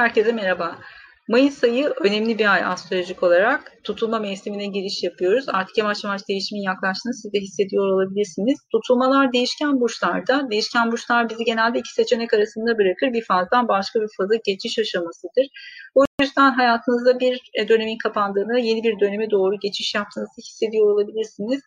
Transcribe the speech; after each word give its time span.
Herkese 0.00 0.32
merhaba. 0.32 0.78
Mayıs 1.28 1.64
ayı 1.64 1.92
önemli 2.00 2.38
bir 2.38 2.52
ay 2.52 2.64
astrolojik 2.64 3.22
olarak. 3.22 3.72
Tutulma 3.84 4.18
mevsimine 4.18 4.66
giriş 4.66 5.02
yapıyoruz. 5.02 5.44
Artık 5.48 5.78
yavaş 5.78 6.04
yavaş 6.04 6.28
değişimin 6.28 6.62
yaklaştığını 6.62 7.14
siz 7.14 7.32
de 7.32 7.38
hissediyor 7.38 7.84
olabilirsiniz. 7.84 8.58
Tutulmalar 8.72 9.32
değişken 9.32 9.80
burçlarda. 9.80 10.50
Değişken 10.50 10.92
burçlar 10.92 11.28
bizi 11.30 11.44
genelde 11.44 11.78
iki 11.78 11.92
seçenek 11.92 12.34
arasında 12.34 12.78
bırakır. 12.78 13.12
Bir 13.12 13.24
fazdan 13.24 13.68
başka 13.68 14.00
bir 14.00 14.08
faza 14.16 14.34
geçiş 14.46 14.78
aşamasıdır. 14.78 15.46
O 15.94 16.04
yüzden 16.20 16.50
hayatınızda 16.50 17.20
bir 17.20 17.50
e, 17.54 17.68
dönemin 17.68 17.98
kapandığını, 17.98 18.60
yeni 18.60 18.82
bir 18.82 19.00
döneme 19.00 19.30
doğru 19.30 19.56
geçiş 19.62 19.94
yaptığınızı 19.94 20.40
hissediyor 20.42 20.86
olabilirsiniz. 20.94 21.60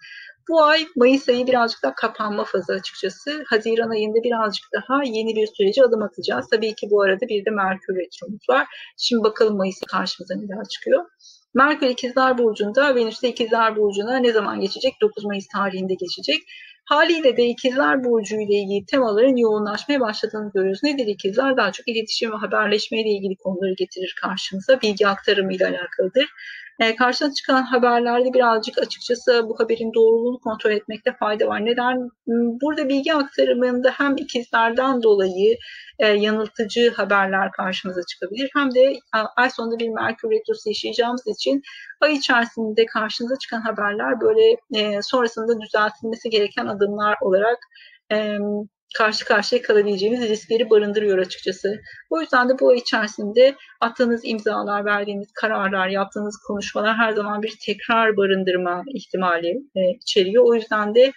Bu 0.49 0.63
ay 0.63 0.87
Mayıs 0.95 1.29
ayı 1.29 1.47
birazcık 1.47 1.83
daha 1.83 1.95
kapanma 1.95 2.43
fazı 2.43 2.73
açıkçası. 2.73 3.43
Haziran 3.47 3.89
ayında 3.89 4.23
birazcık 4.23 4.65
daha 4.73 5.03
yeni 5.03 5.35
bir 5.35 5.47
sürece 5.47 5.83
adım 5.83 6.03
atacağız. 6.03 6.47
Tabii 6.51 6.75
ki 6.75 6.87
bu 6.91 7.01
arada 7.01 7.27
bir 7.27 7.45
de 7.45 7.49
Merkür 7.49 7.95
Retromuz 7.95 8.49
var. 8.49 8.67
Şimdi 8.97 9.23
bakalım 9.23 9.57
Mayıs'a 9.57 9.85
karşımıza 9.85 10.35
neler 10.35 10.65
çıkıyor. 10.65 11.05
Merkür 11.53 11.87
İkizler 11.87 12.37
Burcu'nda, 12.37 12.95
Venüs 12.95 13.23
de 13.23 13.29
İkizler 13.29 13.75
Burcu'na 13.75 14.17
ne 14.17 14.31
zaman 14.31 14.59
geçecek? 14.59 14.93
9 15.01 15.25
Mayıs 15.25 15.47
tarihinde 15.47 15.93
geçecek. 15.93 16.39
Haliyle 16.85 17.37
de 17.37 17.45
İkizler 17.45 18.03
Burcu 18.03 18.35
ile 18.35 18.53
ilgili 18.53 18.85
temaların 18.85 19.35
yoğunlaşmaya 19.35 19.99
başladığını 19.99 20.51
görüyoruz. 20.53 20.83
Nedir 20.83 21.07
İkizler? 21.07 21.57
Daha 21.57 21.71
çok 21.71 21.87
iletişim 21.87 22.31
ve 22.31 22.35
haberleşme 22.35 23.01
ile 23.01 23.09
ilgili 23.09 23.35
konuları 23.35 23.73
getirir 23.77 24.15
karşımıza. 24.21 24.81
Bilgi 24.81 25.07
aktarımı 25.07 25.53
ile 25.53 25.65
alakalıdır. 25.67 26.29
E, 26.79 26.95
karşına 26.95 27.33
çıkan 27.33 27.63
haberlerde 27.63 28.33
birazcık 28.33 28.77
açıkçası 28.77 29.49
bu 29.49 29.59
haberin 29.59 29.93
doğruluğunu 29.93 30.39
kontrol 30.39 30.71
etmekte 30.71 31.13
fayda 31.19 31.47
var. 31.47 31.65
Neden? 31.65 32.09
Burada 32.61 32.89
bilgi 32.89 33.13
aktarımında 33.13 33.91
hem 33.91 34.17
ikizlerden 34.17 35.03
dolayı 35.03 35.57
e, 35.99 36.07
yanıltıcı 36.07 36.93
haberler 36.93 37.51
karşımıza 37.51 38.01
çıkabilir 38.03 38.49
hem 38.53 38.75
de 38.75 38.93
ay 39.35 39.49
sonunda 39.49 39.79
bir 39.79 39.89
Merkür 39.89 40.31
Retrosu 40.31 40.69
yaşayacağımız 40.69 41.27
için 41.27 41.61
ay 42.01 42.13
içerisinde 42.13 42.85
karşınıza 42.85 43.35
çıkan 43.37 43.61
haberler 43.61 44.21
böyle 44.21 44.57
e, 44.75 45.01
sonrasında 45.01 45.61
düzeltilmesi 45.61 46.29
gereken 46.29 46.65
adımlar 46.65 47.17
olarak 47.21 47.57
e, 48.11 48.37
karşı 48.97 49.25
karşıya 49.25 49.61
kalabileceğimiz 49.61 50.29
riskleri 50.29 50.69
barındırıyor 50.69 51.17
açıkçası. 51.17 51.81
O 52.09 52.21
yüzden 52.21 52.49
de 52.49 52.59
bu 52.59 52.69
ay 52.69 52.77
içerisinde 52.77 53.55
attığınız 53.81 54.21
imzalar, 54.23 54.85
verdiğiniz 54.85 55.27
kararlar, 55.33 55.87
yaptığınız 55.87 56.37
konuşmalar 56.47 56.95
her 56.97 57.13
zaman 57.13 57.41
bir 57.41 57.53
tekrar 57.65 58.17
barındırma 58.17 58.83
ihtimali 58.93 59.61
e, 59.75 59.81
içeriyor. 60.01 60.43
O 60.47 60.55
yüzden 60.55 60.95
de 60.95 61.11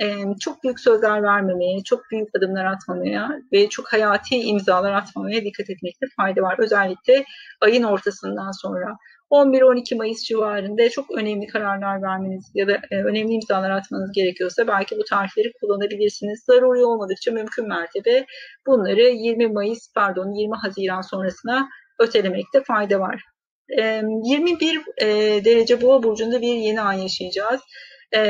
e, 0.00 0.06
çok 0.40 0.62
büyük 0.64 0.80
sözler 0.80 1.22
vermemeye, 1.22 1.82
çok 1.84 2.10
büyük 2.10 2.28
adımlar 2.36 2.64
atmamaya 2.64 3.30
ve 3.52 3.68
çok 3.68 3.92
hayati 3.92 4.36
imzalar 4.36 4.92
atmamaya 4.92 5.44
dikkat 5.44 5.70
etmekte 5.70 6.06
fayda 6.16 6.42
var. 6.42 6.56
Özellikle 6.58 7.24
ayın 7.60 7.82
ortasından 7.82 8.50
sonra. 8.50 8.96
11-12 9.30 9.96
Mayıs 9.96 10.22
civarında 10.22 10.90
çok 10.90 11.10
önemli 11.10 11.46
kararlar 11.46 12.02
vermeniz 12.02 12.50
ya 12.54 12.68
da 12.68 12.72
e, 12.90 12.96
önemli 13.02 13.32
imzalar 13.32 13.70
atmanız 13.70 14.12
gerekiyorsa 14.12 14.66
belki 14.66 14.98
bu 14.98 15.04
tarihleri 15.04 15.52
kullanabilirsiniz. 15.60 16.44
Zaruri 16.46 16.84
olmadıkça 16.84 17.32
mümkün 17.32 17.68
mertebe 17.68 18.26
bunları 18.66 19.00
20 19.00 19.46
Mayıs 19.46 19.92
pardon 19.94 20.32
20 20.32 20.54
Haziran 20.56 21.00
sonrasına 21.00 21.68
ötelemekte 21.98 22.62
fayda 22.62 23.00
var. 23.00 23.22
21 23.68 24.82
e, 24.98 25.06
derece 25.44 25.82
boğa 25.82 26.02
burcunda 26.02 26.40
bir 26.40 26.54
yeni 26.54 26.80
ay 26.80 27.02
yaşayacağız. 27.02 27.60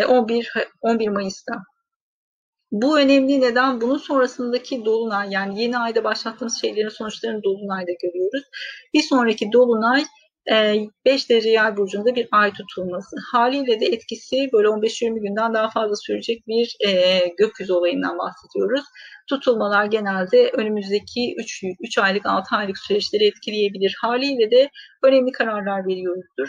11 0.09 0.53
11 0.81 1.09
Mayıs'ta. 1.09 1.55
Bu 2.73 2.99
önemli 2.99 3.41
neden 3.41 3.81
bunun 3.81 3.97
sonrasındaki 3.97 4.85
dolunay 4.85 5.29
yani 5.31 5.63
yeni 5.63 5.79
ayda 5.79 6.05
başlattığımız 6.05 6.61
şeylerin 6.61 6.89
sonuçlarını 6.89 7.43
dolunayda 7.43 7.93
görüyoruz. 8.03 8.43
Bir 8.95 9.03
sonraki 9.03 9.53
dolunay 9.53 10.05
5 10.49 11.31
derece 11.31 11.51
yay 11.51 11.77
burcunda 11.77 12.15
bir 12.15 12.29
ay 12.33 12.53
tutulması. 12.53 13.17
Haliyle 13.33 13.81
de 13.81 13.87
etkisi 13.87 14.51
böyle 14.53 14.69
15-20 14.69 15.21
günden 15.21 15.55
daha 15.55 15.71
fazla 15.71 15.97
sürecek 15.97 16.47
bir 16.49 16.77
e, 16.87 17.21
gökyüzü 17.39 17.73
olayından 17.73 18.19
bahsediyoruz. 18.19 18.85
Tutulmalar 19.29 19.85
genelde 19.85 20.51
önümüzdeki 20.51 21.35
3, 21.39 21.63
3 21.81 21.99
aylık 21.99 22.27
6 22.27 22.57
aylık 22.57 22.79
süreçleri 22.79 23.27
etkileyebilir. 23.27 23.97
Haliyle 24.01 24.51
de 24.51 24.71
önemli 25.03 25.33
kararlar 25.33 25.87
veriyoruzdur. 25.87 26.49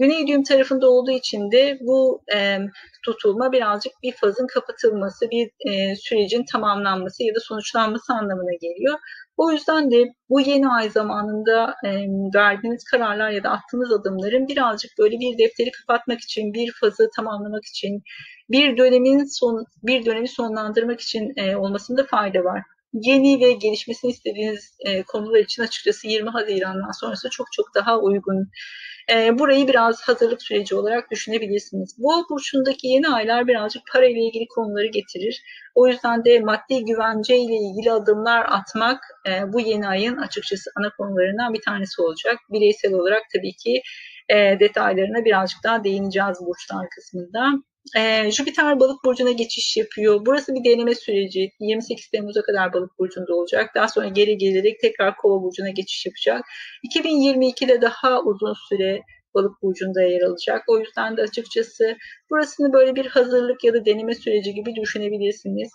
Güney 0.00 0.26
düğüm 0.26 0.42
tarafında 0.42 0.90
olduğu 0.90 1.10
için 1.10 1.50
de 1.52 1.78
bu 1.80 2.22
e, 2.34 2.58
tutulma 3.04 3.52
birazcık 3.52 3.92
bir 4.02 4.12
fazın 4.12 4.46
kapatılması, 4.46 5.30
bir 5.30 5.50
e, 5.70 5.96
sürecin 5.96 6.44
tamamlanması 6.52 7.22
ya 7.22 7.34
da 7.34 7.40
sonuçlanması 7.40 8.12
anlamına 8.12 8.52
geliyor. 8.60 8.98
O 9.40 9.52
yüzden 9.52 9.90
de 9.90 10.04
bu 10.30 10.40
yeni 10.40 10.68
ay 10.68 10.90
zamanında 10.90 11.74
e, 11.84 11.90
verdiğiniz 12.34 12.84
kararlar 12.84 13.30
ya 13.30 13.42
da 13.44 13.50
attığınız 13.50 13.92
adımların 13.92 14.48
birazcık 14.48 14.90
böyle 14.98 15.16
bir 15.20 15.38
defteri 15.38 15.70
kapatmak 15.70 16.20
için, 16.20 16.54
bir 16.54 16.72
fazı 16.80 17.08
tamamlamak 17.16 17.64
için, 17.66 18.02
bir 18.50 18.76
dönemin 18.76 19.24
son 19.24 19.64
bir 19.82 20.04
dönemi 20.06 20.28
sonlandırmak 20.28 21.00
için 21.00 21.32
e, 21.36 21.56
olmasında 21.56 22.04
fayda 22.04 22.44
var. 22.44 22.62
Yeni 22.92 23.40
ve 23.40 23.52
gelişmesini 23.52 24.10
istediğiniz 24.10 24.76
e, 24.86 25.02
konular 25.02 25.38
için 25.38 25.62
açıkçası 25.62 26.08
20 26.08 26.30
Haziran'dan 26.30 27.00
sonrası 27.00 27.30
çok 27.30 27.46
çok 27.52 27.74
daha 27.74 27.98
uygun. 27.98 28.50
E, 29.12 29.38
burayı 29.38 29.68
biraz 29.68 30.02
hazırlık 30.02 30.42
süreci 30.42 30.74
olarak 30.74 31.10
düşünebilirsiniz. 31.10 31.94
Bu 31.98 32.26
burçundaki 32.30 32.88
yeni 32.88 33.08
aylar 33.08 33.46
birazcık 33.48 33.82
para 33.92 34.06
ile 34.06 34.20
ilgili 34.20 34.48
konuları 34.48 34.86
getirir. 34.86 35.42
O 35.74 35.88
yüzden 35.88 36.24
de 36.24 36.40
maddi 36.40 36.84
güvence 36.84 37.36
ile 37.36 37.56
ilgili 37.56 37.92
adımlar 37.92 38.46
atmak 38.48 39.04
e, 39.28 39.52
bu 39.52 39.60
yeni 39.60 39.88
ayın 39.88 40.16
açıkçası 40.16 40.70
ana 40.76 40.90
konularından 40.90 41.54
bir 41.54 41.62
tanesi 41.62 42.02
olacak. 42.02 42.36
Bireysel 42.50 42.92
olarak 42.92 43.22
tabii 43.36 43.52
ki 43.52 43.82
e, 44.28 44.60
detaylarına 44.60 45.24
birazcık 45.24 45.64
daha 45.64 45.84
değineceğiz 45.84 46.38
burçlar 46.46 46.86
kısmında. 46.94 47.52
E, 47.96 48.30
Jüpiter 48.30 48.80
balık 48.80 49.04
burcuna 49.04 49.30
geçiş 49.30 49.76
yapıyor. 49.76 50.26
Burası 50.26 50.54
bir 50.54 50.64
deneme 50.64 50.94
süreci. 50.94 51.50
28 51.60 52.08
Temmuz'a 52.08 52.42
kadar 52.42 52.72
balık 52.72 52.98
burcunda 52.98 53.34
olacak. 53.34 53.70
Daha 53.74 53.88
sonra 53.88 54.08
geri 54.08 54.38
gelerek 54.38 54.80
tekrar 54.80 55.16
kova 55.16 55.42
burcuna 55.42 55.70
geçiş 55.70 56.06
yapacak. 56.06 56.44
2022'de 56.84 57.82
daha 57.82 58.22
uzun 58.22 58.54
süre 58.68 59.02
balık 59.34 59.62
burcunda 59.62 60.02
yer 60.02 60.22
alacak. 60.22 60.64
O 60.68 60.78
yüzden 60.78 61.16
de 61.16 61.22
açıkçası 61.22 61.96
burasını 62.30 62.72
böyle 62.72 62.94
bir 62.94 63.06
hazırlık 63.06 63.64
ya 63.64 63.74
da 63.74 63.84
deneme 63.84 64.14
süreci 64.14 64.54
gibi 64.54 64.74
düşünebilirsiniz. 64.76 65.70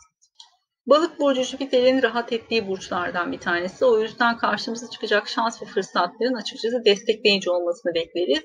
Balık 0.88 1.20
burcu 1.20 1.44
Jüpiter'in 1.44 2.02
rahat 2.02 2.34
ettiği 2.34 2.68
burçlardan 2.68 3.32
bir 3.32 3.40
tanesi. 3.40 3.86
O 3.86 4.00
yüzden 4.00 4.38
karşımıza 4.38 4.90
çıkacak 4.90 5.28
şans 5.28 5.62
ve 5.62 5.66
fırsatların 5.66 6.34
açıkçası 6.34 6.86
destekleyici 6.86 7.50
olmasını 7.50 7.94
bekleriz. 7.94 8.44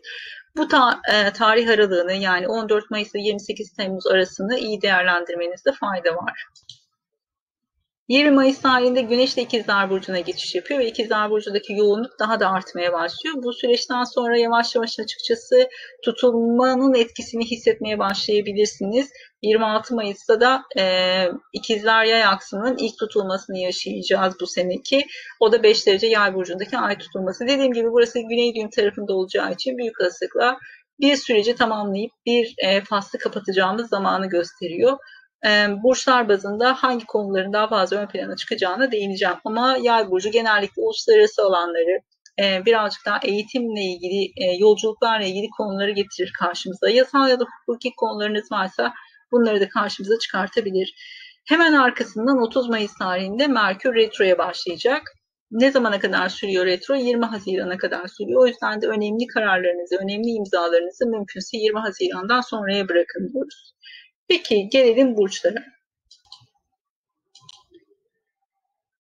Bu 0.56 0.68
ta, 0.68 1.00
e, 1.12 1.32
tarih 1.32 1.68
aralığını 1.68 2.12
yani 2.12 2.48
14 2.48 2.90
Mayıs 2.90 3.14
ile 3.14 3.22
28 3.22 3.72
Temmuz 3.72 4.06
arasını 4.06 4.58
iyi 4.58 4.82
değerlendirmenizde 4.82 5.72
fayda 5.72 6.16
var. 6.16 6.46
20 8.10 8.30
Mayıs 8.30 8.60
tarihinde 8.60 9.00
Güneş 9.02 9.36
de 9.36 9.42
İkizler 9.42 9.90
Burcu'na 9.90 10.20
geçiş 10.20 10.54
yapıyor 10.54 10.80
ve 10.80 10.86
İkizler 10.86 11.30
Burcu'ndaki 11.30 11.72
yoğunluk 11.72 12.18
daha 12.18 12.40
da 12.40 12.50
artmaya 12.50 12.92
başlıyor. 12.92 13.34
Bu 13.42 13.52
süreçten 13.52 14.04
sonra 14.04 14.38
yavaş 14.38 14.74
yavaş 14.74 15.00
açıkçası 15.00 15.68
tutulmanın 16.04 16.94
etkisini 16.94 17.44
hissetmeye 17.44 17.98
başlayabilirsiniz. 17.98 19.10
26 19.42 19.94
Mayıs'ta 19.94 20.40
da 20.40 20.62
e, 20.78 20.84
İkizler 21.52 22.04
Yay 22.04 22.24
aksının 22.24 22.76
ilk 22.76 22.98
tutulmasını 22.98 23.58
yaşayacağız 23.58 24.34
bu 24.40 24.46
seneki. 24.46 25.06
O 25.40 25.52
da 25.52 25.62
5 25.62 25.86
derece 25.86 26.06
Yay 26.06 26.34
burcundaki 26.34 26.78
ay 26.78 26.98
tutulması. 26.98 27.48
Dediğim 27.48 27.72
gibi 27.72 27.92
burası 27.92 28.18
Güney 28.18 28.54
düğüm 28.54 28.70
tarafında 28.70 29.12
olacağı 29.12 29.52
için 29.52 29.78
büyük 29.78 30.00
olasılıkla 30.00 30.58
bir 31.00 31.16
süreci 31.16 31.54
tamamlayıp 31.54 32.12
bir 32.26 32.54
e, 32.58 32.80
faslı 32.80 33.18
kapatacağımız 33.18 33.88
zamanı 33.88 34.26
gösteriyor 34.26 34.98
burçlar 35.82 36.28
bazında 36.28 36.74
hangi 36.74 37.06
konuların 37.06 37.52
daha 37.52 37.68
fazla 37.68 37.96
ön 37.96 38.06
plana 38.06 38.36
çıkacağına 38.36 38.92
değineceğim. 38.92 39.36
Ama 39.44 39.76
yay 39.82 40.10
burcu 40.10 40.30
genellikle 40.30 40.82
uluslararası 40.82 41.42
alanları, 41.42 42.00
birazcık 42.38 43.06
daha 43.06 43.18
eğitimle 43.22 43.80
ilgili, 43.80 44.32
yolculuklarla 44.58 45.26
ilgili 45.26 45.46
konuları 45.56 45.90
getirir 45.90 46.32
karşımıza. 46.40 46.90
Yasal 46.90 47.28
ya 47.28 47.40
da 47.40 47.44
hukuki 47.66 47.90
konularınız 47.96 48.52
varsa 48.52 48.92
bunları 49.32 49.60
da 49.60 49.68
karşımıza 49.68 50.18
çıkartabilir. 50.18 50.94
Hemen 51.48 51.72
arkasından 51.72 52.42
30 52.42 52.68
Mayıs 52.68 52.94
tarihinde 52.98 53.46
Merkür 53.46 53.94
Retro'ya 53.94 54.38
başlayacak. 54.38 55.02
Ne 55.50 55.70
zamana 55.70 55.98
kadar 55.98 56.28
sürüyor 56.28 56.66
retro? 56.66 56.94
20 56.94 57.24
Haziran'a 57.24 57.76
kadar 57.76 58.08
sürüyor. 58.08 58.42
O 58.42 58.46
yüzden 58.46 58.82
de 58.82 58.86
önemli 58.86 59.26
kararlarınızı, 59.26 59.96
önemli 59.96 60.30
imzalarınızı 60.30 61.06
mümkünse 61.06 61.56
20 61.56 61.78
Haziran'dan 61.80 62.40
sonraya 62.40 62.88
bırakın 62.88 63.28
diyoruz. 63.32 63.74
Peki 64.30 64.68
gelelim 64.68 65.16
burçlara. 65.16 65.64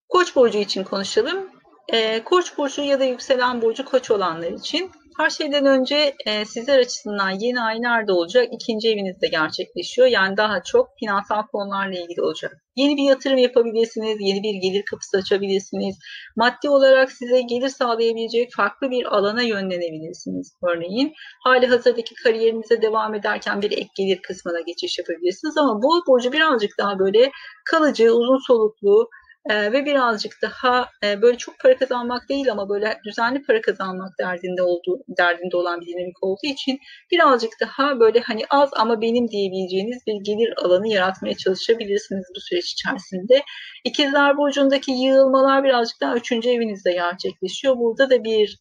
Koç 0.08 0.36
burcu 0.36 0.58
için 0.58 0.84
konuşalım. 0.84 1.50
Ee, 1.92 2.24
koç 2.24 2.58
burcu 2.58 2.82
ya 2.82 3.00
da 3.00 3.04
yükselen 3.04 3.62
burcu 3.62 3.84
koç 3.84 4.10
olanlar 4.10 4.52
için 4.52 4.90
Her 5.20 5.30
şeyden 5.30 5.66
önce 5.66 6.14
e, 6.26 6.44
sizler 6.44 6.78
açısından 6.78 7.30
yeni 7.30 7.60
ay 7.60 7.82
nerede 7.82 8.12
olacak? 8.12 8.48
İkinci 8.52 8.88
evinizde 8.88 9.28
gerçekleşiyor. 9.28 10.08
Yani 10.08 10.36
daha 10.36 10.62
çok 10.62 10.88
finansal 11.00 11.42
konularla 11.42 11.98
ilgili 11.98 12.22
olacak. 12.22 12.52
Yeni 12.76 12.96
bir 12.96 13.02
yatırım 13.02 13.38
yapabilirsiniz, 13.38 14.16
yeni 14.20 14.42
bir 14.42 14.54
gelir 14.54 14.84
kapısı 14.90 15.16
açabilirsiniz. 15.16 15.98
Maddi 16.36 16.68
olarak 16.68 17.12
size 17.12 17.40
gelir 17.42 17.68
sağlayabilecek 17.68 18.54
farklı 18.56 18.90
bir 18.90 19.16
alana 19.16 19.42
yönlenebilirsiniz 19.42 20.56
örneğin. 20.68 21.12
Hali 21.44 21.66
hazırdaki 21.66 22.14
kariyerinize 22.14 22.82
devam 22.82 23.14
ederken 23.14 23.62
bir 23.62 23.72
ek 23.72 23.88
gelir 23.96 24.22
kısmına 24.22 24.60
geçiş 24.60 24.98
yapabilirsiniz. 24.98 25.56
Ama 25.56 25.82
bu 25.82 26.02
burcu 26.06 26.32
birazcık 26.32 26.70
daha 26.78 26.98
böyle 26.98 27.30
kalıcı, 27.70 28.12
uzun 28.12 28.46
soluklu, 28.46 29.08
e, 29.50 29.72
ve 29.72 29.84
birazcık 29.84 30.32
daha 30.42 30.88
e, 31.04 31.22
böyle 31.22 31.38
çok 31.38 31.58
para 31.58 31.76
kazanmak 31.76 32.28
değil 32.28 32.52
ama 32.52 32.68
böyle 32.68 33.00
düzenli 33.04 33.42
para 33.42 33.60
kazanmak 33.60 34.18
derdinde 34.18 34.62
olduğu 34.62 34.98
derdinde 35.18 35.56
olan 35.56 35.80
bir 35.80 35.86
dinamik 35.86 36.22
olduğu 36.22 36.46
için 36.46 36.78
birazcık 37.10 37.50
daha 37.60 38.00
böyle 38.00 38.20
hani 38.20 38.42
az 38.50 38.70
ama 38.76 39.00
benim 39.00 39.28
diyebileceğiniz 39.28 40.02
bir 40.06 40.24
gelir 40.24 40.54
alanı 40.64 40.88
yaratmaya 40.88 41.36
çalışabilirsiniz 41.36 42.24
bu 42.36 42.40
süreç 42.40 42.72
içerisinde. 42.72 43.42
İkizler 43.84 44.36
burcundaki 44.36 44.92
yığılmalar 44.92 45.64
birazcık 45.64 46.00
daha 46.00 46.16
üçüncü 46.16 46.48
evinizde 46.48 46.92
gerçekleşiyor. 46.92 47.76
Burada 47.76 48.10
da 48.10 48.24
bir 48.24 48.58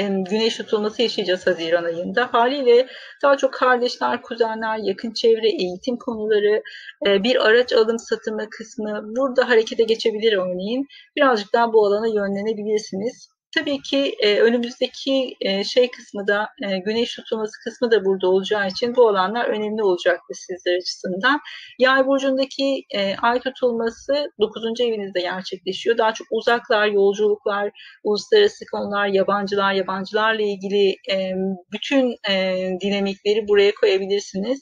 güneş 0.00 0.56
tutulması 0.56 1.02
yaşayacağız 1.02 1.46
Haziran 1.46 1.84
ayında. 1.84 2.28
Haliyle 2.32 2.86
daha 3.22 3.36
çok 3.36 3.54
kardeşler, 3.54 4.22
kuzenler, 4.22 4.78
yakın 4.78 5.12
çevre, 5.12 5.48
eğitim 5.48 5.96
konuları, 5.96 6.62
e, 7.06 7.22
bir 7.22 7.46
araç 7.46 7.72
alım 7.72 7.98
satımı 7.98 8.50
kısmı 8.50 9.02
burada 9.16 9.48
harekete 9.48 9.84
geçebilir 9.84 10.32
örneğin. 10.32 10.86
Birazcık 11.16 11.52
daha 11.52 11.72
bu 11.72 11.86
alana 11.86 12.06
yönlenebilirsiniz. 12.06 13.31
Tabii 13.54 13.82
ki 13.82 14.14
e, 14.20 14.40
önümüzdeki 14.40 15.36
e, 15.40 15.64
şey 15.64 15.90
kısmı 15.90 16.26
da 16.26 16.48
e, 16.62 16.78
güneş 16.78 17.16
tutulması 17.16 17.52
kısmı 17.64 17.90
da 17.90 18.04
burada 18.04 18.28
olacağı 18.28 18.68
için 18.68 18.96
bu 18.96 19.08
alanlar 19.08 19.44
önemli 19.44 19.82
olacaktır 19.82 20.34
sizler 20.34 20.76
açısından. 20.76 21.40
Yay 21.78 22.06
burcundaki 22.06 22.82
e, 22.94 23.16
ay 23.16 23.40
tutulması 23.40 24.32
9. 24.40 24.80
evinizde 24.80 25.20
gerçekleşiyor. 25.20 25.98
Daha 25.98 26.14
çok 26.14 26.26
uzaklar, 26.30 26.86
yolculuklar, 26.86 27.70
uluslararası 28.04 28.64
konular, 28.72 29.06
yabancılar, 29.06 29.72
yabancılarla 29.72 30.42
ilgili 30.42 30.96
e, 31.10 31.32
bütün 31.72 32.16
e, 32.30 32.66
dinamikleri 32.80 33.48
buraya 33.48 33.74
koyabilirsiniz. 33.74 34.60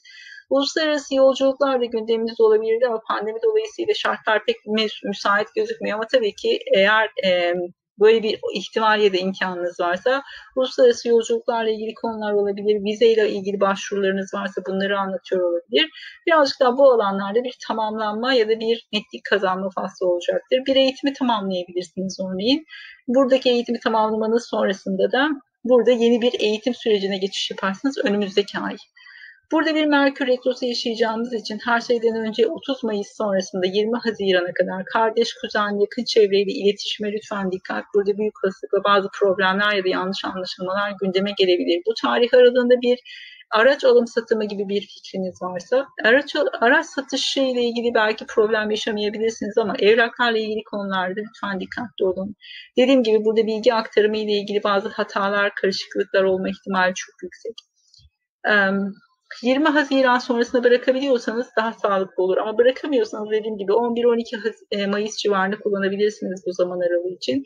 Uluslararası 0.51 1.15
yolculuklar 1.15 1.81
da 1.81 1.85
gündemimizde 1.85 2.43
olabilirdi 2.43 2.87
ama 2.87 3.01
pandemi 3.09 3.39
dolayısıyla 3.43 3.95
şartlar 3.95 4.45
pek 4.45 4.57
müsait 5.05 5.49
gözükmüyor. 5.57 5.97
Ama 5.97 6.07
tabii 6.13 6.35
ki 6.35 6.59
eğer 6.75 7.11
e, 7.25 7.55
böyle 8.01 8.23
bir 8.23 8.41
ihtimal 8.55 9.01
ya 9.01 9.13
da 9.13 9.17
imkanınız 9.17 9.81
varsa 9.81 10.23
uluslararası 10.57 11.09
yolculuklarla 11.09 11.71
ilgili 11.71 11.95
konular 11.95 12.33
olabilir, 12.33 12.85
vizeyle 12.85 13.31
ilgili 13.31 13.61
başvurularınız 13.61 14.35
varsa 14.35 14.63
bunları 14.69 14.99
anlatıyor 14.99 15.43
olabilir. 15.43 15.91
Birazcık 16.27 16.61
daha 16.61 16.77
bu 16.77 16.93
alanlarda 16.93 17.45
bir 17.45 17.57
tamamlanma 17.69 18.33
ya 18.35 18.49
da 18.49 18.61
bir 18.61 18.89
netlik 18.93 19.25
kazanma 19.31 19.69
faslı 19.75 20.07
olacaktır. 20.07 20.59
Bir 20.67 20.77
eğitimi 20.77 21.13
tamamlayabilirsiniz 21.13 22.19
örneğin. 22.21 22.65
Buradaki 23.09 23.51
eğitimi 23.51 23.81
tamamlamanız 23.81 24.47
sonrasında 24.47 25.13
da 25.13 25.29
burada 25.65 25.91
yeni 25.91 26.23
bir 26.23 26.41
eğitim 26.41 26.75
sürecine 26.75 27.19
geçiş 27.19 27.51
yaparsınız 27.51 27.99
önümüzdeki 28.05 28.59
ay. 28.59 28.77
Burada 29.53 29.75
bir 29.75 29.87
Merkür 29.87 30.27
Retrosu 30.27 30.67
yaşayacağımız 30.67 31.35
için 31.35 31.59
her 31.65 31.81
şeyden 31.81 32.17
önce 32.17 32.47
30 32.47 32.85
Mayıs 32.85 33.17
sonrasında 33.17 33.67
20 33.67 33.99
Haziran'a 33.99 34.53
kadar 34.55 34.85
kardeş, 34.85 35.35
kuzen, 35.35 35.81
yakın 35.81 36.05
çevreyle 36.05 36.53
iletişime 36.53 37.13
lütfen 37.13 37.53
dikkat. 37.53 37.85
Burada 37.95 38.19
büyük 38.19 38.45
olasılıkla 38.45 38.85
bazı 38.85 39.09
problemler 39.15 39.73
ya 39.73 39.85
da 39.85 39.89
yanlış 39.89 40.25
anlaşılmalar 40.25 40.93
gündeme 41.01 41.31
gelebilir. 41.39 41.83
Bu 41.87 41.95
tarih 42.03 42.35
aralığında 42.35 42.81
bir 42.81 42.99
araç 43.51 43.85
alım 43.85 44.07
satımı 44.07 44.45
gibi 44.45 44.69
bir 44.69 44.81
fikriniz 44.81 45.43
varsa 45.43 45.87
araç 46.05 46.37
araç 46.61 46.87
satışı 46.87 47.41
ile 47.41 47.63
ilgili 47.63 47.95
belki 47.95 48.27
problem 48.27 48.71
yaşamayabilirsiniz 48.71 49.59
ama 49.59 49.75
evraklarla 49.79 50.39
ilgili 50.39 50.65
konularda 50.65 51.21
lütfen 51.29 51.61
dikkatli 51.61 52.05
olun. 52.05 52.35
Dediğim 52.77 53.03
gibi 53.03 53.25
burada 53.25 53.47
bilgi 53.47 53.75
aktarımı 53.75 54.17
ile 54.17 54.33
ilgili 54.33 54.63
bazı 54.65 54.89
hatalar, 54.89 55.55
karışıklıklar 55.55 56.23
olma 56.23 56.49
ihtimali 56.49 56.95
çok 56.95 57.23
yüksek. 57.23 57.55
20 59.43 59.69
Haziran 59.69 60.19
sonrasında 60.19 60.65
bırakabiliyorsanız 60.65 61.47
daha 61.57 61.73
sağlıklı 61.73 62.23
olur. 62.23 62.37
Ama 62.37 62.59
bırakamıyorsanız 62.59 63.31
dediğim 63.31 63.59
gibi 63.59 63.73
11-12 63.73 64.55
e, 64.71 64.87
Mayıs 64.87 65.17
civarında 65.17 65.59
kullanabilirsiniz 65.59 66.43
bu 66.47 66.53
zaman 66.53 66.81
aralığı 66.81 67.15
için. 67.15 67.45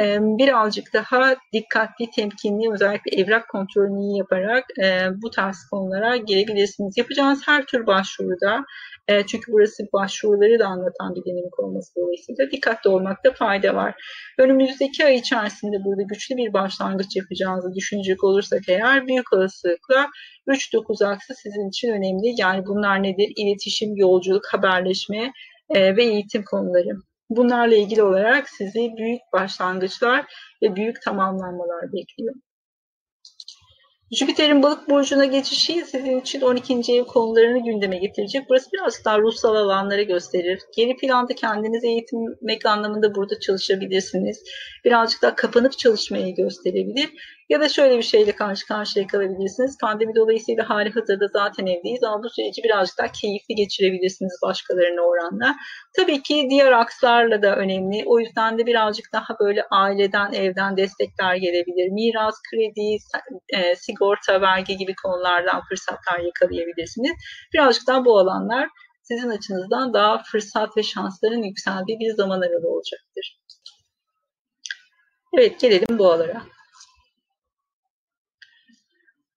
E, 0.00 0.18
birazcık 0.20 0.92
daha 0.92 1.36
dikkatli, 1.52 2.10
temkinli 2.10 2.72
özellikle 2.72 3.22
evrak 3.22 3.48
kontrolünü 3.48 4.18
yaparak 4.18 4.64
e, 4.82 5.08
bu 5.22 5.30
tarz 5.30 5.56
konulara 5.70 6.16
gelebilirsiniz. 6.16 6.98
Yapacağınız 6.98 7.40
her 7.46 7.66
tür 7.66 7.86
başvuruda 7.86 8.64
çünkü 9.26 9.52
burası 9.52 9.82
başvuruları 9.92 10.58
da 10.58 10.66
anlatan 10.66 11.14
bir 11.14 11.24
dinamik 11.24 11.58
olması 11.58 11.94
dolayısıyla 11.96 12.50
dikkatli 12.50 12.90
olmakta 12.90 13.32
fayda 13.32 13.74
var. 13.74 13.94
Önümüzdeki 14.38 15.04
ay 15.04 15.14
içerisinde 15.14 15.76
burada 15.84 16.02
güçlü 16.02 16.36
bir 16.36 16.52
başlangıç 16.52 17.16
yapacağınızı 17.16 17.74
düşünecek 17.74 18.24
olursak 18.24 18.60
eğer 18.68 19.06
büyük 19.06 19.32
olasılıkla 19.32 20.06
3-9 20.48 21.06
aksı 21.30 21.42
sizin 21.42 21.68
için 21.68 21.88
önemli. 21.88 22.34
Yani 22.40 22.66
bunlar 22.66 23.02
nedir? 23.02 23.32
İletişim, 23.36 23.96
yolculuk, 23.96 24.46
haberleşme 24.52 25.32
e, 25.70 25.96
ve 25.96 26.04
eğitim 26.04 26.44
konuları. 26.44 26.90
Bunlarla 27.30 27.74
ilgili 27.74 28.02
olarak 28.02 28.48
sizi 28.48 28.92
büyük 28.96 29.20
başlangıçlar 29.32 30.24
ve 30.62 30.76
büyük 30.76 31.02
tamamlanmalar 31.02 31.92
bekliyor. 31.92 32.34
Jüpiter'in 34.10 34.62
balık 34.62 34.90
burcuna 34.90 35.24
geçişi 35.24 35.84
sizin 35.84 36.20
için 36.20 36.40
12. 36.40 36.92
ev 36.92 37.04
konularını 37.04 37.64
gündeme 37.64 37.96
getirecek. 37.96 38.42
Burası 38.48 38.70
biraz 38.72 39.04
daha 39.04 39.18
ruhsal 39.18 39.54
alanları 39.54 40.02
gösterir. 40.02 40.60
Geri 40.76 40.96
planda 40.96 41.34
kendinizi 41.34 41.86
eğitimmek 41.86 42.66
anlamında 42.66 43.14
burada 43.14 43.40
çalışabilirsiniz. 43.40 44.42
Birazcık 44.84 45.22
daha 45.22 45.34
kapanıp 45.34 45.78
çalışmayı 45.78 46.34
gösterebilir. 46.34 47.10
Ya 47.48 47.60
da 47.60 47.68
şöyle 47.68 47.98
bir 47.98 48.02
şeyle 48.02 48.32
karşı 48.32 48.66
karşıya 48.66 49.06
kalabilirsiniz. 49.06 49.78
Pandemi 49.80 50.14
dolayısıyla 50.14 50.70
hali 50.70 50.90
hazırda 50.90 51.26
zaten 51.32 51.66
evdeyiz 51.66 52.02
ama 52.04 52.22
bu 52.22 52.30
süreci 52.30 52.62
birazcık 52.62 52.98
daha 52.98 53.12
keyifli 53.12 53.54
geçirebilirsiniz 53.54 54.38
başkalarına 54.42 55.00
oranla. 55.00 55.56
Tabii 55.96 56.22
ki 56.22 56.46
diğer 56.50 56.72
akslarla 56.72 57.42
da 57.42 57.56
önemli. 57.56 58.02
O 58.06 58.20
yüzden 58.20 58.58
de 58.58 58.66
birazcık 58.66 59.06
daha 59.12 59.38
böyle 59.40 59.62
aileden, 59.70 60.32
evden 60.32 60.76
destekler 60.76 61.36
gelebilir. 61.36 61.90
Miras, 61.90 62.34
kredi, 62.50 62.98
e, 63.48 63.76
sigorta, 63.76 64.40
vergi 64.40 64.76
gibi 64.76 64.94
konulardan 64.94 65.62
fırsatlar 65.68 66.18
yakalayabilirsiniz. 66.18 67.12
Birazcık 67.54 67.86
daha 67.86 68.04
bu 68.04 68.18
alanlar 68.18 68.68
sizin 69.02 69.28
açınızdan 69.28 69.94
daha 69.94 70.22
fırsat 70.22 70.76
ve 70.76 70.82
şansların 70.82 71.42
yükseldiği 71.42 71.98
bir 72.00 72.14
zaman 72.14 72.40
aralığı 72.40 72.70
olacaktır. 72.70 73.40
Evet 75.38 75.60
gelelim 75.60 75.98
boğalara. 75.98 76.55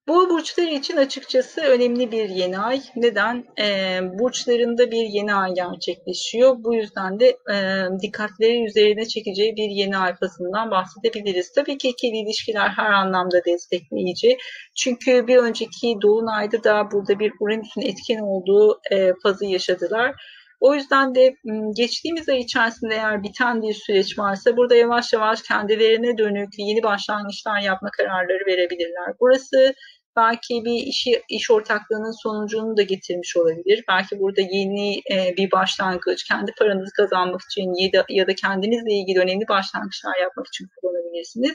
Bu 0.10 0.30
burçlar 0.30 0.68
için 0.68 0.98
açıkçası 0.98 1.62
önemli 1.62 2.12
bir 2.12 2.30
yeni 2.30 2.60
ay. 2.60 2.82
Neden? 2.96 3.46
E, 3.60 4.00
burçlarında 4.20 4.92
bir 4.92 5.04
yeni 5.04 5.34
ay 5.34 5.54
gerçekleşiyor. 5.54 6.56
Bu 6.64 6.76
yüzden 6.76 7.20
de 7.20 7.28
e, 7.28 7.56
dikkatleri 8.02 8.66
üzerine 8.66 9.06
çekeceği 9.06 9.56
bir 9.56 9.70
yeni 9.70 9.98
ay 9.98 10.16
fazından 10.16 10.72
bahsedebiliriz. 10.72 11.52
Tabii 11.52 11.78
ki 11.78 11.90
ikili 11.90 12.18
ilişkiler 12.18 12.70
her 12.70 12.92
anlamda 12.92 13.46
destekleyici. 13.46 14.38
Çünkü 14.76 15.28
bir 15.28 15.38
önceki 15.38 15.96
dolunayda 16.02 16.64
da 16.64 16.92
burada 16.92 17.20
bir 17.20 17.32
Uranüs'ün 17.40 17.82
etken 17.82 18.20
olduğu 18.20 18.80
e, 18.92 19.14
fazı 19.24 19.46
yaşadılar. 19.46 20.16
O 20.60 20.76
yüzden 20.76 21.16
de 21.16 21.36
geçtiğimiz 21.76 22.30
ay 22.30 22.40
içerisinde 22.40 22.96
eğer 22.96 23.24
biten 23.24 23.62
bir 23.62 23.74
süreç 23.74 24.20
varsa 24.20 24.58
burada 24.58 24.76
yavaş 24.76 25.14
yavaş 25.14 25.42
kendilerine 25.42 26.18
dönük 26.18 26.50
yeni 26.58 26.84
başlangıçlar 26.84 27.62
yapma 27.62 27.90
kararları 27.98 28.46
verebilirler. 28.48 29.14
Burası 29.20 29.74
belki 30.16 30.66
bir 30.66 30.88
işi 30.88 31.22
iş 31.30 31.52
ortaklığının 31.52 32.22
sonucunu 32.24 32.78
da 32.78 32.82
getirmiş 32.82 33.38
olabilir. 33.38 33.84
Belki 33.88 34.20
burada 34.20 34.42
yeni 34.42 34.98
e, 34.98 35.38
bir 35.38 35.52
başlangıç, 35.52 36.24
kendi 36.24 36.52
paranızı 36.60 36.92
kazanmak 36.94 37.42
için 37.42 37.74
ya 37.84 37.94
da, 37.94 38.06
ya 38.10 38.28
da 38.28 38.36
kendinizle 38.36 38.94
ilgili 38.94 39.20
önemli 39.20 39.48
başlangıçlar 39.48 40.22
yapmak 40.22 40.48
için 40.48 40.68
kullanabilirsiniz. 40.82 41.54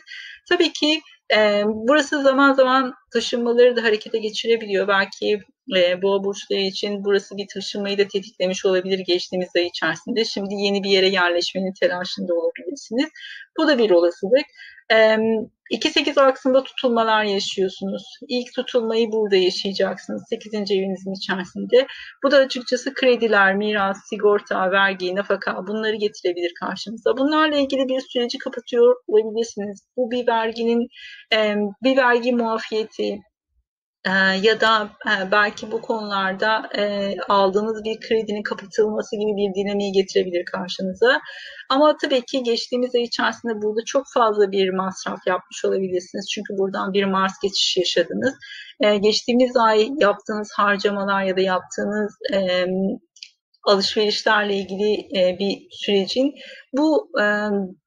Tabii 0.48 0.72
ki 0.72 1.00
e, 1.36 1.62
burası 1.66 2.22
zaman 2.22 2.52
zaman 2.52 2.94
taşınmaları 3.12 3.76
da 3.76 3.82
harekete 3.82 4.18
geçirebiliyor. 4.18 4.88
Belki 4.88 5.40
e, 5.76 6.02
boğa 6.02 6.24
burçları 6.24 6.60
için 6.60 7.04
burası 7.04 7.36
bir 7.36 7.46
taşınmayı 7.54 7.98
da 7.98 8.08
tetiklemiş 8.08 8.64
olabilir 8.64 8.98
geçtiğimiz 8.98 9.48
ay 9.56 9.66
içerisinde. 9.66 10.24
Şimdi 10.24 10.54
yeni 10.54 10.82
bir 10.82 10.90
yere 10.90 11.08
yerleşmenin 11.08 11.72
telaşında 11.80 12.34
olabilirsiniz. 12.34 13.08
Bu 13.58 13.68
da 13.68 13.78
bir 13.78 13.90
olasılık. 13.90 14.46
2-8 14.90 16.20
aksında 16.20 16.62
tutulmalar 16.62 17.24
yaşıyorsunuz. 17.24 18.02
İlk 18.28 18.54
tutulmayı 18.54 19.12
burada 19.12 19.36
yaşayacaksınız 19.36 20.24
8. 20.28 20.54
evinizin 20.54 21.12
içerisinde. 21.12 21.86
Bu 22.24 22.30
da 22.30 22.36
açıkçası 22.36 22.94
krediler, 22.94 23.56
miras, 23.56 23.96
sigorta, 24.10 24.70
vergi, 24.70 25.16
nafaka 25.16 25.66
bunları 25.66 25.96
getirebilir 25.96 26.52
karşınıza. 26.60 27.16
Bunlarla 27.16 27.56
ilgili 27.56 27.88
bir 27.88 28.00
süreci 28.00 28.38
kapatıyor 28.38 28.96
olabilirsiniz. 29.06 29.88
Bu 29.96 30.10
bir 30.10 30.26
verginin, 30.26 30.88
bir 31.84 31.96
vergi 31.96 32.32
muafiyeti, 32.32 33.18
ya 34.42 34.60
da 34.60 34.90
e, 35.06 35.30
belki 35.32 35.72
bu 35.72 35.80
konularda 35.80 36.68
e, 36.76 37.14
aldığınız 37.28 37.84
bir 37.84 38.00
kredinin 38.00 38.42
kapatılması 38.42 39.16
gibi 39.16 39.32
bir 39.36 39.54
dinamiği 39.54 39.92
getirebilir 39.92 40.44
karşınıza. 40.44 41.20
Ama 41.70 41.96
tabii 41.96 42.22
ki 42.24 42.42
geçtiğimiz 42.42 42.94
ay 42.94 43.02
içerisinde 43.02 43.62
burada 43.62 43.80
çok 43.86 44.04
fazla 44.14 44.52
bir 44.52 44.70
masraf 44.70 45.18
yapmış 45.26 45.64
olabilirsiniz. 45.64 46.26
Çünkü 46.34 46.58
buradan 46.58 46.92
bir 46.92 47.04
Mars 47.04 47.32
geçişi 47.42 47.80
yaşadınız. 47.80 48.34
E, 48.80 48.96
geçtiğimiz 48.96 49.56
ay 49.56 49.88
yaptığınız 49.98 50.50
harcamalar 50.56 51.22
ya 51.22 51.36
da 51.36 51.40
yaptığınız 51.40 52.18
alışverişlerle 53.64 54.54
ilgili 54.54 54.92
e, 55.18 55.38
bir 55.38 55.66
sürecin 55.70 56.34
bu 56.72 57.10
e, 57.20 57.24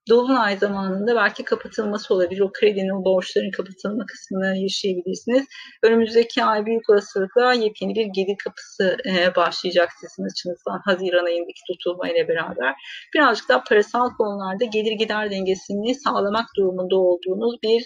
dolunay 0.10 0.58
zamanında 0.58 1.16
belki 1.16 1.44
kapatılması 1.44 2.14
olabilir. 2.14 2.42
O 2.42 2.52
kredinin, 2.52 3.06
borçların 3.06 3.52
kapatılma 3.52 4.06
kısmını 4.06 4.58
yaşayabilirsiniz. 4.58 5.46
Önümüzdeki 5.84 6.44
ay 6.44 6.66
büyük 6.66 6.90
olasılıkla 6.90 7.54
yepyeni 7.54 7.96
bir 7.96 8.06
gelir 8.06 8.38
kapısı 8.44 8.98
e, 9.06 9.36
başlayacak 9.36 9.90
sizin 10.00 10.30
açınızdan 10.30 10.82
Haziran 10.86 11.26
ayındaki 11.26 11.62
tutulma 11.68 12.10
ile 12.10 12.28
beraber. 12.28 12.74
Birazcık 13.16 13.50
daha 13.50 13.64
parasal 13.64 14.10
konularda 14.18 14.66
gelir 14.66 14.92
gider 14.92 15.32
dengesini 15.32 15.96
sağlamak 15.96 16.46
durumunda 16.58 16.96
olduğunuz 16.96 17.56
bir 17.64 17.86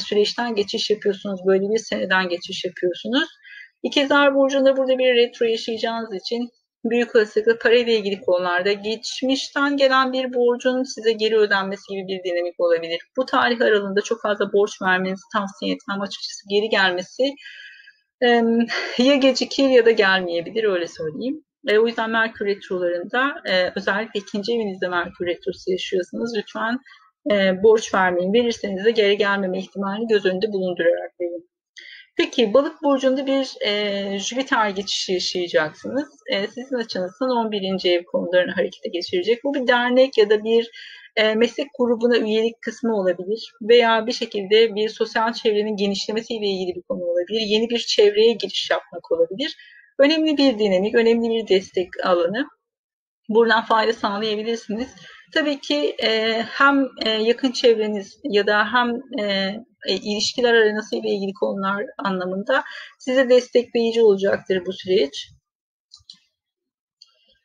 süreçten 0.00 0.54
geçiş 0.54 0.90
yapıyorsunuz. 0.90 1.40
Böyle 1.46 1.68
bir 1.74 1.78
seneden 1.78 2.28
geçiş 2.28 2.64
yapıyorsunuz. 2.64 3.28
İkizler 3.82 4.34
Burcu'nda 4.34 4.76
burada 4.76 4.98
bir 4.98 5.14
retro 5.14 5.46
yaşayacağınız 5.46 6.14
için 6.14 6.50
büyük 6.84 7.16
olasılıkla 7.16 7.58
parayla 7.58 7.92
ilgili 7.92 8.20
konularda 8.20 8.72
geçmişten 8.72 9.76
gelen 9.76 10.12
bir 10.12 10.34
borcun 10.34 10.82
size 10.82 11.12
geri 11.12 11.36
ödenmesi 11.36 11.82
gibi 11.90 12.06
bir 12.08 12.30
dinamik 12.30 12.60
olabilir. 12.60 13.00
Bu 13.16 13.26
tarih 13.26 13.60
aralığında 13.60 14.00
çok 14.00 14.22
fazla 14.22 14.52
borç 14.52 14.82
vermenizi 14.82 15.22
tavsiye 15.32 15.74
etmem 15.74 16.00
açıkçası 16.00 16.48
geri 16.50 16.68
gelmesi 16.68 17.22
ya 18.98 19.14
gecikir 19.14 19.68
ya 19.68 19.86
da 19.86 19.90
gelmeyebilir 19.90 20.64
öyle 20.64 20.86
söyleyeyim. 20.86 21.44
E, 21.68 21.78
o 21.78 21.86
yüzden 21.86 22.10
Merkür 22.10 22.46
Retrolarında 22.46 23.34
e, 23.44 23.72
özellikle 23.76 24.20
ikinci 24.20 24.52
evinizde 24.52 24.88
Merkür 24.88 25.26
Retrosu 25.26 25.70
yaşıyorsanız 25.70 26.36
lütfen 26.36 26.78
e, 27.32 27.62
borç 27.62 27.94
vermeyin. 27.94 28.32
Verirseniz 28.32 28.84
de 28.84 28.90
geri 28.90 29.16
gelmeme 29.16 29.58
ihtimalini 29.58 30.08
göz 30.08 30.26
önünde 30.26 30.52
bulundurarak 30.52 31.20
verin. 31.20 31.50
Peki 32.18 32.54
balık 32.54 32.82
burcunda 32.82 33.26
bir 33.26 33.66
e, 33.66 34.18
Jüpiter 34.18 34.70
geçişi 34.70 35.12
yaşayacaksınız. 35.12 36.08
E, 36.32 36.46
sizin 36.46 36.76
açınızdan 36.76 37.30
11. 37.30 37.90
ev 37.90 38.04
konularını 38.04 38.52
harekete 38.52 38.88
geçirecek. 38.88 39.44
Bu 39.44 39.54
bir 39.54 39.66
dernek 39.66 40.18
ya 40.18 40.30
da 40.30 40.44
bir 40.44 40.70
e, 41.16 41.34
meslek 41.34 41.66
grubuna 41.78 42.16
üyelik 42.16 42.62
kısmı 42.62 42.96
olabilir 42.96 43.52
veya 43.62 44.06
bir 44.06 44.12
şekilde 44.12 44.74
bir 44.74 44.88
sosyal 44.88 45.32
çevrenin 45.32 45.76
genişlemesiyle 45.76 46.46
ilgili 46.46 46.76
bir 46.76 46.82
konu 46.82 47.04
olabilir. 47.04 47.40
Yeni 47.40 47.70
bir 47.70 47.78
çevreye 47.78 48.32
giriş 48.32 48.70
yapmak 48.70 49.12
olabilir. 49.12 49.56
Önemli 49.98 50.36
bir 50.36 50.58
dinamik, 50.58 50.94
önemli 50.94 51.28
bir 51.28 51.48
destek 51.48 51.88
alanı. 52.04 52.48
Buradan 53.28 53.64
fayda 53.64 53.92
sağlayabilirsiniz. 53.92 54.88
Tabii 55.34 55.60
ki 55.60 55.96
e, 56.02 56.42
hem 56.42 56.88
e, 57.06 57.10
yakın 57.10 57.52
çevreniz 57.52 58.20
ya 58.24 58.46
da 58.46 58.72
hem 58.72 59.00
e, 59.18 59.24
e, 59.86 59.94
ilişkiler 59.94 60.54
arenası 60.54 60.96
ile 60.96 61.08
ilgili 61.08 61.32
konular 61.32 61.84
anlamında 61.98 62.64
size 62.98 63.28
destekleyici 63.28 64.02
olacaktır 64.02 64.66
bu 64.66 64.72
süreç. 64.72 65.28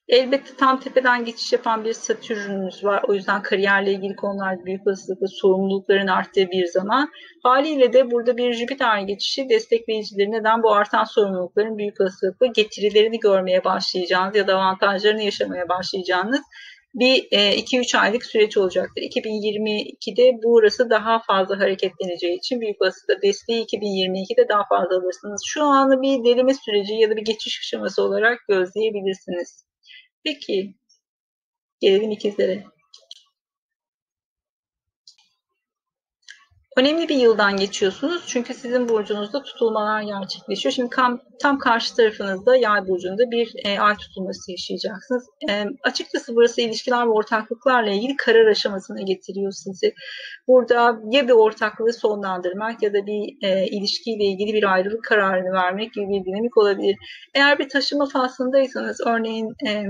Elbette 0.08 0.56
tam 0.58 0.80
tepeden 0.80 1.26
geçiş 1.26 1.54
yapan 1.54 1.86
bir 1.86 1.94
satürnünüz 1.94 2.84
var. 2.84 3.04
O 3.08 3.14
yüzden 3.14 3.42
kariyerle 3.42 3.94
ilgili 3.94 4.16
konularda 4.16 4.66
büyük 4.66 4.88
olasılıkla 4.88 5.28
sorumlulukların 5.28 6.08
arttığı 6.08 6.52
bir 6.52 6.66
zaman. 6.66 7.10
Haliyle 7.44 7.94
de 7.94 8.12
burada 8.12 8.38
bir 8.38 8.54
Jüpiter 8.54 9.00
geçişi 9.00 9.50
destekleyicileri 9.50 10.32
neden 10.32 10.64
bu 10.64 10.74
artan 10.74 11.04
sorumlulukların 11.04 11.78
büyük 11.78 12.02
olasılıkla 12.02 12.46
getirilerini 12.46 13.20
görmeye 13.20 13.64
başlayacağınız 13.64 14.36
ya 14.36 14.48
da 14.48 14.56
avantajlarını 14.56 15.24
yaşamaya 15.24 15.70
başlayacağınız 15.70 16.42
bir 16.94 17.24
2-3 17.24 17.98
e, 17.98 18.00
aylık 18.00 18.26
süreç 18.26 18.58
olacaktır. 18.58 19.02
2022'de 19.02 20.40
burası 20.44 20.90
daha 20.90 21.20
fazla 21.20 21.60
hareketleneceği 21.60 22.38
için 22.38 22.62
büyük 22.62 22.82
olasılıkla 22.82 23.22
desteği 23.22 23.66
2022'de 23.66 24.50
daha 24.50 24.64
fazla 24.70 24.98
alırsınız. 24.98 25.42
Şu 25.46 25.64
anı 25.64 26.02
bir 26.02 26.24
delime 26.24 26.54
süreci 26.54 26.94
ya 26.94 27.10
da 27.10 27.16
bir 27.16 27.26
geçiş 27.26 27.60
aşaması 27.60 28.04
olarak 28.04 28.40
gözleyebilirsiniz. 28.48 29.66
Peki 30.24 30.76
gelelim 31.80 32.12
ikizlere. 32.12 32.73
Önemli 36.78 37.10
bir 37.10 37.16
yıldan 37.16 37.58
geçiyorsunuz 37.58 38.24
çünkü 38.28 38.54
sizin 38.54 38.90
burcunuzda 38.90 39.44
tutulmalar 39.44 40.02
gerçekleşiyor. 40.02 40.74
Şimdi 40.74 40.90
tam, 41.42 41.60
karşı 41.60 41.96
tarafınızda 41.96 42.56
yay 42.56 42.88
burcunda 42.88 43.32
bir 43.32 43.54
e, 43.66 43.80
ay 43.80 43.98
tutulması 43.98 44.52
yaşayacaksınız. 44.52 45.24
E, 45.50 45.66
açıkçası 45.84 46.36
burası 46.36 46.62
ilişkiler 46.62 47.06
ve 47.06 47.10
ortaklıklarla 47.10 47.92
ilgili 47.92 48.16
karar 48.16 48.46
aşamasına 48.46 49.02
getiriyor 49.02 49.52
sizi. 49.52 49.94
Burada 50.48 51.00
ya 51.12 51.28
bir 51.28 51.34
ortaklığı 51.34 51.94
sonlandırmak 51.94 52.84
ya 52.84 52.94
da 52.94 53.06
bir 53.06 53.48
e, 53.48 53.68
ilişkiyle 53.68 54.24
ilgili 54.24 54.54
bir 54.54 54.74
ayrılık 54.74 55.04
kararını 55.04 55.54
vermek 55.54 55.94
gibi 55.94 56.06
bir 56.10 56.26
dinamik 56.26 56.58
olabilir. 56.58 56.96
Eğer 57.36 57.60
bir 57.60 57.70
taşıma 57.70 58.06
faslındaysanız 58.06 59.02
örneğin 59.08 59.48
e, 59.68 59.84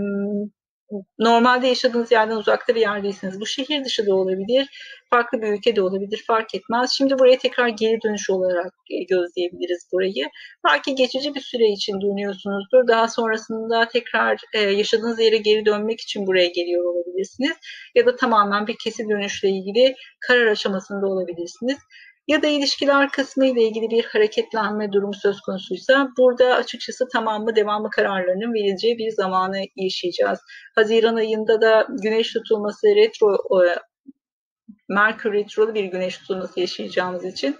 normalde 1.20 1.68
yaşadığınız 1.68 2.12
yerden 2.12 2.36
uzakta 2.36 2.76
bir 2.76 2.82
yerdeyseniz 2.82 3.42
bu 3.42 3.46
şehir 3.46 3.86
dışı 3.86 4.08
da 4.08 4.16
olabilir, 4.16 4.70
farklı 5.10 5.42
bir 5.42 5.48
ülke 5.48 5.76
de 5.76 5.82
olabilir 5.82 6.24
fark 6.28 6.56
etmez. 6.56 6.92
Şimdi 6.92 7.20
buraya 7.20 7.38
tekrar 7.38 7.68
geri 7.68 8.02
dönüş 8.02 8.30
olarak 8.30 8.74
e, 8.92 9.04
gözleyebiliriz 9.04 9.88
burayı. 9.94 10.30
Belki 10.66 10.96
geçici 10.96 11.36
bir 11.36 11.42
süre 11.42 11.68
için 11.70 12.02
dönüyorsunuzdur. 12.02 12.88
Daha 12.88 13.08
sonrasında 13.08 13.88
tekrar 13.88 14.42
e, 14.54 14.60
yaşadığınız 14.60 15.20
yere 15.20 15.38
geri 15.38 15.66
dönmek 15.66 16.02
için 16.02 16.28
buraya 16.28 16.48
geliyor 16.48 16.84
olabilirsiniz. 16.84 17.58
Ya 17.96 18.06
da 18.06 18.16
tamamen 18.16 18.68
bir 18.68 18.76
kesin 18.84 19.10
dönüşle 19.10 19.50
ilgili 19.50 19.96
karar 20.28 20.48
aşamasında 20.48 21.08
olabilirsiniz 21.08 21.78
ya 22.28 22.42
da 22.42 22.48
ilişkiler 22.48 23.10
kısmı 23.10 23.46
ile 23.46 23.62
ilgili 23.62 23.90
bir 23.90 24.06
hareketlenme 24.06 24.92
durumu 24.92 25.14
söz 25.14 25.42
konusuysa 25.42 26.10
burada 26.18 26.56
açıkçası 26.56 27.08
tamamı 27.14 27.56
devamı 27.56 27.90
kararlarının 27.90 28.54
verileceği 28.54 28.98
bir 28.98 29.12
zamanı 29.12 29.62
yaşayacağız. 29.76 30.40
Haziran 30.76 31.16
ayında 31.16 31.62
da 31.62 31.88
güneş 31.90 32.34
tutulması 32.34 32.88
retro 32.88 33.38
Merkür 34.90 35.34
retrolu 35.34 35.76
bir 35.76 35.84
güneş 35.84 36.18
tutulması 36.18 36.60
yaşayacağımız 36.60 37.26
için 37.26 37.56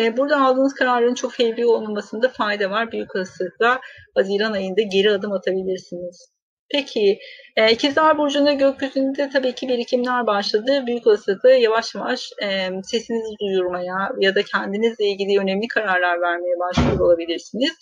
e, 0.00 0.16
burada 0.16 0.44
aldığınız 0.44 0.74
kararların 0.74 1.14
çok 1.14 1.32
fevri 1.32 1.66
olmamasında 1.66 2.28
fayda 2.28 2.70
var. 2.70 2.92
Büyük 2.92 3.16
olasılıkla 3.16 3.80
Haziran 4.14 4.52
ayında 4.52 4.82
geri 4.82 5.10
adım 5.10 5.32
atabilirsiniz. 5.32 6.35
Peki, 6.70 7.18
e, 7.56 7.72
İkizler 7.72 8.18
Burcu'nda 8.18 8.52
gökyüzünde 8.52 9.28
tabii 9.32 9.54
ki 9.54 9.68
birikimler 9.68 10.26
başladı. 10.26 10.84
Büyük 10.86 11.06
olasılıkla 11.06 11.50
yavaş 11.50 11.94
yavaş 11.94 12.30
e, 12.42 12.68
sesinizi 12.82 13.34
duyurmaya 13.40 14.10
ya 14.20 14.34
da 14.34 14.42
kendinizle 14.42 15.04
ilgili 15.06 15.40
önemli 15.40 15.68
kararlar 15.68 16.20
vermeye 16.20 16.58
başlıyor 16.60 17.00
olabilirsiniz. 17.00 17.72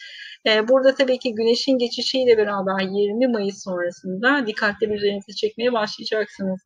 E, 0.47 0.69
burada 0.69 0.95
tabii 0.95 1.19
ki 1.19 1.35
güneşin 1.35 1.79
geçişiyle 1.79 2.39
beraber 2.39 2.81
20 2.81 3.29
Mayıs 3.29 3.65
sonrasında 3.65 4.47
dikkatli 4.47 4.91
bir 4.91 4.97
üzerinize 4.97 5.33
çekmeye 5.33 5.73
başlayacaksınız. 5.73 6.61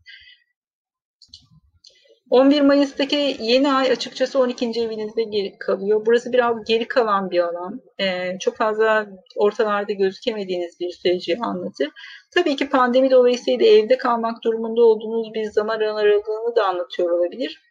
11 2.30 2.60
Mayıs'taki 2.60 3.36
yeni 3.40 3.72
ay 3.72 3.90
açıkçası 3.90 4.38
12. 4.38 4.66
evinizde 4.66 5.22
geri 5.22 5.58
kalıyor. 5.58 6.02
Burası 6.06 6.32
biraz 6.32 6.64
geri 6.64 6.88
kalan 6.88 7.30
bir 7.30 7.38
alan. 7.38 7.80
Ee, 8.00 8.38
çok 8.40 8.56
fazla 8.56 9.06
ortalarda 9.36 9.92
gözükemediğiniz 9.92 10.80
bir 10.80 10.90
süreci 10.90 11.38
anlatır. 11.40 11.88
Tabii 12.34 12.56
ki 12.56 12.68
pandemi 12.68 13.10
dolayısıyla 13.10 13.66
evde 13.66 13.98
kalmak 13.98 14.44
durumunda 14.44 14.82
olduğunuz 14.82 15.34
bir 15.34 15.44
zaman 15.44 15.80
aralığını 15.80 16.56
da 16.56 16.64
anlatıyor 16.64 17.10
olabilir. 17.10 17.62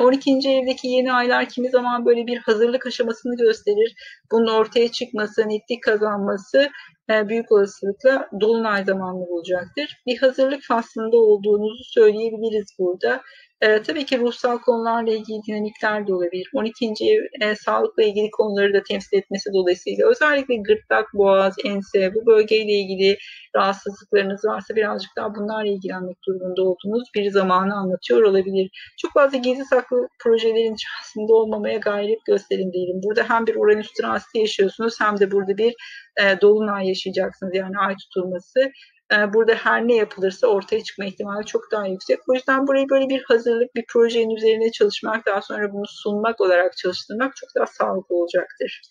12. 0.00 0.30
Ee, 0.30 0.52
evdeki 0.52 0.88
yeni 0.88 1.12
aylar 1.12 1.48
kimi 1.48 1.68
zaman 1.68 2.06
böyle 2.06 2.26
bir 2.26 2.38
hazırlık 2.38 2.86
aşamasını 2.86 3.36
gösterir. 3.36 3.94
Bunun 4.32 4.46
ortaya 4.46 4.88
çıkması, 4.88 5.48
netlik 5.48 5.82
kazanması 5.82 6.70
büyük 7.28 7.52
olasılıkla 7.52 8.28
dolunay 8.40 8.84
zamanlı 8.84 9.26
bulacaktır. 9.28 10.02
Bir 10.06 10.18
hazırlık 10.18 10.62
faslında 10.68 11.16
olduğunuzu 11.16 11.84
söyleyebiliriz 11.84 12.76
burada. 12.78 13.22
E, 13.60 13.82
tabii 13.82 14.06
ki 14.06 14.18
ruhsal 14.18 14.58
konularla 14.58 15.10
ilgili 15.10 15.40
dinamikler 15.48 16.06
de 16.06 16.14
olabilir. 16.14 16.50
12. 16.54 16.86
ev 16.86 17.48
e, 17.48 17.54
sağlıkla 17.56 18.02
ilgili 18.02 18.30
konuları 18.30 18.74
da 18.74 18.82
temsil 18.82 19.16
etmesi 19.16 19.50
dolayısıyla 19.52 20.10
özellikle 20.10 20.56
gırtlak, 20.56 21.06
boğaz, 21.14 21.54
ense 21.64 22.14
bu 22.14 22.26
bölgeyle 22.26 22.72
ilgili 22.72 23.18
rahatsızlıklarınız 23.56 24.44
varsa 24.44 24.76
birazcık 24.76 25.10
daha 25.16 25.34
bunlarla 25.34 25.70
ilgilenmek 25.70 26.16
durumunda 26.26 26.62
olduğunuz 26.62 27.08
bir 27.14 27.30
zamanı 27.30 27.74
anlatıyor 27.74 28.22
olabilir. 28.22 28.70
Çok 28.98 29.12
fazla 29.12 29.38
gizli 29.38 29.64
saklı 29.64 30.08
projelerin 30.18 30.74
içerisinde 30.74 31.32
olmamaya 31.32 31.78
gayret 31.78 32.24
gösterin 32.26 32.72
diyelim. 32.72 33.00
Burada 33.02 33.24
hem 33.28 33.46
bir 33.46 33.56
Uranüs 33.56 33.92
transiti 33.92 34.38
yaşıyorsunuz 34.38 35.00
hem 35.00 35.20
de 35.20 35.30
burada 35.30 35.58
bir 35.58 35.74
e, 36.20 36.40
dolunay 36.40 36.88
yaşayacaksınız 36.88 37.54
yani 37.54 37.78
ay 37.78 37.96
tutulması. 37.96 38.60
E, 39.12 39.32
burada 39.34 39.54
her 39.54 39.88
ne 39.88 39.94
yapılırsa 39.94 40.46
ortaya 40.46 40.84
çıkma 40.84 41.04
ihtimali 41.04 41.46
çok 41.46 41.72
daha 41.72 41.86
yüksek. 41.86 42.18
O 42.28 42.34
yüzden 42.34 42.66
burayı 42.66 42.88
böyle 42.88 43.08
bir 43.08 43.22
hazırlık, 43.22 43.74
bir 43.74 43.84
projenin 43.88 44.36
üzerine 44.36 44.72
çalışmak, 44.72 45.26
daha 45.26 45.42
sonra 45.42 45.72
bunu 45.72 45.86
sunmak 45.86 46.40
olarak 46.40 46.76
çalıştırmak 46.76 47.36
çok 47.36 47.48
daha 47.56 47.66
sağlıklı 47.66 48.16
olacaktır. 48.16 48.82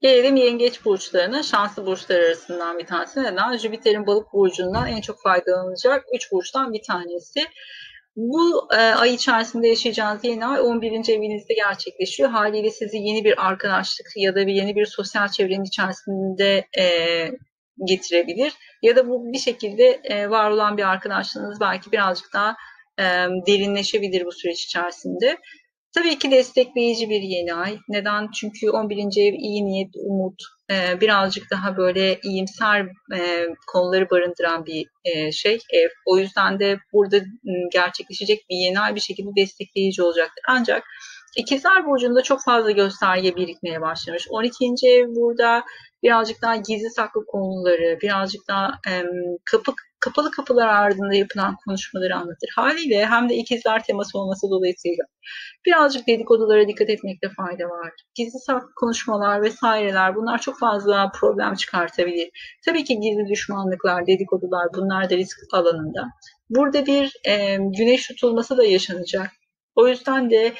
Gelelim 0.00 0.36
yengeç 0.36 0.84
burçlarına. 0.84 1.42
Şanslı 1.42 1.86
burçlar 1.86 2.20
arasından 2.20 2.78
bir 2.78 2.86
tanesi. 2.86 3.22
Neden? 3.22 3.56
Jüpiter'in 3.56 4.06
balık 4.06 4.32
burcundan 4.32 4.88
en 4.88 5.00
çok 5.00 5.22
faydalanacak 5.22 6.04
3 6.14 6.32
burçtan 6.32 6.72
bir 6.72 6.82
tanesi. 6.82 7.40
Bu 8.16 8.68
e, 8.72 8.76
ay 8.76 9.14
içerisinde 9.14 9.68
yaşayacağınız 9.68 10.24
yeni 10.24 10.46
ay 10.46 10.60
11. 10.60 10.90
evinizde 10.90 11.54
gerçekleşiyor. 11.54 12.30
Haliyle 12.30 12.70
sizi 12.70 12.96
yeni 12.96 13.24
bir 13.24 13.46
arkadaşlık 13.46 14.06
ya 14.16 14.34
da 14.34 14.46
bir 14.46 14.52
yeni 14.52 14.76
bir 14.76 14.86
sosyal 14.86 15.28
çevrenin 15.28 15.64
içerisinde 15.64 16.66
e, 16.78 16.84
getirebilir. 17.84 18.52
Ya 18.82 18.96
da 18.96 19.08
bu 19.08 19.32
bir 19.32 19.38
şekilde 19.38 20.00
e, 20.04 20.30
var 20.30 20.50
olan 20.50 20.76
bir 20.76 20.82
arkadaşlığınız 20.82 21.60
belki 21.60 21.92
birazcık 21.92 22.32
daha 22.32 22.56
e, 22.98 23.04
derinleşebilir 23.46 24.24
bu 24.24 24.32
süreç 24.32 24.64
içerisinde. 24.64 25.38
Tabii 25.94 26.18
ki 26.18 26.30
destekleyici 26.30 27.10
bir 27.10 27.20
yeni 27.20 27.54
ay. 27.54 27.78
Neden? 27.88 28.30
Çünkü 28.34 28.70
11. 28.70 28.98
ev 28.98 29.34
iyi 29.34 29.64
niyet, 29.64 29.90
umut, 29.96 30.42
e, 30.70 31.00
birazcık 31.00 31.50
daha 31.50 31.76
böyle 31.76 32.20
iyimser 32.20 32.86
e, 33.14 33.46
konuları 33.66 34.10
barındıran 34.10 34.66
bir 34.66 34.86
e, 35.04 35.32
şey 35.32 35.58
ev. 35.72 35.88
O 36.06 36.18
yüzden 36.18 36.60
de 36.60 36.78
burada 36.92 37.20
gerçekleşecek 37.72 38.38
bir 38.50 38.56
yeni 38.56 38.80
ay 38.80 38.94
bir 38.94 39.00
şekilde 39.00 39.30
destekleyici 39.36 40.02
olacaktır. 40.02 40.44
Ancak 40.48 40.84
İkizler 41.36 41.86
Burcu'nda 41.86 42.22
çok 42.22 42.44
fazla 42.44 42.70
gösterge 42.70 43.36
birikmeye 43.36 43.80
başlamış. 43.80 44.26
12. 44.30 44.64
ev 44.86 45.06
burada 45.08 45.64
birazcık 46.02 46.42
daha 46.42 46.56
gizli 46.56 46.90
saklı 46.90 47.26
konuları, 47.26 47.98
birazcık 48.02 48.48
daha 48.48 48.70
e, 48.88 49.02
kapı, 49.44 49.72
kapalı 50.00 50.30
kapılar 50.30 50.68
ardında 50.68 51.14
yapılan 51.14 51.56
konuşmaları 51.64 52.16
anlatır. 52.16 52.50
Haliyle 52.56 53.06
hem 53.06 53.28
de 53.28 53.34
ikizler 53.34 53.84
teması 53.84 54.18
olması 54.18 54.50
dolayısıyla 54.50 55.04
birazcık 55.66 56.06
dedikodulara 56.06 56.68
dikkat 56.68 56.90
etmekte 56.90 57.28
fayda 57.36 57.64
var. 57.64 57.92
Gizli 58.14 58.38
saklı 58.38 58.74
konuşmalar 58.76 59.42
vesaireler 59.42 60.14
bunlar 60.14 60.40
çok 60.40 60.58
fazla 60.58 61.12
problem 61.20 61.54
çıkartabilir. 61.54 62.30
Tabii 62.64 62.84
ki 62.84 63.00
gizli 63.00 63.28
düşmanlıklar, 63.28 64.06
dedikodular 64.06 64.66
bunlar 64.74 65.10
da 65.10 65.16
risk 65.16 65.38
alanında. 65.52 66.08
Burada 66.50 66.86
bir 66.86 67.12
e, 67.24 67.56
güneş 67.56 68.08
tutulması 68.08 68.56
da 68.56 68.64
yaşanacak. 68.64 69.30
O 69.74 69.88
yüzden 69.88 70.30
de 70.30 70.52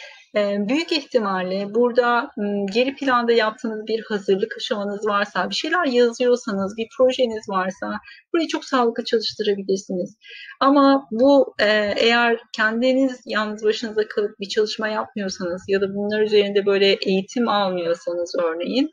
büyük 0.68 0.92
ihtimalle 0.92 1.74
burada 1.74 2.30
geri 2.72 2.94
planda 2.94 3.32
yaptığınız 3.32 3.86
bir 3.86 4.04
hazırlık 4.08 4.56
aşamanız 4.56 5.06
varsa, 5.06 5.50
bir 5.50 5.54
şeyler 5.54 5.84
yazıyorsanız, 5.84 6.76
bir 6.76 6.88
projeniz 6.98 7.48
varsa 7.48 7.92
burayı 8.32 8.48
çok 8.48 8.64
sağlıklı 8.64 9.04
çalıştırabilirsiniz. 9.04 10.16
Ama 10.60 11.06
bu 11.10 11.54
eğer 11.96 12.38
kendiniz 12.56 13.20
yalnız 13.26 13.64
başınıza 13.64 14.08
kalıp 14.08 14.40
bir 14.40 14.48
çalışma 14.48 14.88
yapmıyorsanız 14.88 15.64
ya 15.68 15.80
da 15.80 15.94
bunlar 15.94 16.20
üzerinde 16.20 16.66
böyle 16.66 16.86
eğitim 16.86 17.48
almıyorsanız 17.48 18.34
örneğin 18.42 18.90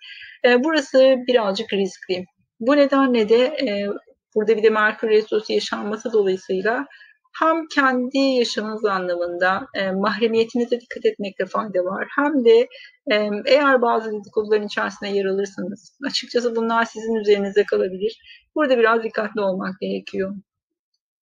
burası 0.59 1.15
birazcık 1.27 1.73
riskli. 1.73 2.25
Bu 2.59 2.75
nedenle 2.75 3.29
de 3.29 3.57
burada 4.35 4.57
bir 4.57 4.63
de 4.63 4.69
Merkür 4.69 5.09
Retrosu 5.09 5.53
yaşanması 5.53 6.13
dolayısıyla 6.13 6.85
hem 7.39 7.67
kendi 7.67 8.17
yaşamınız 8.17 8.85
anlamında 8.85 9.67
e, 9.73 9.91
mahremiyetinize 9.91 10.81
dikkat 10.81 11.05
etmekte 11.05 11.45
fayda 11.45 11.79
var. 11.85 12.07
Hem 12.15 12.45
de 12.45 12.67
e, 13.11 13.29
eğer 13.45 13.81
bazı 13.81 14.11
dedikoduların 14.11 14.65
içerisinde 14.67 15.09
yer 15.09 15.25
alırsanız 15.25 15.97
açıkçası 16.07 16.55
bunlar 16.55 16.85
sizin 16.85 17.15
üzerinize 17.15 17.63
kalabilir. 17.65 18.19
Burada 18.55 18.77
biraz 18.77 19.03
dikkatli 19.03 19.41
olmak 19.41 19.79
gerekiyor. 19.81 20.35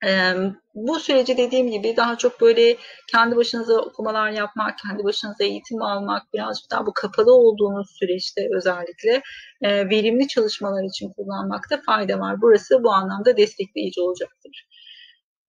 Ee, 0.05 0.33
bu 0.75 0.99
süreci 0.99 1.37
dediğim 1.37 1.71
gibi 1.71 1.97
daha 1.97 2.17
çok 2.17 2.41
böyle 2.41 2.77
kendi 3.11 3.35
başınıza 3.35 3.73
okumalar 3.73 4.31
yapmak, 4.31 4.77
kendi 4.77 5.03
başınıza 5.03 5.43
eğitim 5.43 5.81
almak, 5.81 6.33
birazcık 6.33 6.71
daha 6.71 6.85
bu 6.85 6.93
kapalı 6.93 7.35
olduğunuz 7.35 7.87
süreçte 7.99 8.47
özellikle 8.57 9.21
e, 9.61 9.89
verimli 9.89 10.27
çalışmalar 10.27 10.83
için 10.83 11.09
kullanmakta 11.09 11.81
fayda 11.85 12.19
var. 12.19 12.41
Burası 12.41 12.83
bu 12.83 12.91
anlamda 12.91 13.37
destekleyici 13.37 14.01
olacaktır. 14.01 14.67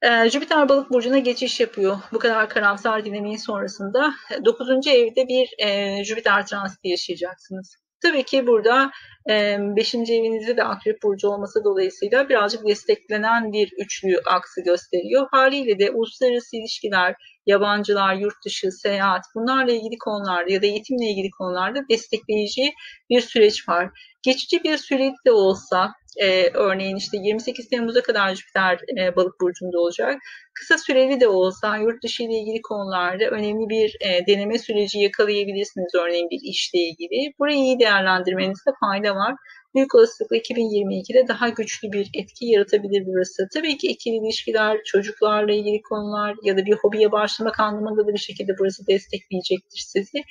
Ee, 0.05 0.31
Jüpiter 0.31 0.69
balık 0.69 0.91
burcuna 0.91 1.19
geçiş 1.19 1.61
yapıyor. 1.61 1.99
Bu 2.13 2.19
kadar 2.19 2.49
karamsar 2.49 3.05
dinamiğin 3.05 3.37
sonrasında 3.37 4.15
9. 4.45 4.87
evde 4.87 5.29
bir 5.29 5.55
e, 5.59 6.05
Jüpiter 6.05 6.47
transiti 6.47 6.89
yaşayacaksınız. 6.89 7.77
Tabii 8.03 8.23
ki 8.23 8.47
burada 8.47 8.91
5. 9.29 9.95
E, 9.95 9.99
evinizde 9.99 10.57
de 10.57 10.65
akrep 10.65 11.03
burcu 11.03 11.29
olması 11.29 11.65
dolayısıyla 11.65 12.29
birazcık 12.29 12.69
desteklenen 12.69 13.53
bir 13.53 13.73
üçlü 13.79 14.21
aksı 14.27 14.61
gösteriyor. 14.61 15.27
Haliyle 15.31 15.79
de 15.79 15.91
uluslararası 15.91 16.57
ilişkiler, 16.57 17.15
yabancılar, 17.47 18.15
yurt 18.15 18.45
dışı, 18.45 18.73
seyahat 18.73 19.23
bunlarla 19.35 19.73
ilgili 19.73 19.99
konularda 19.99 20.53
ya 20.53 20.63
da 20.63 20.67
eğitimle 20.67 21.07
ilgili 21.07 21.31
konularda 21.31 21.81
destekleyici 21.91 22.73
bir 23.11 23.21
süreç 23.21 23.69
var. 23.69 23.91
Geçici 24.23 24.65
bir 24.65 24.79
süreç 24.79 25.15
de 25.27 25.33
olsa 25.33 25.93
e, 26.17 26.51
örneğin 26.55 26.97
işte 26.97 27.19
28 27.19 27.69
Temmuz'a 27.69 28.03
kadar 28.03 28.35
Jüpiter 28.35 28.81
e, 28.99 29.17
balık 29.17 29.41
burcunda 29.41 29.79
olacak. 29.81 30.23
Kısa 30.55 30.79
süreli 30.79 31.21
de 31.21 31.29
olsa 31.29 31.77
yurt 31.77 32.03
dışı 32.03 32.23
ile 32.23 32.39
ilgili 32.39 32.63
konularda 32.63 33.25
önemli 33.25 33.69
bir 33.69 33.97
e, 34.01 34.27
deneme 34.27 34.59
süreci 34.59 34.99
yakalayabilirsiniz 34.99 35.95
örneğin 35.95 36.31
bir 36.31 36.41
işle 36.43 36.79
ilgili. 36.79 37.33
Burayı 37.39 37.59
iyi 37.59 37.79
değerlendirmenizde 37.79 38.71
fayda 38.81 39.14
var 39.15 39.35
büyük 39.75 39.95
olasılıkla 39.95 40.37
2022'de 40.37 41.29
daha 41.29 41.49
güçlü 41.49 41.93
bir 41.93 42.11
etki 42.15 42.47
yaratabilir 42.47 43.07
burası. 43.07 43.49
Tabii 43.55 43.79
ki 43.79 43.87
ikili 43.87 44.17
ilişkiler, 44.17 44.79
çocuklarla 44.85 45.53
ilgili 45.53 45.83
konular 45.83 46.37
ya 46.43 46.57
da 46.57 46.67
bir 46.67 46.73
hobiye 46.73 47.13
başlamak 47.13 47.61
anlamında 47.61 48.07
da 48.07 48.13
bir 48.13 48.19
şekilde 48.19 48.53
burası 48.59 48.87
destekleyecektir 48.87 49.79
sizi. 49.79 50.25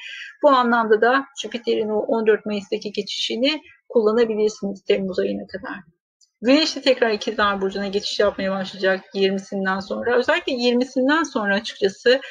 Bu 0.43 0.49
anlamda 0.49 1.01
da 1.01 1.25
Jüpiter'in 1.41 1.89
o 1.89 1.99
14 1.99 2.45
Mayıs'taki 2.45 2.91
geçişini 2.91 3.61
kullanabilirsiniz 3.89 4.83
Temmuz 4.83 5.19
ayına 5.19 5.47
kadar. 5.47 5.92
Güneş 6.45 6.75
de 6.75 6.81
tekrar 6.81 7.09
ikizler 7.09 7.61
burcuna 7.61 7.87
geçiş 7.87 8.19
yapmaya 8.19 8.51
başlayacak 8.51 9.05
20'sinden 9.15 9.79
sonra. 9.79 10.17
Özellikle 10.17 10.53
20'sinden 10.53 11.23
sonra 11.23 11.55
açıkçası 11.55 12.21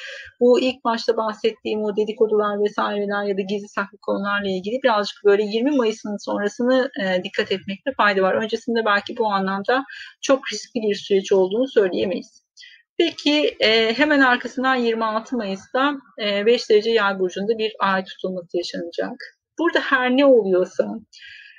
bu 0.40 0.60
ilk 0.60 0.84
başta 0.84 1.16
bahsettiğim 1.16 1.84
o 1.84 1.96
dedikodular 1.96 2.60
vesaireler 2.60 3.24
ya 3.24 3.36
da 3.36 3.40
gizli 3.40 3.68
saklı 3.68 3.98
konularla 3.98 4.48
ilgili 4.48 4.78
birazcık 4.84 5.24
böyle 5.24 5.42
20 5.42 5.76
Mayıs'ın 5.76 6.16
sonrasını 6.24 6.90
e, 7.02 7.22
dikkat 7.24 7.52
etmekte 7.52 7.92
fayda 7.96 8.22
var. 8.22 8.34
Öncesinde 8.34 8.84
belki 8.84 9.16
bu 9.16 9.26
anlamda 9.26 9.84
çok 10.20 10.52
riskli 10.52 10.80
bir 10.82 10.94
süreç 10.94 11.32
olduğunu 11.32 11.68
söyleyemeyiz. 11.68 12.42
Peki 12.98 13.56
e, 13.60 13.94
hemen 13.94 14.20
arkasından 14.20 14.74
26 14.74 15.36
Mayıs'ta 15.36 15.94
e, 16.22 16.46
5 16.46 16.70
derece 16.70 16.90
yay 16.90 17.18
burcunda 17.18 17.58
bir 17.58 17.72
ay 17.78 18.04
tutulması 18.04 18.56
yaşanacak. 18.56 19.16
Burada 19.58 19.80
her 19.80 20.10
ne 20.10 20.26
oluyorsa 20.26 20.88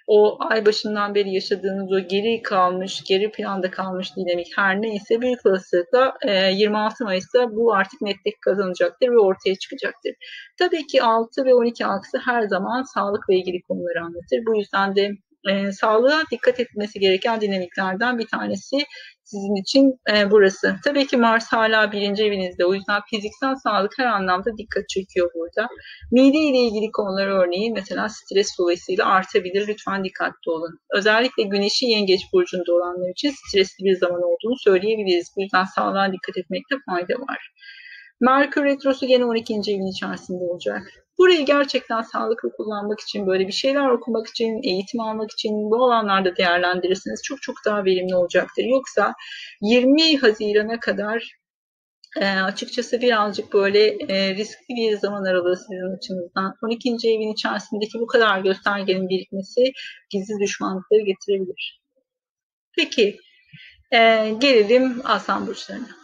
o 0.08 0.38
ay 0.50 0.66
başından 0.66 1.16
beri 1.16 1.34
yaşadığınız 1.34 1.92
o 1.92 2.00
geri 2.00 2.42
kalmış, 2.42 3.04
geri 3.08 3.32
planda 3.32 3.72
kalmış 3.72 4.16
dinamik 4.16 4.58
her 4.58 4.82
neyse 4.82 5.22
büyük 5.22 5.46
olasılıkla 5.46 6.13
26 6.52 7.04
e, 7.04 7.06
Mayıs'ta 7.06 7.52
bu 7.52 7.74
artık 7.74 8.02
netlik 8.02 8.42
kazanacaktır 8.42 9.08
ve 9.08 9.20
ortaya 9.20 9.56
çıkacaktır. 9.56 10.13
Tabii 10.60 10.88
ki 10.88 11.04
6 11.04 11.46
ve 11.46 11.56
12 11.56 11.86
aksı 11.86 12.18
her 12.26 12.42
zaman 12.42 12.84
sağlıkla 12.84 13.34
ilgili 13.34 13.62
konuları 13.62 14.00
anlatır. 14.02 14.46
Bu 14.48 14.58
yüzden 14.58 14.96
de 14.96 15.12
e, 15.50 15.72
sağlığa 15.72 16.24
dikkat 16.32 16.60
etmesi 16.60 17.00
gereken 17.00 17.42
dinamiklerden 17.42 18.20
bir 18.20 18.28
tanesi 18.28 18.78
sizin 19.24 19.62
için 19.62 20.00
e, 20.14 20.32
burası. 20.32 20.76
Tabii 20.84 21.08
ki 21.08 21.18
Mars 21.18 21.48
hala 21.52 21.92
birinci 21.92 22.24
evinizde. 22.24 22.66
O 22.66 22.74
yüzden 22.74 23.02
fiziksel 23.10 23.56
sağlık 23.56 23.92
her 23.98 24.06
anlamda 24.06 24.58
dikkat 24.58 24.90
çekiyor 24.90 25.32
burada. 25.36 25.68
Mide 26.12 26.38
ile 26.38 26.58
ilgili 26.58 26.92
konular 26.92 27.28
örneğin 27.28 27.74
mesela 27.74 28.10
stres 28.10 28.48
dolayısıyla 28.60 29.06
artabilir. 29.06 29.68
Lütfen 29.68 30.04
dikkatli 30.04 30.52
olun. 30.52 30.80
Özellikle 30.94 31.44
güneşi 31.44 31.86
yengeç 31.86 32.22
burcunda 32.34 32.74
olanlar 32.74 33.10
için 33.12 33.32
stresli 33.32 33.86
bir 33.86 33.96
zaman 33.96 34.22
olduğunu 34.22 34.58
söyleyebiliriz. 34.58 35.34
Bu 35.38 35.42
yüzden 35.42 35.64
sağlığa 35.64 36.12
dikkat 36.14 36.38
etmekte 36.38 36.76
fayda 36.90 37.14
var. 37.14 37.52
Merkür 38.22 38.64
Retrosu 38.64 39.08
gene 39.08 39.26
12. 39.26 39.54
evin 39.54 39.92
içerisinde 39.92 40.44
olacak. 40.44 41.03
Burayı 41.17 41.45
gerçekten 41.45 42.02
sağlıklı 42.02 42.52
kullanmak 42.52 42.99
için, 42.99 43.28
böyle 43.28 43.47
bir 43.47 43.54
şeyler 43.54 43.89
okumak 43.89 44.28
için, 44.28 44.62
eğitim 44.63 44.99
almak 44.99 45.32
için 45.32 45.52
bu 45.52 45.84
alanlarda 45.84 46.36
değerlendirirseniz 46.36 47.21
çok 47.23 47.41
çok 47.41 47.56
daha 47.65 47.86
verimli 47.86 48.15
olacaktır. 48.15 48.63
Yoksa 48.63 49.13
20 49.62 50.17
Haziran'a 50.17 50.80
kadar 50.80 51.32
e, 52.21 52.26
açıkçası 52.26 53.02
birazcık 53.02 53.54
böyle 53.54 53.88
e, 53.88 54.36
riskli 54.36 54.76
bir 54.76 54.97
zaman 54.97 55.23
aralığı 55.23 55.58
sizin 55.58 55.97
açınızdan. 55.97 56.56
12. 56.63 56.89
evin 56.89 57.34
içerisindeki 57.34 57.99
bu 57.99 58.08
kadar 58.08 58.39
göstergenin 58.39 59.10
birikmesi 59.10 59.71
gizli 60.10 60.39
düşmanlıkları 60.39 61.02
getirebilir. 61.02 61.82
Peki, 62.78 63.17
e, 63.91 64.32
gelelim 64.39 65.02
aslan 65.04 65.47
burçlarına. 65.47 66.03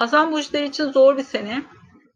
Aslan 0.00 0.32
burçları 0.32 0.64
için 0.64 0.92
zor 0.92 1.16
bir 1.16 1.22
sene 1.22 1.62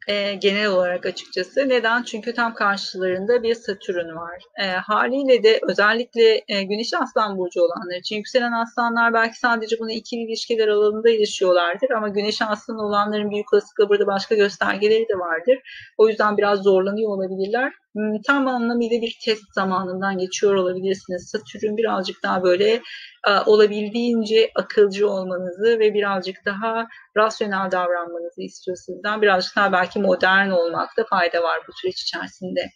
e, 0.08 0.34
genel 0.34 0.66
olarak 0.66 1.06
açıkçası. 1.06 1.68
Neden? 1.68 2.02
Çünkü 2.02 2.34
tam 2.34 2.54
karşılarında 2.54 3.42
bir 3.42 3.54
Satürn 3.54 4.16
var. 4.16 4.42
E, 4.62 4.66
haliyle 4.66 5.42
de 5.42 5.60
özellikle 5.68 6.44
e, 6.48 6.62
Güneş 6.62 6.94
Aslan 6.94 7.38
Burcu 7.38 7.60
olanlar 7.60 7.96
için 7.96 8.16
yükselen 8.16 8.52
aslanlar 8.52 9.14
belki 9.14 9.38
sadece 9.38 9.78
bunu 9.78 9.90
ikili 9.90 10.20
ilişkiler 10.20 10.68
alanında 10.68 11.10
ilişiyorlardır 11.10 11.90
ama 11.90 12.08
Güneş 12.08 12.42
Aslan 12.42 12.78
olanların 12.78 13.30
büyük 13.30 13.52
olasılıkla 13.52 13.88
burada 13.88 14.06
başka 14.06 14.34
göstergeleri 14.34 15.08
de 15.08 15.18
vardır. 15.18 15.58
O 15.98 16.08
yüzden 16.08 16.36
biraz 16.36 16.62
zorlanıyor 16.62 17.10
olabilirler. 17.10 17.72
Hmm, 17.94 18.22
tam 18.26 18.48
anlamıyla 18.48 19.02
bir 19.02 19.18
test 19.24 19.54
zamanından 19.54 20.18
geçiyor 20.18 20.54
olabilirsiniz. 20.54 21.30
Satürn 21.30 21.76
birazcık 21.76 22.22
daha 22.22 22.42
böyle 22.42 22.82
e, 23.28 23.30
olabildiğince 23.46 24.50
akılcı 24.54 25.10
olmanızı 25.10 25.78
ve 25.78 25.94
birazcık 25.94 26.36
daha 26.46 26.86
rasyonel 27.16 27.70
davranmanızı 27.70 28.42
istiyor 28.42 28.76
sizden. 28.76 29.22
Birazcık 29.22 29.56
daha 29.56 29.72
belki 29.72 29.98
modern 29.98 30.50
olmakta 30.50 31.04
fayda 31.04 31.42
var 31.42 31.60
bu 31.68 31.72
süreç 31.72 32.02
içerisinde. 32.02 32.70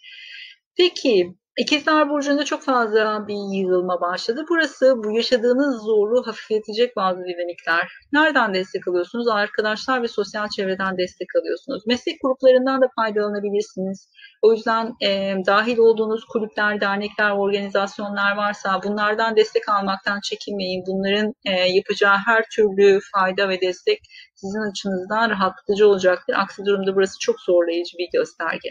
Peki 0.77 1.37
İkizler 1.59 2.11
Burcu'nda 2.11 2.45
çok 2.45 2.63
fazla 2.63 3.29
bir 3.29 3.57
yığılma 3.57 4.01
başladı. 4.01 4.45
Burası 4.49 4.95
bu 5.05 5.11
yaşadığınız 5.11 5.83
zorluğu 5.83 6.27
hafifletecek 6.27 6.97
bazı 6.97 7.19
dinamikler. 7.19 7.93
Nereden 8.13 8.55
destek 8.55 8.89
alıyorsunuz? 8.89 9.29
Arkadaşlar 9.29 10.03
ve 10.03 10.09
sosyal 10.09 10.49
çevreden 10.49 10.99
destek 10.99 11.29
alıyorsunuz. 11.41 11.87
Meslek 11.87 12.17
gruplarından 12.23 12.81
da 12.81 12.89
faydalanabilirsiniz. 12.97 14.09
O 14.43 14.53
yüzden 14.53 14.95
e, 15.05 15.35
dahil 15.47 15.79
olduğunuz 15.79 16.25
kulüpler, 16.25 16.81
dernekler, 16.81 17.31
organizasyonlar 17.31 18.37
varsa 18.37 18.81
bunlardan 18.85 19.37
destek 19.37 19.69
almaktan 19.69 20.21
çekinmeyin. 20.21 20.85
Bunların 20.87 21.35
e, 21.45 21.51
yapacağı 21.51 22.17
her 22.27 22.45
türlü 22.53 23.01
fayda 23.15 23.49
ve 23.49 23.61
destek 23.61 23.99
sizin 24.35 24.71
açınızdan 24.71 25.31
rahatlatıcı 25.31 25.89
olacaktır. 25.89 26.35
Aksi 26.39 26.65
durumda 26.65 26.97
burası 26.97 27.19
çok 27.21 27.41
zorlayıcı 27.41 27.99
bir 27.99 28.09
gösterge. 28.19 28.71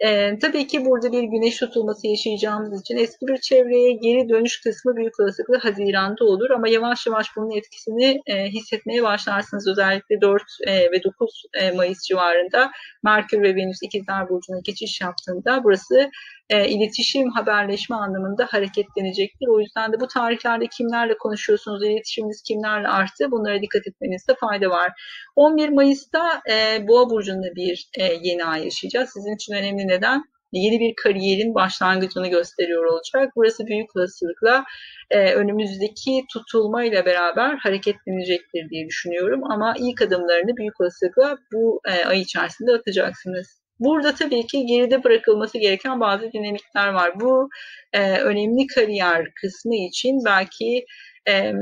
E, 0.00 0.38
tabii 0.38 0.66
ki 0.66 0.84
burada 0.84 1.12
bir 1.12 1.22
güneş 1.22 1.56
tutulması 1.56 2.06
yaşayacağımız 2.06 2.80
için 2.80 2.96
eski 2.96 3.26
bir 3.26 3.36
çevreye 3.36 3.92
geri 3.92 4.28
dönüş 4.28 4.60
kısmı 4.60 4.96
büyük 4.96 5.20
olasılıkla 5.20 5.64
Haziran'da 5.64 6.24
olur 6.24 6.50
ama 6.50 6.68
yavaş 6.68 7.06
yavaş 7.06 7.26
bunun 7.36 7.56
etkisini 7.56 8.20
e, 8.26 8.46
hissetmeye 8.46 9.02
başlarsınız. 9.02 9.68
Özellikle 9.68 10.20
4 10.20 10.42
e, 10.66 10.92
ve 10.92 11.04
9 11.04 11.42
e, 11.54 11.70
Mayıs 11.70 12.02
civarında 12.02 12.70
Merkür 13.04 13.42
ve 13.42 13.54
Venüs 13.54 13.78
ikizler 13.82 14.28
burcuna 14.28 14.60
geçiş 14.64 15.00
yaptığında 15.00 15.64
burası 15.64 16.10
e, 16.50 16.68
iletişim, 16.68 17.30
haberleşme 17.30 17.96
anlamında 17.96 18.46
hareketlenecektir. 18.50 19.48
O 19.48 19.60
yüzden 19.60 19.92
de 19.92 20.00
bu 20.00 20.06
tarihlerde 20.06 20.66
kimlerle 20.66 21.18
konuşuyorsunuz, 21.18 21.84
iletişiminiz 21.84 22.42
kimlerle 22.42 22.88
arttı 22.88 23.30
bunlara 23.30 23.62
dikkat 23.62 23.86
etmenizde 23.86 24.34
fayda 24.40 24.70
var. 24.70 24.92
11 25.36 25.68
Mayıs'ta 25.68 26.42
e, 26.50 26.88
Boğa 26.88 27.10
burcunda 27.10 27.54
bir 27.56 27.88
e, 27.98 28.04
yeni 28.22 28.44
ay 28.44 28.64
yaşayacağız. 28.64 29.10
Sizin 29.10 29.34
için 29.34 29.54
önemli 29.54 29.88
neden? 29.88 30.24
Yeni 30.52 30.80
bir 30.80 30.94
kariyerin 31.02 31.54
başlangıcını 31.54 32.28
gösteriyor 32.28 32.84
olacak. 32.84 33.32
Burası 33.36 33.66
büyük 33.66 33.96
olasılıkla 33.96 34.64
e, 35.10 35.34
önümüzdeki 35.34 36.24
tutulma 36.32 36.84
ile 36.84 37.06
beraber 37.06 37.56
hareketlenecektir 37.56 38.70
diye 38.70 38.86
düşünüyorum. 38.86 39.40
Ama 39.52 39.74
ilk 39.78 40.02
adımlarını 40.02 40.56
büyük 40.56 40.80
olasılıkla 40.80 41.38
bu 41.52 41.80
e, 41.88 42.04
ay 42.04 42.20
içerisinde 42.20 42.72
atacaksınız. 42.72 43.59
Burada 43.80 44.14
tabii 44.14 44.46
ki 44.46 44.66
geride 44.66 45.04
bırakılması 45.04 45.58
gereken 45.58 46.00
bazı 46.00 46.32
dinamikler 46.32 46.88
var. 46.88 47.20
Bu 47.20 47.48
e, 47.92 48.18
önemli 48.18 48.66
kariyer 48.66 49.34
kısmı 49.34 49.76
için 49.76 50.24
belki 50.24 50.84
e, 51.28 51.52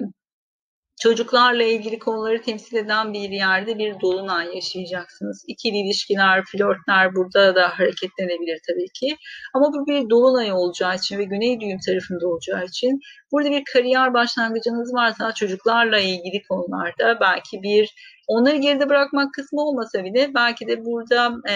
çocuklarla 1.02 1.62
ilgili 1.62 1.98
konuları 1.98 2.42
temsil 2.42 2.76
eden 2.76 3.12
bir 3.12 3.31
yerde 3.31 3.78
bir 3.78 4.00
dolunay 4.00 4.54
yaşayacaksınız. 4.54 5.44
İkili 5.48 5.76
ilişkiler, 5.76 6.44
flörtler 6.44 7.14
burada 7.14 7.54
da 7.54 7.78
hareketlenebilir 7.78 8.61
tabii 8.68 8.88
ki. 9.00 9.16
Ama 9.54 9.72
bu 9.72 9.87
bir 9.87 10.11
dolunay 10.11 10.52
olacağı 10.52 10.96
için 10.96 11.18
ve 11.18 11.24
güney 11.24 11.61
düğüm 11.61 11.78
tarafında 11.87 12.28
olacağı 12.28 12.64
için 12.64 13.00
burada 13.33 13.50
bir 13.50 13.62
kariyer 13.72 14.14
başlangıcınız 14.14 14.94
varsa 14.94 15.33
çocuklarla 15.33 15.98
ilgili 15.98 16.42
konularda 16.48 17.20
belki 17.20 17.62
bir 17.62 17.94
onları 18.29 18.57
geride 18.57 18.88
bırakmak 18.88 19.35
kısmı 19.35 19.61
olmasa 19.61 20.05
bile 20.05 20.31
belki 20.35 20.67
de 20.67 20.85
burada 20.85 21.33
e, 21.49 21.55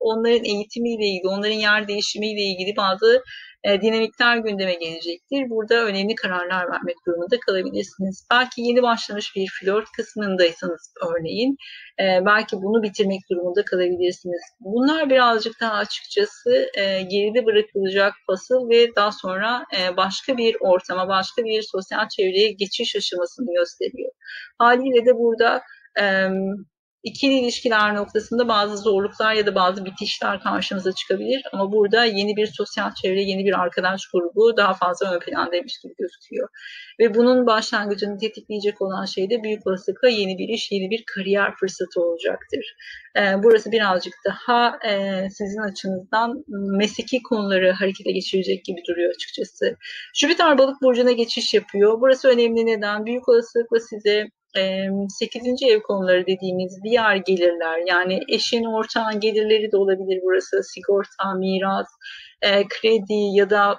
onların 0.00 0.44
eğitimiyle 0.44 1.06
ilgili, 1.06 1.28
onların 1.28 1.60
yer 1.68 1.88
değişimiyle 1.88 2.42
ilgili 2.42 2.76
bazı 2.76 3.22
e, 3.64 3.80
dinamikler 3.80 4.36
gündeme 4.36 4.74
gelecektir. 4.74 5.50
Burada 5.50 5.84
önemli 5.84 6.14
kararlar 6.14 6.70
vermek 6.70 6.96
durumunda 7.06 7.40
kalabilirsiniz. 7.46 8.26
Belki 8.30 8.62
yeni 8.62 8.82
başlamış 8.82 9.36
bir 9.36 9.48
flört 9.60 9.84
kısmındaysanız 9.96 10.94
örneğin 11.06 11.56
e, 12.00 12.26
belki 12.26 12.56
bunu 12.56 12.82
bitirmek 12.82 13.20
durumunda 13.30 13.64
kalabilirsiniz. 13.64 14.42
Bunlar 14.60 15.10
birazcık 15.10 15.60
daha 15.60 15.72
açıkçası 15.72 16.66
e, 16.78 17.02
geride 17.02 17.46
bırakılacak 17.46 18.12
fasıl 18.26 18.70
ve 18.70 18.94
daha 18.96 19.12
sonra 19.12 19.64
e, 19.78 19.96
başka 19.96 20.36
bir 20.36 20.56
ortama, 20.60 21.08
başka 21.08 21.44
bir 21.44 21.62
sosyal 21.72 22.08
çevreye 22.08 22.52
geçiş 22.52 22.96
aşamasını 22.96 23.54
gösteriyor. 23.58 24.12
Haliyle 24.58 25.06
de 25.06 25.14
burada 25.14 25.62
ikili 27.04 27.38
ilişkiler 27.38 27.94
noktasında 27.94 28.48
bazı 28.48 28.76
zorluklar 28.76 29.34
ya 29.34 29.46
da 29.46 29.54
bazı 29.54 29.84
bitişler 29.84 30.40
karşımıza 30.40 30.92
çıkabilir. 30.92 31.42
Ama 31.52 31.72
burada 31.72 32.04
yeni 32.04 32.36
bir 32.36 32.46
sosyal 32.46 32.94
çevre, 32.94 33.22
yeni 33.22 33.44
bir 33.44 33.60
arkadaş 33.60 34.02
grubu 34.12 34.56
daha 34.56 34.74
fazla 34.74 35.14
ön 35.14 35.20
plandaymış 35.20 35.78
gibi 35.82 35.94
gözüküyor. 35.98 36.48
Ve 37.00 37.14
bunun 37.14 37.46
başlangıcını 37.46 38.18
tetikleyecek 38.18 38.82
olan 38.82 39.04
şey 39.04 39.30
de 39.30 39.42
büyük 39.42 39.66
olasılıkla 39.66 40.08
yeni 40.08 40.38
bir 40.38 40.48
iş, 40.48 40.72
yeni 40.72 40.90
bir 40.90 41.04
kariyer 41.14 41.54
fırsatı 41.54 42.00
olacaktır. 42.00 42.76
Burası 43.16 43.72
birazcık 43.72 44.14
daha 44.26 44.78
sizin 45.30 45.70
açınızdan 45.70 46.44
mesleki 46.78 47.22
konuları 47.22 47.72
harekete 47.72 48.12
geçirecek 48.12 48.64
gibi 48.64 48.80
duruyor 48.88 49.14
açıkçası. 49.14 49.76
Jüpiter 50.14 50.58
balık 50.58 50.82
burcuna 50.82 51.12
geçiş 51.12 51.54
yapıyor. 51.54 52.00
Burası 52.00 52.28
önemli 52.28 52.66
neden? 52.66 53.06
Büyük 53.06 53.28
olasılıkla 53.28 53.80
size 53.80 54.28
8. 54.54 55.62
ev 55.70 55.80
konuları 55.80 56.26
dediğimiz 56.26 56.80
diğer 56.84 57.16
gelirler 57.16 57.82
yani 57.86 58.20
eşin 58.28 58.64
ortağın 58.64 59.20
gelirleri 59.20 59.72
de 59.72 59.76
olabilir 59.76 60.20
burası 60.22 60.62
sigorta, 60.62 61.34
miras, 61.34 61.86
kredi 62.68 63.36
ya 63.38 63.50
da 63.50 63.78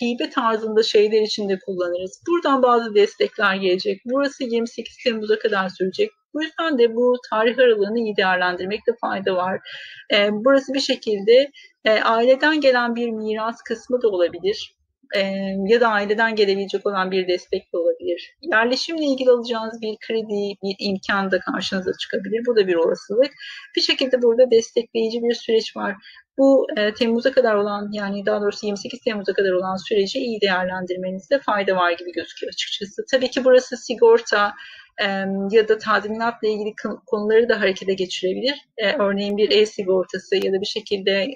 hibe 0.00 0.30
tarzında 0.30 0.82
şeyler 0.82 1.22
için 1.22 1.48
de 1.48 1.58
kullanırız. 1.66 2.22
Buradan 2.28 2.62
bazı 2.62 2.94
destekler 2.94 3.54
gelecek. 3.54 4.00
Burası 4.04 4.44
28 4.44 4.96
Temmuz'a 5.04 5.38
kadar 5.38 5.68
sürecek. 5.68 6.10
Bu 6.34 6.42
yüzden 6.42 6.78
de 6.78 6.94
bu 6.94 7.14
tarih 7.30 7.58
aralığını 7.58 7.98
iyi 7.98 8.16
değerlendirmekte 8.16 8.92
fayda 9.00 9.36
var. 9.36 9.60
burası 10.32 10.74
bir 10.74 10.80
şekilde 10.80 11.50
aileden 12.04 12.60
gelen 12.60 12.94
bir 12.94 13.10
miras 13.10 13.56
kısmı 13.62 14.02
da 14.02 14.08
olabilir 14.08 14.75
e, 15.14 15.20
ya 15.66 15.80
da 15.80 15.88
aileden 15.88 16.36
gelebilecek 16.36 16.86
olan 16.86 17.10
bir 17.10 17.28
destek 17.28 17.72
de 17.72 17.76
olabilir. 17.78 18.36
Yerleşimle 18.42 19.04
ilgili 19.04 19.30
alacağınız 19.30 19.82
bir 19.82 19.96
kredi, 20.06 20.56
bir 20.62 20.76
imkan 20.78 21.30
da 21.30 21.40
karşınıza 21.40 21.90
çıkabilir. 22.00 22.42
Bu 22.46 22.56
da 22.56 22.66
bir 22.66 22.74
olasılık. 22.74 23.32
Bir 23.76 23.80
şekilde 23.80 24.22
burada 24.22 24.50
destekleyici 24.50 25.22
bir 25.22 25.34
süreç 25.34 25.76
var. 25.76 25.96
Bu 26.38 26.66
e, 26.76 26.94
Temmuz'a 26.94 27.32
kadar 27.32 27.54
olan 27.54 27.88
yani 27.92 28.26
daha 28.26 28.40
doğrusu 28.40 28.66
28 28.66 29.00
Temmuz'a 29.00 29.32
kadar 29.32 29.50
olan 29.50 29.76
süreci 29.88 30.18
iyi 30.18 30.40
değerlendirmenizde 30.40 31.38
fayda 31.38 31.76
var 31.76 31.90
gibi 31.90 32.12
gözüküyor 32.12 32.52
açıkçası. 32.52 33.02
Tabii 33.10 33.30
ki 33.30 33.44
burası 33.44 33.76
sigorta, 33.76 34.54
ya 35.50 35.68
da 35.68 35.78
tazminatla 35.78 36.48
ilgili 36.48 36.74
konuları 37.06 37.48
da 37.48 37.60
harekete 37.60 37.94
geçirebilir. 37.94 38.54
E, 38.78 38.92
örneğin 38.92 39.36
bir 39.36 39.50
e-sigortası 39.50 40.36
ya 40.36 40.52
da 40.52 40.60
bir 40.60 40.66
şekilde 40.66 41.28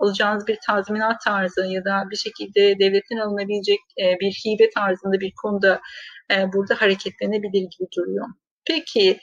alacağınız 0.00 0.46
bir 0.46 0.58
tazminat 0.66 1.20
tarzı 1.24 1.66
ya 1.66 1.84
da 1.84 2.02
bir 2.10 2.16
şekilde 2.16 2.78
devletten 2.78 3.16
alınabilecek 3.16 3.78
e, 4.02 4.20
bir 4.20 4.32
hibe 4.32 4.70
tarzında 4.70 5.20
bir 5.20 5.32
konuda 5.42 5.80
e, 6.32 6.52
burada 6.52 6.80
hareketlenebilir 6.80 7.60
gibi 7.60 7.88
duruyor. 7.96 8.26
Peki 8.64 9.18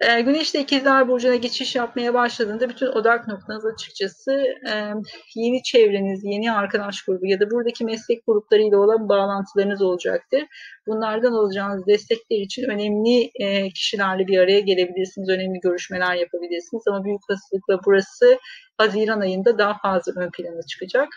E, 0.00 0.20
Güneş 0.20 0.54
de 0.54 0.60
ikizler 0.60 1.08
burcuna 1.08 1.36
geçiş 1.36 1.76
yapmaya 1.76 2.14
başladığında 2.14 2.68
bütün 2.68 2.86
odak 2.86 3.28
noktanız 3.28 3.64
açıkçası 3.66 4.32
e, 4.70 4.92
yeni 5.34 5.62
çevreniz, 5.62 6.20
yeni 6.24 6.52
arkadaş 6.52 7.02
grubu 7.02 7.26
ya 7.26 7.40
da 7.40 7.50
buradaki 7.50 7.84
meslek 7.84 8.26
gruplarıyla 8.26 8.78
olan 8.78 9.08
bağlantılarınız 9.08 9.82
olacaktır. 9.82 10.42
Bunlardan 10.86 11.32
alacağınız 11.32 11.86
destekler 11.86 12.38
için 12.38 12.62
önemli 12.62 13.30
e, 13.34 13.68
kişilerle 13.68 14.26
bir 14.26 14.38
araya 14.38 14.60
gelebilirsiniz, 14.60 15.28
önemli 15.28 15.60
görüşmeler 15.60 16.14
yapabilirsiniz 16.14 16.82
ama 16.88 17.04
büyük 17.04 17.20
olasılıkla 17.30 17.80
burası 17.86 18.38
Haziran 18.78 19.20
ayında 19.20 19.58
daha 19.58 19.78
fazla 19.78 20.12
ön 20.16 20.30
plana 20.30 20.62
çıkacak. 20.62 21.08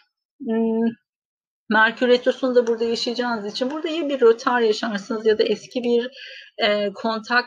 Hmm, 0.45 0.87
Merkür 1.69 2.07
Retrosu'nu 2.07 2.55
da 2.55 2.67
burada 2.67 2.83
yaşayacağınız 2.83 3.45
için 3.45 3.71
burada 3.71 3.87
ya 3.87 4.09
bir 4.09 4.21
rotar 4.21 4.59
yaşarsınız 4.59 5.25
ya 5.25 5.37
da 5.37 5.43
eski 5.43 5.83
bir 5.83 6.09
e, 6.57 6.93
kontak 6.93 7.45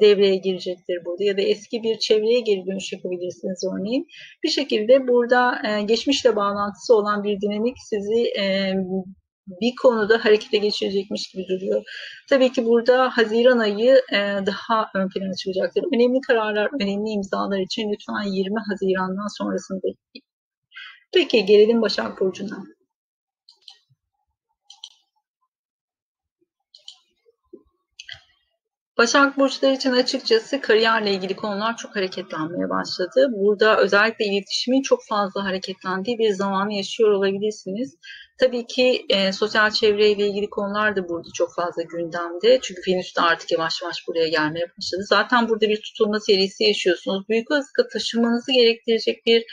devreye 0.00 0.36
girecektir 0.36 1.04
burada 1.04 1.24
ya 1.24 1.36
da 1.36 1.40
eski 1.40 1.82
bir 1.82 1.98
çevreye 1.98 2.40
geri 2.40 2.66
dönüş 2.66 2.92
yapabilirsiniz 2.92 3.64
örneğin. 3.72 4.06
Bir 4.44 4.48
şekilde 4.48 5.08
burada 5.08 5.62
e, 5.68 5.82
geçmişle 5.82 6.36
bağlantısı 6.36 6.94
olan 6.94 7.24
bir 7.24 7.40
dinamik 7.40 7.76
sizi 7.78 8.40
e, 8.40 8.74
bir 9.60 9.72
konuda 9.82 10.24
harekete 10.24 10.58
geçirecekmiş 10.58 11.28
gibi 11.32 11.44
duruyor. 11.48 11.82
Tabii 12.28 12.52
ki 12.52 12.66
burada 12.66 13.10
Haziran 13.10 13.58
ayı 13.58 14.02
e, 14.12 14.18
daha 14.46 14.90
ön 14.94 15.08
plana 15.08 15.34
çıkacaktır. 15.34 15.84
Önemli 15.94 16.20
kararlar, 16.20 16.70
önemli 16.80 17.10
imzalar 17.10 17.58
için 17.58 17.92
lütfen 17.92 18.32
20 18.32 18.54
Haziran'dan 18.68 19.38
sonrasını 19.38 19.76
bekleyin. 19.76 20.24
Peki 21.14 21.46
gelelim 21.46 21.82
Başak 21.82 22.20
Burcu'na. 22.20 22.64
Başak 29.00 29.38
Burçları 29.38 29.74
için 29.74 29.92
açıkçası 29.92 30.60
kariyerle 30.60 31.12
ilgili 31.12 31.36
konular 31.36 31.76
çok 31.76 31.96
hareketlenmeye 31.96 32.70
başladı. 32.70 33.26
Burada 33.32 33.78
özellikle 33.78 34.24
iletişimin 34.24 34.82
çok 34.82 35.00
fazla 35.08 35.44
hareketlendiği 35.44 36.18
bir 36.18 36.30
zamanı 36.30 36.74
yaşıyor 36.74 37.10
olabilirsiniz. 37.10 37.96
Tabii 38.40 38.66
ki 38.66 39.06
e, 39.08 39.32
sosyal 39.32 39.70
çevreyle 39.70 40.26
ilgili 40.26 40.50
konular 40.50 40.96
da 40.96 41.08
burada 41.08 41.28
çok 41.34 41.54
fazla 41.54 41.82
gündemde. 41.82 42.58
Çünkü 42.62 42.80
Venüs 42.88 43.16
de 43.16 43.20
artık 43.20 43.52
yavaş 43.52 43.82
yavaş 43.82 43.96
buraya 44.08 44.28
gelmeye 44.28 44.66
başladı. 44.78 45.02
Zaten 45.08 45.48
burada 45.48 45.68
bir 45.68 45.82
tutulma 45.82 46.20
serisi 46.20 46.64
yaşıyorsunuz. 46.64 47.28
Büyük 47.28 47.50
olasılıkla 47.50 47.88
taşınmanızı 47.88 48.52
gerektirecek 48.52 49.26
bir 49.26 49.44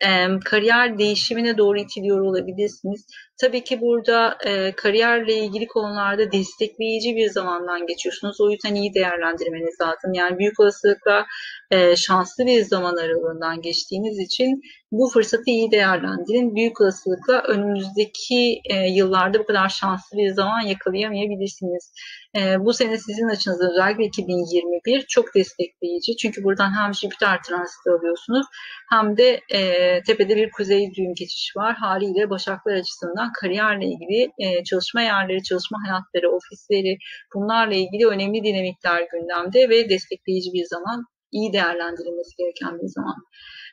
e, 0.00 0.38
kariyer 0.44 0.98
değişimine 0.98 1.58
doğru 1.58 1.78
itiliyor 1.78 2.20
olabilirsiniz. 2.20 3.06
Tabii 3.40 3.64
ki 3.64 3.80
burada 3.80 4.38
e, 4.46 4.72
kariyerle 4.76 5.34
ilgili 5.34 5.66
konularda 5.66 6.32
destekleyici 6.32 7.16
bir 7.16 7.30
zamandan 7.30 7.86
geçiyorsunuz. 7.86 8.40
O 8.40 8.50
yüzden 8.50 8.74
iyi 8.74 8.94
değerlendirmeniz 8.94 9.80
lazım. 9.80 10.12
Yani 10.14 10.38
büyük 10.38 10.60
olasılıkla 10.60 11.26
e, 11.70 11.96
şanslı 11.96 12.46
bir 12.46 12.62
zaman 12.62 12.96
aralığından 12.96 13.62
geçtiğiniz 13.62 14.18
için 14.18 14.62
bu 14.98 15.08
fırsatı 15.08 15.42
iyi 15.46 15.70
değerlendirin. 15.70 16.54
Büyük 16.54 16.80
olasılıkla 16.80 17.42
önümüzdeki 17.42 18.60
e, 18.70 18.76
yıllarda 18.88 19.38
bu 19.38 19.46
kadar 19.46 19.68
şanslı 19.68 20.18
bir 20.18 20.30
zaman 20.30 20.60
yakalayamayabilirsiniz. 20.60 21.92
E, 22.36 22.64
bu 22.64 22.72
sene 22.72 22.98
sizin 22.98 23.28
açınızda 23.28 23.70
özellikle 23.70 24.04
2021 24.04 25.04
çok 25.08 25.34
destekleyici. 25.34 26.16
Çünkü 26.16 26.44
buradan 26.44 26.70
hem 26.78 26.94
Jüpiter 26.94 27.42
transiti 27.42 27.90
alıyorsunuz 27.90 28.46
hem 28.90 29.16
de 29.16 29.40
e, 29.50 29.60
tepede 30.02 30.36
bir 30.36 30.50
kuzey 30.50 30.94
düğüm 30.94 31.14
geçiş 31.14 31.56
var. 31.56 31.74
Haliyle 31.74 32.30
Başaklar 32.30 32.74
açısından 32.74 33.32
kariyerle 33.40 33.84
ilgili 33.86 34.30
e, 34.38 34.64
çalışma 34.64 35.02
yerleri, 35.02 35.42
çalışma 35.42 35.78
hayatları, 35.86 36.36
ofisleri 36.36 36.96
bunlarla 37.34 37.74
ilgili 37.74 38.06
önemli 38.06 38.44
dinamikler 38.44 39.06
gündemde 39.12 39.68
ve 39.68 39.88
destekleyici 39.88 40.52
bir 40.52 40.64
zaman 40.64 41.04
iyi 41.32 41.52
değerlendirilmesi 41.52 42.36
gereken 42.38 42.78
bir 42.82 42.88
zaman. 42.88 43.16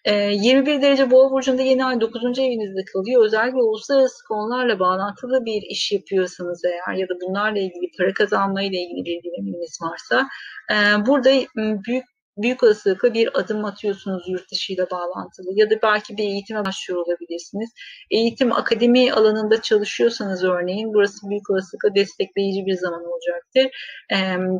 21 0.05 0.71
ee, 0.71 0.81
derece 0.81 1.11
boğa 1.11 1.31
burcunda 1.31 1.61
yeni 1.61 1.85
ay 1.85 2.01
9. 2.01 2.39
evinizde 2.39 2.85
kalıyor. 2.93 3.25
Özellikle 3.25 3.57
uluslararası 3.57 4.27
konularla 4.27 4.79
bağlantılı 4.79 5.45
bir 5.45 5.61
iş 5.61 5.91
yapıyorsanız 5.91 6.65
eğer 6.65 6.95
ya 6.97 7.09
da 7.09 7.13
bunlarla 7.21 7.59
ilgili 7.59 7.91
para 7.97 8.13
kazanmayla 8.13 8.79
ilgili 8.79 9.05
bir 9.05 9.23
dinaminiz 9.23 9.79
varsa 9.81 10.27
e, 10.71 11.05
burada 11.05 11.29
büyük 11.55 12.05
büyük 12.37 12.63
olasılıkla 12.63 13.13
bir 13.13 13.39
adım 13.39 13.65
atıyorsunuz 13.65 14.23
yurt 14.27 14.51
dışıyla 14.51 14.89
bağlantılı 14.91 15.47
ya 15.55 15.69
da 15.69 15.75
belki 15.83 16.17
bir 16.17 16.23
eğitime 16.23 16.65
başlıyor 16.65 17.05
olabilirsiniz. 17.05 17.69
Eğitim 18.11 18.51
akademi 18.51 19.13
alanında 19.13 19.61
çalışıyorsanız 19.61 20.43
örneğin 20.43 20.93
burası 20.93 21.29
büyük 21.29 21.49
olasılıkla 21.49 21.95
destekleyici 21.95 22.65
bir 22.65 22.73
zaman 22.73 23.01
olacaktır. 23.05 23.67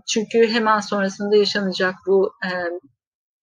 Çünkü 0.08 0.48
hemen 0.48 0.80
sonrasında 0.80 1.36
yaşanacak 1.36 1.96
bu 2.08 2.32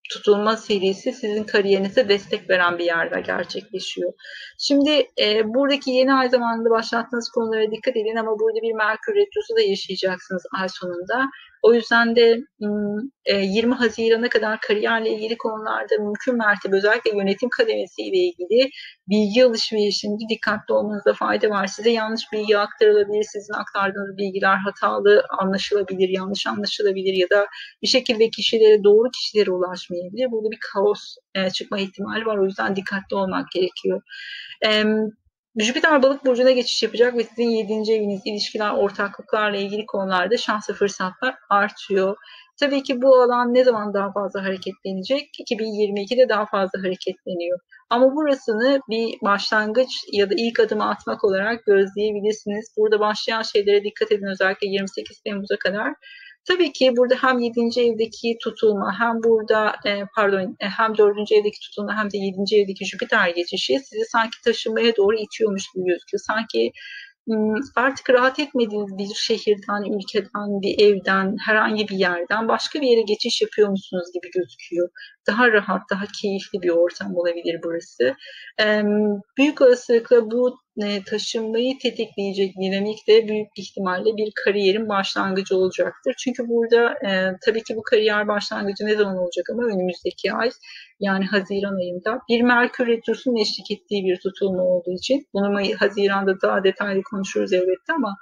tutulma 0.08 0.56
serisi 0.56 1.12
sizin 1.12 1.44
kariyerinize 1.44 2.08
destek 2.08 2.50
veren 2.50 2.78
bir 2.78 2.84
yerde 2.84 3.20
gerçekleşiyor. 3.20 4.12
Şimdi 4.58 5.10
e, 5.20 5.54
buradaki 5.54 5.90
yeni 5.90 6.14
ay 6.14 6.28
zamanında 6.28 6.70
başlattığınız 6.70 7.30
konulara 7.30 7.70
dikkat 7.70 7.96
edin 7.96 8.16
ama 8.16 8.38
burada 8.38 8.62
bir 8.62 8.72
Merkür 8.72 9.14
Retrosu 9.14 9.56
da 9.56 9.60
yaşayacaksınız 9.60 10.42
ay 10.60 10.68
sonunda. 10.68 11.30
O 11.62 11.74
yüzden 11.74 12.16
de 12.16 12.40
20 13.28 13.74
Haziran'a 13.74 14.28
kadar 14.28 14.60
kariyerle 14.60 15.10
ilgili 15.10 15.38
konularda 15.38 15.98
mümkün 15.98 16.36
mertebe 16.36 16.76
özellikle 16.76 17.16
yönetim 17.16 17.48
kademesiyle 17.48 18.16
ilgili 18.16 18.70
bilgi 19.08 19.44
alışverişinde 19.44 20.22
dikkatli 20.30 20.74
olmanızda 20.74 21.12
fayda 21.12 21.50
var. 21.50 21.66
Size 21.66 21.90
yanlış 21.90 22.22
bilgi 22.32 22.58
aktarılabilir, 22.58 23.22
sizin 23.22 23.54
aktardığınız 23.54 24.16
bilgiler 24.16 24.56
hatalı 24.56 25.24
anlaşılabilir, 25.38 26.08
yanlış 26.08 26.46
anlaşılabilir 26.46 27.14
ya 27.14 27.30
da 27.30 27.46
bir 27.82 27.88
şekilde 27.88 28.30
kişilere 28.30 28.84
doğru 28.84 29.10
kişilere 29.10 29.50
ulaşmayabilir. 29.50 30.30
Burada 30.30 30.50
bir 30.50 30.58
kaos 30.72 31.16
çıkma 31.54 31.78
ihtimali 31.78 32.26
var. 32.26 32.38
O 32.38 32.44
yüzden 32.44 32.76
dikkatli 32.76 33.16
olmak 33.16 33.50
gerekiyor. 33.50 34.02
Jüpiter 35.56 36.02
balık 36.02 36.26
burcuna 36.26 36.50
geçiş 36.50 36.82
yapacak 36.82 37.16
ve 37.16 37.24
sizin 37.24 37.50
7. 37.50 37.92
eviniz 37.92 38.20
ilişkiler, 38.24 38.70
ortaklıklarla 38.70 39.56
ilgili 39.56 39.86
konularda 39.86 40.36
şans 40.36 40.70
ve 40.70 40.74
fırsatlar 40.74 41.34
artıyor. 41.50 42.16
Tabii 42.60 42.82
ki 42.82 43.02
bu 43.02 43.16
alan 43.16 43.54
ne 43.54 43.64
zaman 43.64 43.94
daha 43.94 44.12
fazla 44.12 44.44
hareketlenecek? 44.44 45.28
2022'de 45.50 46.28
daha 46.28 46.46
fazla 46.46 46.82
hareketleniyor. 46.82 47.58
Ama 47.90 48.14
burasını 48.14 48.80
bir 48.88 49.18
başlangıç 49.22 49.88
ya 50.12 50.30
da 50.30 50.34
ilk 50.36 50.60
adımı 50.60 50.88
atmak 50.88 51.24
olarak 51.24 51.66
gözleyebilirsiniz. 51.66 52.74
Burada 52.76 53.00
başlayan 53.00 53.42
şeylere 53.42 53.84
dikkat 53.84 54.12
edin 54.12 54.26
özellikle 54.26 54.66
28 54.66 55.20
Temmuz'a 55.20 55.56
kadar. 55.56 55.94
Tabii 56.48 56.72
ki 56.72 56.92
burada 56.96 57.14
hem 57.14 57.38
7. 57.38 57.60
evdeki 57.80 58.36
tutulma 58.42 59.00
hem 59.00 59.22
burada 59.22 59.74
e, 59.86 60.02
pardon 60.16 60.56
e, 60.60 60.66
hem 60.66 60.98
4. 60.98 61.32
evdeki 61.32 61.60
tutulma 61.60 61.96
hem 61.96 62.10
de 62.10 62.18
7. 62.18 62.36
evdeki 62.56 62.84
Jüpiter 62.84 63.28
geçişi 63.28 63.78
sizi 63.78 64.04
sanki 64.04 64.36
taşınmaya 64.44 64.96
doğru 64.96 65.16
itiyormuş 65.16 65.64
gibi 65.74 65.84
gözüküyor. 65.84 66.20
Sanki 66.26 66.72
artık 67.76 68.10
rahat 68.10 68.38
etmediğiniz 68.38 68.98
bir 68.98 69.14
şehirden, 69.14 69.82
ülkeden, 69.98 70.62
bir 70.62 70.78
evden, 70.78 71.36
herhangi 71.46 71.88
bir 71.88 71.96
yerden 71.96 72.48
başka 72.48 72.80
bir 72.80 72.86
yere 72.86 73.02
geçiş 73.02 73.42
yapıyor 73.42 73.68
musunuz 73.68 74.06
gibi 74.14 74.30
gözüküyor. 74.34 74.88
Daha 75.28 75.52
rahat, 75.52 75.82
daha 75.90 76.04
keyifli 76.22 76.62
bir 76.62 76.70
ortam 76.70 77.16
olabilir 77.16 77.60
burası. 77.64 78.14
Büyük 79.38 79.60
olasılıkla 79.60 80.30
bu 80.30 80.58
e, 80.82 81.02
taşınmayı 81.04 81.78
tetikleyecek 81.78 82.54
dinamik 82.60 83.08
de 83.08 83.28
büyük 83.28 83.48
ihtimalle 83.58 84.16
bir 84.16 84.32
kariyerin 84.44 84.88
başlangıcı 84.88 85.56
olacaktır. 85.56 86.14
Çünkü 86.18 86.48
burada 86.48 86.90
e, 87.08 87.36
tabii 87.44 87.62
ki 87.62 87.76
bu 87.76 87.82
kariyer 87.82 88.28
başlangıcı 88.28 88.86
ne 88.86 88.96
zaman 88.96 89.16
olacak 89.18 89.46
ama 89.52 89.62
önümüzdeki 89.62 90.32
ay 90.32 90.50
yani 91.00 91.24
Haziran 91.24 91.76
ayında 91.76 92.20
bir 92.28 92.40
Merkür 92.42 92.86
Retrosu'nun 92.86 93.36
eşlik 93.36 93.70
ettiği 93.70 94.04
bir 94.04 94.18
tutulma 94.20 94.62
olduğu 94.62 94.92
için 94.92 95.26
bunu 95.34 95.60
Haziran'da 95.78 96.40
daha 96.42 96.64
detaylı 96.64 97.02
konuşuruz 97.02 97.52
elbette 97.52 97.92
ama 97.92 98.16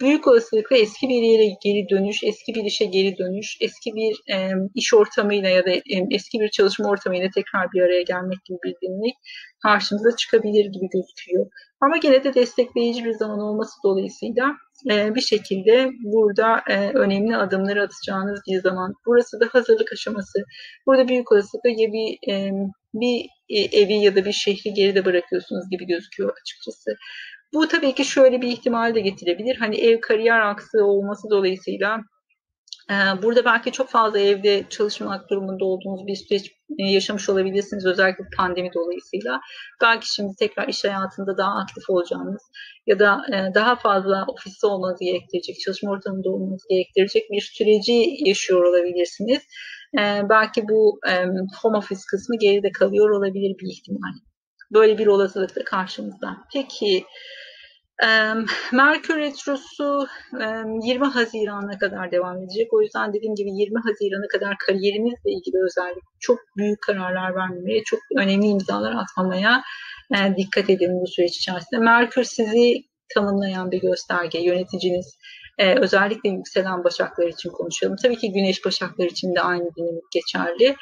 büyük 0.00 0.28
olasılıkla 0.28 0.76
eski 0.76 1.08
bir 1.08 1.22
yere 1.22 1.46
geri 1.62 1.88
dönüş, 1.88 2.24
eski 2.24 2.54
bir 2.54 2.64
işe 2.64 2.84
geri 2.84 3.18
dönüş, 3.18 3.56
eski 3.60 3.90
bir 3.94 4.34
e, 4.34 4.52
iş 4.74 4.94
ortamıyla 4.94 5.48
ya 5.48 5.64
da 5.66 5.70
e, 5.70 5.82
eski 6.10 6.40
bir 6.40 6.48
çalışma 6.48 6.88
ortamıyla 6.88 7.28
tekrar 7.34 7.72
bir 7.72 7.82
araya 7.82 8.02
gelmek 8.02 8.44
gibi 8.44 8.58
bir 8.64 8.74
dinamik 8.82 9.14
karşımıza 9.62 10.16
çıkabilir 10.16 10.64
gibi 10.64 10.88
gözüküyor. 10.92 11.46
Ama 11.80 11.96
gene 11.96 12.24
de 12.24 12.34
destekleyici 12.34 13.04
bir 13.04 13.12
zaman 13.12 13.38
olması 13.38 13.72
dolayısıyla 13.84 14.56
e, 14.90 15.14
bir 15.14 15.20
şekilde 15.20 15.90
burada 16.00 16.60
e, 16.70 16.90
önemli 16.90 17.36
adımları 17.36 17.82
atacağınız 17.82 18.40
bir 18.48 18.60
zaman. 18.60 18.94
Burası 19.06 19.40
da 19.40 19.48
hazırlık 19.52 19.92
aşaması. 19.92 20.38
Burada 20.86 21.08
büyük 21.08 21.32
olasılıkla 21.32 21.70
ya 21.70 21.92
bir 21.92 22.32
e, 22.32 22.50
bir 22.94 23.26
evi 23.72 23.94
ya 23.94 24.16
da 24.16 24.24
bir 24.24 24.32
şehri 24.32 24.74
geride 24.74 25.04
bırakıyorsunuz 25.04 25.70
gibi 25.70 25.86
gözüküyor 25.86 26.36
açıkçası. 26.42 26.90
Bu 27.54 27.68
tabii 27.68 27.94
ki 27.94 28.04
şöyle 28.04 28.40
bir 28.42 28.48
ihtimal 28.48 28.94
de 28.94 29.00
getirebilir. 29.00 29.56
Hani 29.56 29.76
ev 29.76 30.00
kariyer 30.00 30.40
aksı 30.40 30.84
olması 30.84 31.30
dolayısıyla 31.30 32.00
ee, 32.90 33.22
burada 33.22 33.44
belki 33.44 33.72
çok 33.72 33.88
fazla 33.88 34.18
evde 34.18 34.64
çalışmak 34.70 35.30
durumunda 35.30 35.64
olduğunuz 35.64 36.06
bir 36.06 36.16
süreç 36.16 36.52
e, 36.78 36.84
yaşamış 36.84 37.28
olabilirsiniz 37.28 37.86
özellikle 37.86 38.24
pandemi 38.36 38.70
dolayısıyla. 38.74 39.40
Belki 39.82 40.14
şimdi 40.14 40.32
tekrar 40.38 40.68
iş 40.68 40.84
hayatında 40.84 41.38
daha 41.38 41.58
aktif 41.60 41.90
olacağınız 41.90 42.42
ya 42.86 42.98
da 42.98 43.22
e, 43.32 43.54
daha 43.54 43.76
fazla 43.76 44.24
ofiste 44.28 44.66
olmanızı 44.66 45.04
gerektirecek, 45.04 45.60
çalışma 45.60 45.90
ortamında 45.90 46.30
olmanızı 46.30 46.68
gerektirecek 46.70 47.30
bir 47.30 47.40
süreci 47.40 48.28
yaşıyor 48.28 48.64
olabilirsiniz. 48.64 49.42
e, 49.98 50.22
belki 50.30 50.62
bu 50.68 51.00
e, 51.08 51.12
home 51.62 51.78
office 51.78 52.02
kısmı 52.10 52.36
geride 52.38 52.72
kalıyor 52.72 53.10
olabilir 53.10 53.54
bir 53.60 53.70
ihtimal. 53.72 54.27
Böyle 54.72 54.98
bir 54.98 55.06
olasılık 55.06 55.56
da 55.56 55.64
karşımızda. 55.64 56.36
Peki 56.52 57.04
Merkür 58.72 59.16
Retrosu 59.16 60.06
20 60.82 61.06
Haziran'a 61.06 61.78
kadar 61.78 62.10
devam 62.10 62.38
edecek. 62.42 62.72
O 62.72 62.82
yüzden 62.82 63.12
dediğim 63.12 63.34
gibi 63.34 63.50
20 63.50 63.80
Haziran'a 63.80 64.28
kadar 64.28 64.58
kariyerimizle 64.58 65.30
ilgili 65.30 65.64
özellikle 65.64 66.00
çok 66.20 66.38
büyük 66.56 66.82
kararlar 66.82 67.34
vermemeye, 67.34 67.82
çok 67.84 68.00
önemli 68.16 68.46
imzalar 68.46 68.94
atmamaya 68.94 69.62
dikkat 70.36 70.70
edin 70.70 71.00
bu 71.00 71.06
süreç 71.06 71.36
içerisinde. 71.36 71.80
Merkür 71.80 72.24
sizi 72.24 72.82
tanımlayan 73.14 73.70
bir 73.70 73.80
gösterge, 73.80 74.38
yöneticiniz. 74.38 75.18
özellikle 75.58 76.28
yükselen 76.28 76.84
başaklar 76.84 77.26
için 77.26 77.50
konuşalım. 77.50 77.96
Tabii 78.02 78.16
ki 78.16 78.32
güneş 78.32 78.64
başaklar 78.64 79.06
için 79.06 79.34
de 79.34 79.40
aynı 79.40 79.74
dinamik 79.76 80.12
geçerli. 80.12 80.76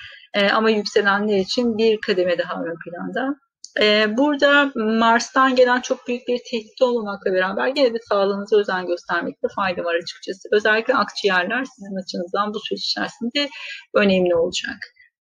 ama 0.52 0.70
yükselenler 0.70 1.36
için 1.36 1.78
bir 1.78 2.00
kademe 2.00 2.38
daha 2.38 2.62
ön 2.62 2.76
planda. 2.84 3.36
Ee, 3.80 4.16
burada 4.16 4.72
Mars'tan 4.74 5.56
gelen 5.56 5.80
çok 5.80 6.08
büyük 6.08 6.28
bir 6.28 6.40
tehdit 6.50 6.82
olmamakla 6.82 7.32
beraber 7.32 7.68
gene 7.68 7.94
de 7.94 7.98
sağlığınıza 8.08 8.56
özen 8.56 8.86
göstermekte 8.86 9.48
fayda 9.56 9.84
var 9.84 9.94
açıkçası. 9.94 10.48
Özellikle 10.52 10.94
akciğerler 10.94 11.64
sizin 11.64 12.02
açınızdan 12.02 12.54
bu 12.54 12.60
süreç 12.60 12.84
içerisinde 12.84 13.48
önemli 13.94 14.34
olacak. 14.36 14.76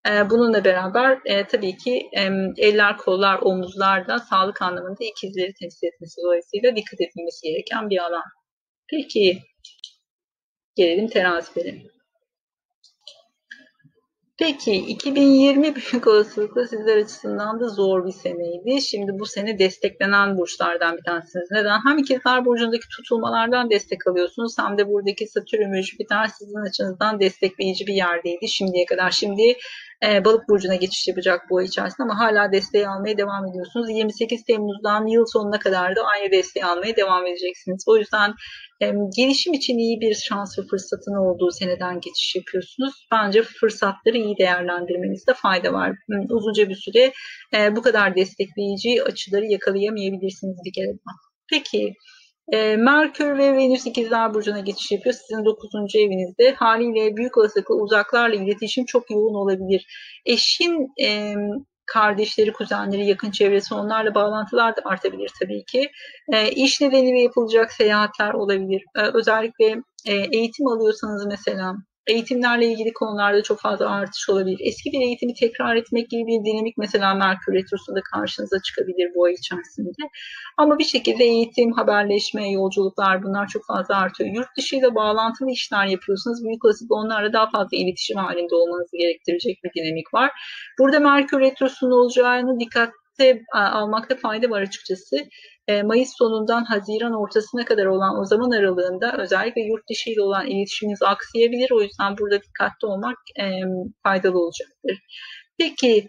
Ee, 0.10 0.30
bununla 0.30 0.66
beraber 0.66 1.20
e, 1.26 1.48
tabii 1.48 1.78
ki 1.78 2.10
eller, 2.58 2.98
kollar, 2.98 3.40
omuzlar 3.42 4.08
da 4.08 4.20
sağlık 4.20 4.62
anlamında 4.62 5.04
ikizleri 5.04 5.54
temsil 5.60 5.88
etmesi 5.88 6.22
dolayısıyla 6.26 6.76
dikkat 6.76 7.02
edilmesi 7.02 7.48
gereken 7.48 7.90
bir 7.90 7.98
alan. 7.98 8.24
Peki 8.92 9.40
gelelim 10.76 11.08
terazilere. 11.08 11.95
Peki 14.38 14.76
2020 14.76 15.76
büyük 15.76 16.08
olasılıkla 16.08 16.68
sizler 16.68 16.98
açısından 16.98 17.60
da 17.60 17.68
zor 17.68 18.06
bir 18.08 18.12
seneydi. 18.12 18.82
Şimdi 18.82 19.12
bu 19.20 19.26
sene 19.26 19.60
desteklenen 19.60 20.38
burçlardan 20.38 20.98
bir 20.98 21.04
tanesiniz. 21.04 21.52
Neden? 21.52 21.80
Hem 21.86 21.98
ikizler 21.98 22.46
burcundaki 22.46 22.88
tutulmalardan 22.90 23.70
destek 23.70 24.08
alıyorsunuz 24.08 24.56
hem 24.60 24.78
de 24.78 24.88
buradaki 24.88 25.28
Satürn 25.28 25.82
Jüpiter 25.82 26.28
sizin 26.28 26.70
açınızdan 26.70 27.20
destekleyici 27.20 27.88
bir 27.88 27.94
yerdeydi 27.94 28.48
şimdiye 28.48 28.86
kadar. 28.86 29.12
Şimdi 29.12 29.56
e, 30.04 30.26
balık 30.26 30.50
burcuna 30.50 30.76
geçiş 30.76 31.08
yapacak 31.08 31.42
bu 31.50 31.58
ay 31.58 31.66
içerisinde 31.66 32.04
ama 32.04 32.20
hala 32.20 32.52
desteği 32.52 32.88
almaya 32.88 33.18
devam 33.18 33.48
ediyorsunuz. 33.48 33.90
28 33.90 34.44
Temmuz'dan 34.44 35.08
yıl 35.08 35.26
sonuna 35.34 35.60
kadar 35.60 35.96
da 35.96 36.02
aynı 36.04 36.32
desteği 36.32 36.66
almaya 36.66 36.96
devam 36.96 37.28
edeceksiniz. 37.28 37.84
O 37.88 37.98
yüzden 37.98 38.34
e, 38.82 38.92
gelişim 39.18 39.54
için 39.54 39.78
iyi 39.78 40.02
bir 40.02 40.16
şans 40.16 40.60
ve 40.60 40.64
fırsatın 40.64 41.16
olduğu 41.26 41.52
seneden 41.52 42.00
geçiş 42.00 42.36
yapıyorsunuz. 42.36 43.08
Bence 43.12 43.44
fırsatları 43.44 44.18
iyi 44.18 44.38
değerlendirmenizde 44.38 45.34
fayda 45.34 45.74
var. 45.74 45.96
Uzunca 46.30 46.70
bir 46.70 46.76
süre 46.76 47.12
e, 47.54 47.76
bu 47.76 47.82
kadar 47.82 48.16
destekleyici 48.16 49.04
açıları 49.04 49.46
yakalayamayabilirsiniz 49.46 50.58
bir 50.66 50.74
kere. 50.74 50.92
Peki 51.50 51.94
e, 52.54 52.76
Merkür 52.76 53.38
ve 53.38 53.54
Venüs 53.54 53.86
ikizler 53.86 54.34
burcuna 54.34 54.60
geçiş 54.60 54.92
yapıyor. 54.92 55.16
Sizin 55.16 55.46
9. 55.46 55.96
evinizde. 55.96 56.54
Haliyle 56.54 57.16
büyük 57.16 57.38
olasılıkla 57.38 57.76
uzaklarla 57.76 58.36
iletişim 58.36 58.86
çok 58.86 59.12
yoğun 59.12 59.34
olabilir. 59.34 59.86
Eşin 60.26 60.88
e, 61.04 61.36
kardeşleri, 61.86 62.54
kuzenleri, 62.54 63.06
yakın 63.06 63.32
çevresi 63.32 63.74
onlarla 63.74 64.16
bağlantılar 64.16 64.76
da 64.76 64.82
artabilir 64.86 65.32
tabii 65.42 65.66
ki. 65.66 65.92
E, 66.34 66.52
iş 66.52 66.82
nedeniyle 66.82 67.22
yapılacak 67.22 67.72
seyahatler 67.72 68.34
olabilir. 68.34 68.84
E, 68.96 69.02
özellikle 69.02 69.66
e, 70.06 70.14
eğitim 70.14 70.68
alıyorsanız 70.68 71.26
mesela 71.26 71.76
eğitimlerle 72.08 72.66
ilgili 72.66 72.94
konularda 72.94 73.44
çok 73.44 73.62
fazla 73.62 73.90
artış 73.90 74.30
olabilir. 74.30 74.58
Eski 74.62 74.92
bir 74.92 75.00
eğitimi 75.02 75.34
tekrar 75.34 75.76
etmek 75.76 76.10
gibi 76.10 76.28
bir 76.28 76.46
dinamik 76.46 76.78
mesela 76.78 77.14
Merkür 77.14 77.54
Retrosu'nda 77.54 78.02
karşınıza 78.02 78.62
çıkabilir 78.62 79.12
bu 79.16 79.26
ay 79.26 79.34
içerisinde. 79.34 79.90
Ama 80.58 80.80
bir 80.80 80.84
şekilde 80.84 81.24
eğitim, 81.24 81.72
haberleşme, 81.72 82.52
yolculuklar 82.52 83.24
bunlar 83.24 83.48
çok 83.48 83.66
fazla 83.66 83.98
artıyor. 83.98 84.30
Yurt 84.36 84.58
dışıyla 84.58 84.96
bağlantılı 84.96 85.52
işler 85.52 85.86
yapıyorsunuz. 85.86 86.44
Büyük 86.44 86.66
olasılıkla 86.66 86.96
onlarla 86.96 87.34
daha 87.34 87.50
fazla 87.50 87.78
iletişim 87.78 88.18
halinde 88.18 88.56
olmanızı 88.56 88.98
gerektirecek 88.98 89.64
bir 89.64 89.72
dinamik 89.82 90.14
var. 90.14 90.32
Burada 90.80 91.00
Merkür 91.00 91.40
Retrosu'nun 91.40 91.92
olacağını 91.92 92.60
dikkat 92.60 92.94
almakta 93.54 94.16
fayda 94.16 94.50
var 94.50 94.62
açıkçası. 94.62 95.16
E, 95.68 95.84
Mayıs 95.84 96.10
sonundan 96.18 96.64
Haziran 96.64 97.14
ortasına 97.14 97.66
kadar 97.66 97.86
olan 97.86 98.20
o 98.20 98.26
zaman 98.26 98.52
aralığında 98.52 99.18
özellikle 99.18 99.62
yurt 99.62 99.90
dışı 99.90 100.10
ile 100.10 100.22
olan 100.22 100.48
iletişiminiz 100.48 101.02
aksayabilir. 101.02 101.72
O 101.72 101.82
yüzden 101.82 102.18
burada 102.18 102.42
dikkatli 102.42 102.88
olmak 102.88 103.18
faydalı 104.04 104.40
olacaktır. 104.40 105.00
Peki 105.58 106.08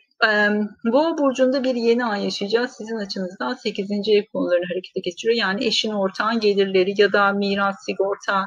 Boğa 0.84 1.18
burcunda 1.18 1.64
bir 1.64 1.74
yeni 1.74 2.04
ay 2.04 2.24
yaşayacağız. 2.24 2.70
Sizin 2.70 2.96
açınızdan 2.96 3.54
8. 3.54 3.90
ev 3.90 4.24
konularını 4.32 4.64
harekete 4.68 5.00
geçiriyor. 5.00 5.38
Yani 5.38 5.64
eşin 5.64 5.92
ortağın 5.92 6.40
gelirleri 6.40 7.00
ya 7.00 7.12
da 7.12 7.32
miras, 7.32 7.76
sigorta, 7.86 8.46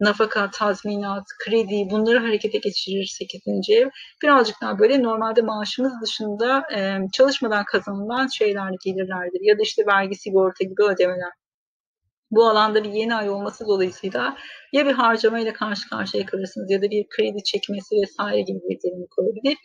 nafaka, 0.00 0.50
tazminat, 0.50 1.24
kredi 1.44 1.90
bunları 1.90 2.18
harekete 2.18 2.58
geçirir 2.58 3.06
8. 3.06 3.42
ev. 3.70 3.88
Birazcık 4.22 4.56
daha 4.62 4.78
böyle 4.78 5.02
normalde 5.02 5.42
maaşımız 5.42 5.92
dışında 6.02 6.64
çalışmadan 7.12 7.64
kazanılan 7.64 8.26
şeyler 8.26 8.70
gelirlerdir. 8.84 9.40
Ya 9.42 9.58
da 9.58 9.62
işte 9.62 9.86
vergi, 9.86 10.14
sigorta 10.14 10.64
gibi 10.64 10.82
ödemeler. 10.82 11.32
Bu 12.30 12.48
alanda 12.48 12.84
bir 12.84 12.92
yeni 12.92 13.14
ay 13.14 13.30
olması 13.30 13.66
dolayısıyla 13.66 14.36
ya 14.72 14.86
bir 14.86 14.92
harcamayla 14.92 15.52
karşı 15.52 15.88
karşıya 15.88 16.26
kalırsınız 16.26 16.70
ya 16.70 16.82
da 16.82 16.90
bir 16.90 17.06
kredi 17.08 17.42
çekmesi 17.44 17.96
vesaire 18.02 18.40
gibi 18.40 18.58
bir 18.68 18.80
dinamik 18.82 19.18
olabilir. 19.18 19.56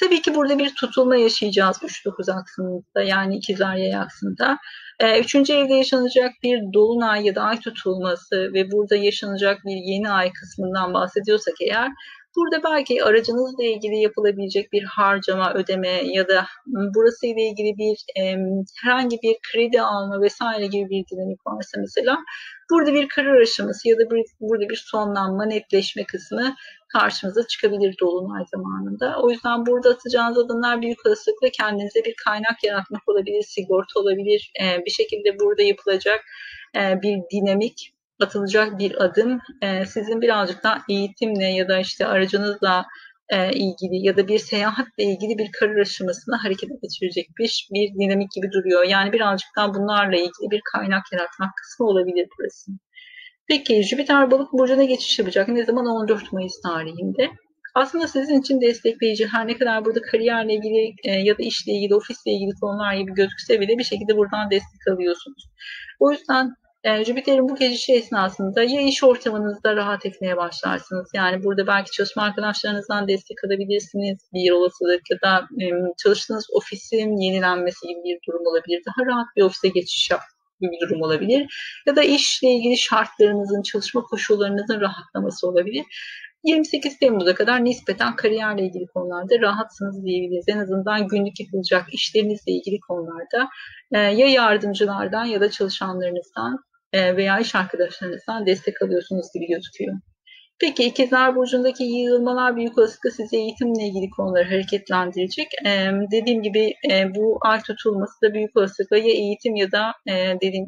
Tabii 0.00 0.22
ki 0.22 0.34
burada 0.34 0.58
bir 0.58 0.74
tutulma 0.74 1.16
yaşayacağız 1.16 1.76
3-9 1.76 2.32
aksında 2.40 3.02
yani 3.02 3.36
ikizler 3.36 3.76
yay 3.76 3.96
aksında. 3.96 4.58
Ee, 5.00 5.20
üçüncü 5.20 5.52
evde 5.52 5.74
yaşanacak 5.74 6.32
bir 6.42 6.60
dolunay 6.74 7.26
ya 7.26 7.34
da 7.34 7.42
ay 7.42 7.60
tutulması 7.60 8.50
ve 8.54 8.70
burada 8.70 8.96
yaşanacak 8.96 9.58
bir 9.64 9.76
yeni 9.76 10.10
ay 10.10 10.32
kısmından 10.32 10.94
bahsediyorsak 10.94 11.54
eğer 11.60 11.90
Burada 12.36 12.62
belki 12.64 13.04
aracınızla 13.04 13.64
ilgili 13.64 13.96
yapılabilecek 13.96 14.72
bir 14.72 14.84
harcama, 14.84 15.54
ödeme 15.54 16.02
ya 16.04 16.28
da 16.28 16.46
burası 16.66 17.26
ile 17.26 17.42
ilgili 17.42 17.78
bir 17.78 18.22
e, 18.22 18.36
herhangi 18.82 19.16
bir 19.22 19.36
kredi 19.52 19.82
alma 19.82 20.20
vesaire 20.22 20.66
gibi 20.66 20.90
bir 20.90 21.04
dinamik 21.12 21.46
varsa 21.46 21.80
mesela 21.80 22.18
burada 22.70 22.94
bir 22.94 23.08
karar 23.08 23.40
aşaması 23.40 23.88
ya 23.88 23.96
da 23.98 24.10
bir, 24.10 24.24
burada 24.40 24.68
bir 24.68 24.84
sonlanma, 24.86 25.46
netleşme 25.46 26.04
kısmı 26.04 26.54
karşımıza 26.92 27.46
çıkabilir 27.46 27.94
dolunay 28.00 28.44
zamanında. 28.54 29.16
O 29.22 29.30
yüzden 29.30 29.66
burada 29.66 29.90
atacağınız 29.90 30.38
adımlar 30.38 30.82
büyük 30.82 31.06
olasılıkla 31.06 31.48
kendinize 31.48 32.04
bir 32.04 32.14
kaynak 32.24 32.64
yaratmak 32.64 33.08
olabilir, 33.08 33.42
sigorta 33.42 34.00
olabilir. 34.00 34.52
Bir 34.86 34.90
şekilde 34.90 35.38
burada 35.38 35.62
yapılacak 35.62 36.20
bir 36.74 37.18
dinamik 37.32 37.97
atılacak 38.20 38.78
bir 38.78 39.04
adım 39.04 39.40
e, 39.62 39.86
sizin 39.86 40.20
birazcık 40.20 40.64
daha 40.64 40.82
eğitimle 40.88 41.44
ya 41.44 41.68
da 41.68 41.78
işte 41.78 42.06
aracınızla 42.06 42.86
e, 43.28 43.52
ilgili 43.52 44.06
ya 44.06 44.16
da 44.16 44.28
bir 44.28 44.38
seyahatle 44.38 45.04
ilgili 45.04 45.38
bir 45.38 45.50
karar 45.60 45.76
aşamasını 45.76 46.36
harekete 46.36 46.74
geçirecek 46.82 47.28
bir, 47.38 47.68
bir 47.74 47.94
dinamik 47.94 48.30
gibi 48.32 48.52
duruyor. 48.52 48.84
Yani 48.84 49.12
birazcık 49.12 49.48
daha 49.56 49.74
bunlarla 49.74 50.16
ilgili 50.16 50.50
bir 50.50 50.60
kaynak 50.72 51.12
yaratmak 51.12 51.50
kısmı 51.56 51.86
olabilir 51.86 52.28
burası. 52.38 52.72
Peki 53.48 53.82
Jüpiter 53.82 54.30
balık 54.30 54.52
burcuna 54.52 54.84
geçiş 54.84 55.18
yapacak. 55.18 55.48
Ne 55.48 55.64
zaman? 55.64 55.86
14 55.86 56.32
Mayıs 56.32 56.60
tarihinde. 56.60 57.30
Aslında 57.74 58.08
sizin 58.08 58.40
için 58.40 58.60
destekleyici 58.60 59.26
her 59.26 59.46
ne 59.46 59.58
kadar 59.58 59.84
burada 59.84 60.02
kariyerle 60.02 60.54
ilgili 60.54 60.94
e, 61.04 61.12
ya 61.12 61.38
da 61.38 61.42
işle 61.42 61.72
ilgili, 61.72 61.94
ofisle 61.94 62.30
ilgili 62.30 62.50
konular 62.60 62.94
gibi 62.94 63.14
gözükse 63.14 63.60
bile 63.60 63.78
bir 63.78 63.84
şekilde 63.84 64.16
buradan 64.16 64.50
destek 64.50 64.88
alıyorsunuz. 64.92 65.48
O 66.00 66.12
yüzden 66.12 66.54
e, 66.84 67.04
Jüpiter'in 67.04 67.48
bu 67.48 67.56
geçişi 67.56 67.92
esnasında 67.92 68.62
ya 68.62 68.80
iş 68.80 69.04
ortamınızda 69.04 69.76
rahat 69.76 70.06
etmeye 70.06 70.36
başlarsınız. 70.36 71.10
Yani 71.14 71.44
burada 71.44 71.66
belki 71.66 71.90
çalışma 71.90 72.22
arkadaşlarınızdan 72.22 73.08
destek 73.08 73.36
alabilirsiniz. 73.44 74.18
Bir 74.32 74.50
olasılık 74.50 75.10
ya 75.10 75.18
da 75.22 75.48
çalıştığınız 76.02 76.46
ofisin 76.52 77.16
yenilenmesi 77.16 77.86
gibi 77.86 78.00
bir 78.04 78.18
durum 78.28 78.46
olabilir. 78.46 78.82
Daha 78.86 79.06
rahat 79.06 79.26
bir 79.36 79.42
ofise 79.42 79.68
geçiş 79.68 80.10
yap 80.10 80.20
gibi 80.60 80.70
bir 80.70 80.88
durum 80.88 81.02
olabilir. 81.02 81.46
Ya 81.86 81.96
da 81.96 82.02
işle 82.02 82.48
ilgili 82.48 82.76
şartlarınızın, 82.78 83.62
çalışma 83.62 84.02
koşullarınızın 84.02 84.80
rahatlaması 84.80 85.48
olabilir. 85.48 85.84
28 86.44 86.98
Temmuz'a 86.98 87.34
kadar 87.34 87.64
nispeten 87.64 88.16
kariyerle 88.16 88.66
ilgili 88.66 88.86
konularda 88.86 89.40
rahatsınız 89.40 90.04
diyebiliriz. 90.04 90.44
En 90.48 90.58
azından 90.58 91.08
günlük 91.08 91.40
yapılacak 91.40 91.94
işlerinizle 91.94 92.52
ilgili 92.52 92.80
konularda 92.80 93.48
e, 93.92 93.98
ya 93.98 94.28
yardımcılardan 94.28 95.24
ya 95.24 95.40
da 95.40 95.50
çalışanlarınızdan 95.50 96.58
e, 96.92 97.16
veya 97.16 97.38
iş 97.38 97.54
arkadaşlarınızdan 97.54 98.46
destek 98.46 98.82
alıyorsunuz 98.82 99.26
gibi 99.34 99.46
gözüküyor. 99.46 99.94
Peki 100.60 100.84
ikizler 100.84 101.36
burcundaki 101.36 101.84
yığılmalar 101.84 102.56
büyük 102.56 102.78
olasılıkla 102.78 103.10
size 103.10 103.36
eğitimle 103.36 103.82
ilgili 103.86 104.10
konuları 104.10 104.44
hareketlendirecek. 104.44 105.46
Ee, 105.66 105.90
dediğim 106.12 106.42
gibi 106.42 106.74
e, 106.90 107.14
bu 107.14 107.38
ay 107.40 107.62
tutulması 107.62 108.22
da 108.22 108.34
büyük 108.34 108.56
olasılıkla 108.56 108.98
ya 108.98 109.12
eğitim 109.12 109.56
ya 109.56 109.72
da 109.72 109.92
e, 110.08 110.36
dediğim 110.42 110.66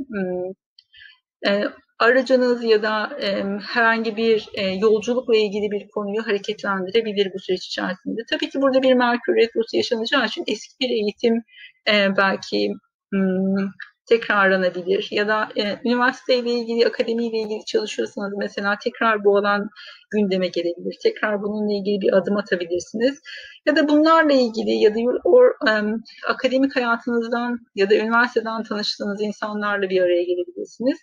e, 1.46 1.64
aracınız 1.98 2.64
ya 2.64 2.83
da 2.83 3.18
e, 3.22 3.44
herhangi 3.66 4.16
bir 4.16 4.48
e, 4.54 4.66
yolculukla 4.66 5.37
ilgili 5.37 5.70
bir 5.70 5.88
konuyu 5.88 6.26
hareketlendirebilir 6.26 7.33
bu 7.35 7.38
süreç 7.38 7.66
içerisinde. 7.66 8.20
Tabii 8.30 8.50
ki 8.50 8.62
burada 8.62 8.83
bir 8.83 8.94
Merkür 8.94 9.37
Retrosu 9.37 9.76
yaşanacağı 9.76 10.26
için 10.26 10.44
eski 10.46 10.74
bir 10.80 10.90
eğitim 10.90 11.42
e, 11.88 12.16
belki 12.16 12.72
tekrarlanabilir 14.11 15.09
ya 15.11 15.29
da 15.29 15.49
e, 15.57 15.62
üniversiteyle 15.85 16.51
ilgili, 16.51 16.87
akademiyle 16.87 17.38
ilgili 17.38 17.64
çalışıyorsanız 17.64 18.33
mesela 18.38 18.79
tekrar 18.85 19.25
bu 19.25 19.38
alan 19.38 19.68
gündeme 20.11 20.49
gelebilir. 20.49 20.96
Tekrar 21.03 21.42
bununla 21.42 21.73
ilgili 21.73 22.01
bir 22.01 22.12
adım 22.16 22.37
atabilirsiniz. 22.37 23.20
Ya 23.66 23.77
da 23.77 23.88
bunlarla 23.88 24.33
ilgili 24.33 24.70
ya 24.70 24.94
da 24.94 24.99
or, 25.25 25.44
um, 25.68 26.02
akademik 26.29 26.77
hayatınızdan 26.77 27.58
ya 27.75 27.90
da 27.90 27.94
üniversiteden 27.94 28.63
tanıştığınız 28.63 29.23
insanlarla 29.23 29.90
bir 29.90 30.02
araya 30.02 30.23
gelebilirsiniz. 30.23 30.98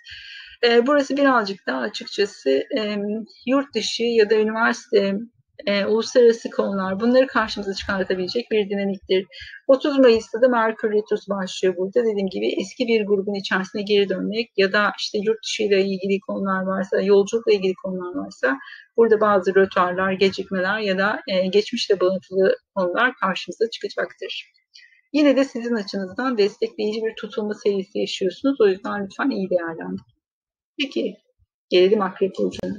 E, 0.63 0.87
burası 0.87 1.17
birazcık 1.17 1.67
daha 1.67 1.79
açıkçası 1.79 2.49
e, 2.49 2.97
yurt 3.45 3.75
dışı 3.75 4.03
ya 4.03 4.29
da 4.29 4.35
üniversite 4.35 5.15
e, 5.65 5.85
uluslararası 5.85 6.49
konular 6.49 6.99
bunları 6.99 7.27
karşımıza 7.27 7.73
çıkartabilecek 7.73 8.51
bir 8.51 8.69
dinamiktir. 8.69 9.25
30 9.67 9.99
Mayıs'ta 9.99 10.41
da 10.41 10.47
Merkür 10.47 10.91
Retrosu 10.91 11.29
başlıyor 11.29 11.75
burada. 11.77 11.99
Dediğim 12.05 12.29
gibi 12.29 12.47
eski 12.61 12.87
bir 12.87 13.05
grubun 13.05 13.33
içerisine 13.33 13.81
geri 13.81 14.09
dönmek 14.09 14.51
ya 14.57 14.73
da 14.73 14.91
işte 14.99 15.17
yurt 15.17 15.43
dışı 15.43 15.63
ile 15.63 15.81
ilgili 15.81 16.19
konular 16.19 16.61
varsa, 16.61 17.01
yolculukla 17.01 17.53
ilgili 17.53 17.73
konular 17.73 18.25
varsa 18.25 18.57
burada 18.97 19.21
bazı 19.21 19.55
rötarlar, 19.55 20.11
gecikmeler 20.11 20.79
ya 20.79 20.97
da 20.97 21.21
e, 21.27 21.47
geçmişle 21.47 21.99
bağıntılı 21.99 22.55
konular 22.75 23.13
karşımıza 23.21 23.69
çıkacaktır. 23.69 24.51
Yine 25.13 25.35
de 25.35 25.43
sizin 25.43 25.75
açınızdan 25.75 26.37
destekleyici 26.37 27.01
bir 27.05 27.15
tutulma 27.15 27.53
serisi 27.53 27.99
yaşıyorsunuz. 27.99 28.61
O 28.61 28.67
yüzden 28.67 29.05
lütfen 29.05 29.29
iyi 29.29 29.49
değerlendirin. 29.49 30.17
Peki, 30.79 31.17
gelelim 31.69 32.01
Akrep 32.01 32.31
Burcu'na. 32.39 32.75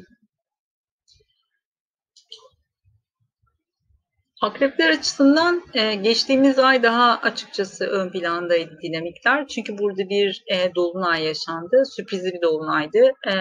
Akrepler 4.43 4.91
açısından 4.91 5.63
e, 5.75 5.95
geçtiğimiz 5.95 6.59
ay 6.59 6.83
daha 6.83 7.21
açıkçası 7.23 7.87
ön 7.87 8.11
plandaydı 8.11 8.79
dinamikler. 8.83 9.47
Çünkü 9.49 9.79
burada 9.79 10.09
bir 10.09 10.45
e, 10.47 10.75
dolunay 10.75 11.25
yaşandı. 11.25 11.83
Sürprizli 11.97 12.33
bir 12.33 12.43
dolunaydı. 12.43 13.13
E, 13.31 13.35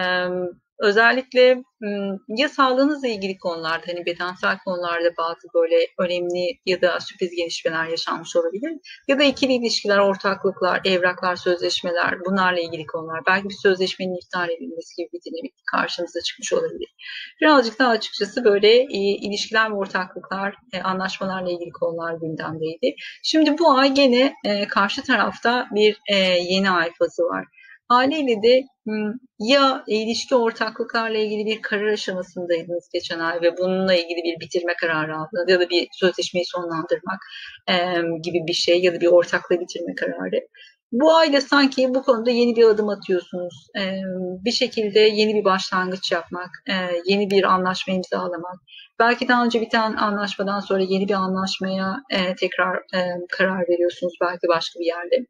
özellikle 0.80 1.62
ya 2.28 2.48
sağlığınızla 2.48 3.08
ilgili 3.08 3.38
konularda 3.38 3.82
hani 3.86 4.06
bedensel 4.06 4.58
konularda 4.64 5.16
bazı 5.18 5.48
böyle 5.54 5.76
önemli 5.98 6.58
ya 6.66 6.82
da 6.82 7.00
sürpriz 7.00 7.30
gelişmeler 7.36 7.86
yaşanmış 7.86 8.36
olabilir. 8.36 8.72
Ya 9.08 9.18
da 9.18 9.24
ikili 9.24 9.52
ilişkiler, 9.52 9.98
ortaklıklar, 9.98 10.80
evraklar, 10.84 11.36
sözleşmeler 11.36 12.14
bunlarla 12.26 12.60
ilgili 12.60 12.86
konular. 12.86 13.20
Belki 13.26 13.48
bir 13.48 13.54
sözleşmenin 13.54 14.16
iptal 14.24 14.50
edilmesi 14.50 14.96
gibi 14.96 15.08
bir 15.12 15.20
dinamik 15.30 15.54
karşınıza 15.72 16.20
çıkmış 16.20 16.52
olabilir. 16.52 16.94
Birazcık 17.40 17.78
daha 17.78 17.90
açıkçası 17.90 18.44
böyle 18.44 18.84
ilişkiler 18.84 19.70
ve 19.70 19.74
ortaklıklar, 19.74 20.54
e, 20.72 20.82
anlaşmalarla 20.82 21.50
ilgili 21.50 21.70
konular 21.70 22.14
gündemdeydi. 22.14 22.94
Şimdi 23.22 23.58
bu 23.58 23.78
ay 23.78 23.94
gene 23.94 24.34
e, 24.44 24.68
karşı 24.68 25.02
tarafta 25.02 25.68
bir 25.74 26.00
e, 26.08 26.14
yeni 26.38 26.70
ay 26.70 26.90
fazı 26.98 27.22
var. 27.22 27.44
Haliyle 27.88 28.42
de 28.42 28.64
ya 29.38 29.84
ilişki 29.86 30.34
ortaklıklarla 30.34 31.18
ilgili 31.18 31.46
bir 31.46 31.62
karar 31.62 31.86
aşamasındaydınız 31.86 32.88
geçen 32.92 33.18
ay 33.18 33.42
ve 33.42 33.56
bununla 33.58 33.94
ilgili 33.94 34.22
bir 34.24 34.40
bitirme 34.40 34.74
kararı 34.80 35.16
aldınız 35.16 35.48
ya 35.48 35.60
da 35.60 35.70
bir 35.70 35.88
sözleşmeyi 35.92 36.46
sonlandırmak 36.46 37.20
gibi 38.22 38.38
bir 38.46 38.52
şey 38.52 38.82
ya 38.82 38.94
da 38.94 39.00
bir 39.00 39.06
ortaklığı 39.06 39.60
bitirme 39.60 39.94
kararı. 39.94 40.40
Bu 40.92 41.16
ayda 41.16 41.40
sanki 41.40 41.94
bu 41.94 42.02
konuda 42.02 42.30
yeni 42.30 42.56
bir 42.56 42.64
adım 42.64 42.88
atıyorsunuz. 42.88 43.66
Bir 44.44 44.52
şekilde 44.52 45.00
yeni 45.00 45.34
bir 45.34 45.44
başlangıç 45.44 46.12
yapmak, 46.12 46.50
yeni 47.06 47.30
bir 47.30 47.44
anlaşma 47.44 47.94
imzalamak. 47.94 48.56
Belki 48.98 49.28
daha 49.28 49.44
önce 49.44 49.60
biten 49.60 49.92
anlaşmadan 49.92 50.60
sonra 50.60 50.82
yeni 50.82 51.08
bir 51.08 51.14
anlaşmaya 51.14 51.96
tekrar 52.40 52.82
karar 53.30 53.68
veriyorsunuz 53.68 54.12
belki 54.20 54.48
başka 54.48 54.80
bir 54.80 54.86
yerde. 54.86 55.26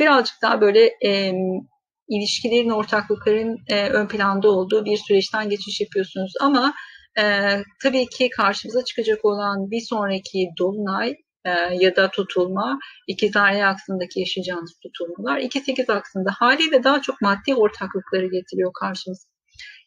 Birazcık 0.00 0.42
daha 0.42 0.60
böyle 0.60 0.90
ilişkilerin, 2.10 2.70
ortaklıkların 2.70 3.58
e, 3.68 3.88
ön 3.88 4.08
planda 4.08 4.50
olduğu 4.50 4.84
bir 4.84 4.96
süreçten 4.96 5.50
geçiş 5.50 5.80
yapıyorsunuz. 5.80 6.32
Ama 6.40 6.74
e, 7.18 7.22
tabii 7.82 8.06
ki 8.06 8.30
karşımıza 8.36 8.84
çıkacak 8.84 9.24
olan 9.24 9.70
bir 9.70 9.80
sonraki 9.80 10.48
dolunay 10.58 11.16
e, 11.44 11.50
ya 11.80 11.96
da 11.96 12.10
tutulma, 12.10 12.78
ikizler 13.06 13.60
aksındaki 13.60 14.20
yaşayacağınız 14.20 14.74
tutulmalar, 14.82 15.38
2-8 15.38 15.92
aksında 15.92 16.30
haliyle 16.38 16.84
daha 16.84 17.02
çok 17.02 17.20
maddi 17.20 17.54
ortaklıkları 17.54 18.26
getiriyor 18.26 18.72
karşımıza. 18.80 19.28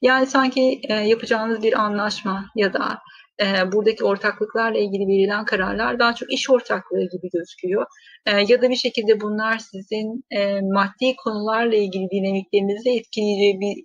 Yani 0.02 0.26
sanki 0.26 0.82
e, 0.90 0.94
yapacağınız 0.94 1.64
bir 1.64 1.80
anlaşma 1.80 2.46
ya 2.56 2.74
da 2.74 3.00
e, 3.42 3.72
buradaki 3.72 4.04
ortaklıklarla 4.04 4.78
ilgili 4.80 5.08
verilen 5.08 5.46
kararlar 5.46 6.00
daha 6.00 6.16
çok 6.16 6.34
iş 6.34 6.50
ortaklığı 6.50 7.10
gibi 7.12 7.30
gözüküyor. 7.34 7.86
E, 8.26 8.32
ya 8.48 8.62
da 8.62 8.70
bir 8.70 8.76
şekilde 8.76 9.22
bunlar 9.22 9.58
sizin 9.58 10.24
e, 10.32 10.62
maddi 10.62 11.16
konularla 11.24 11.76
ilgili 11.76 12.10
dinamiklerinizi 12.12 12.90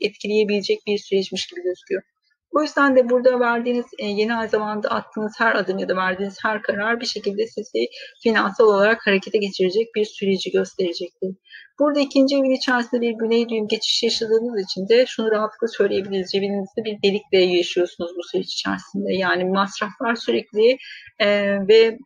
etkileyebilecek 0.00 0.78
bir 0.86 0.98
süreçmiş 0.98 1.46
gibi 1.46 1.62
gözüküyor. 1.62 2.02
O 2.50 2.62
yüzden 2.62 2.96
de 2.96 3.10
burada 3.10 3.40
verdiğiniz 3.40 3.86
e, 3.98 4.06
yeni 4.06 4.34
ay 4.34 4.48
zamanda 4.48 4.90
attığınız 4.90 5.32
her 5.38 5.54
adım 5.54 5.78
ya 5.78 5.88
da 5.88 5.96
verdiğiniz 5.96 6.38
her 6.42 6.62
karar 6.62 7.00
bir 7.00 7.06
şekilde 7.06 7.46
sizi 7.46 7.86
finansal 8.22 8.66
olarak 8.66 9.06
harekete 9.06 9.38
geçirecek 9.38 9.94
bir 9.94 10.04
süreci 10.04 10.50
gösterecektir. 10.50 11.30
Burada 11.78 12.00
ikinci 12.00 12.36
evin 12.36 12.50
içerisinde 12.50 13.00
bir 13.00 13.12
güney 13.12 13.48
düğüm 13.48 13.68
geçiş 13.68 14.02
yaşadığınız 14.02 14.64
için 14.64 14.88
de 14.88 15.06
şunu 15.06 15.30
rahatlıkla 15.30 15.68
söyleyebiliriz. 15.68 16.30
Cebinizde 16.32 16.84
bir 16.84 17.02
delikle 17.02 17.38
yaşıyorsunuz 17.38 18.10
bu 18.16 18.22
süreç 18.22 18.52
içerisinde. 18.52 19.14
Yani 19.14 19.44
masraflar 19.44 20.14
sürekli 20.14 20.76
e, 21.18 21.28
ve 21.68 21.98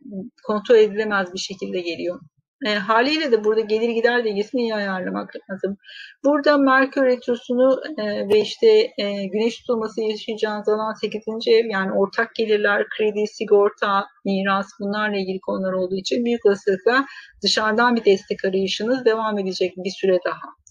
kontrol 0.43 0.75
edilemez 0.75 1.33
bir 1.33 1.39
şekilde 1.39 1.81
geliyor. 1.81 2.19
E, 2.65 2.73
haliyle 2.75 3.31
de 3.31 3.43
burada 3.43 3.61
gelir 3.61 3.89
gider 3.89 4.25
dengesini 4.25 4.61
iyi 4.61 4.75
ayarlamak 4.75 5.33
lazım. 5.49 5.77
Burada 6.23 6.57
Merkür 6.57 7.05
Retrosu'nu 7.05 7.81
e, 7.97 8.29
ve 8.29 8.39
işte 8.39 8.67
e, 8.97 9.25
Güneş 9.25 9.57
tutulması 9.57 10.01
yaşayacağınız 10.01 10.69
alan 10.69 10.93
8. 10.93 11.23
ev 11.47 11.65
yani 11.69 11.91
ortak 11.91 12.35
gelirler, 12.35 12.85
kredi, 12.97 13.27
sigorta, 13.27 14.05
miras 14.25 14.67
bunlarla 14.79 15.17
ilgili 15.17 15.39
konular 15.39 15.73
olduğu 15.73 15.95
için 15.95 16.25
büyük 16.25 16.45
olasılıkla 16.45 17.05
dışarıdan 17.43 17.95
bir 17.95 18.05
destek 18.05 18.45
arayışınız 18.45 19.05
devam 19.05 19.39
edecek 19.39 19.73
bir 19.77 19.91
süre 19.91 20.19
daha. 20.25 20.62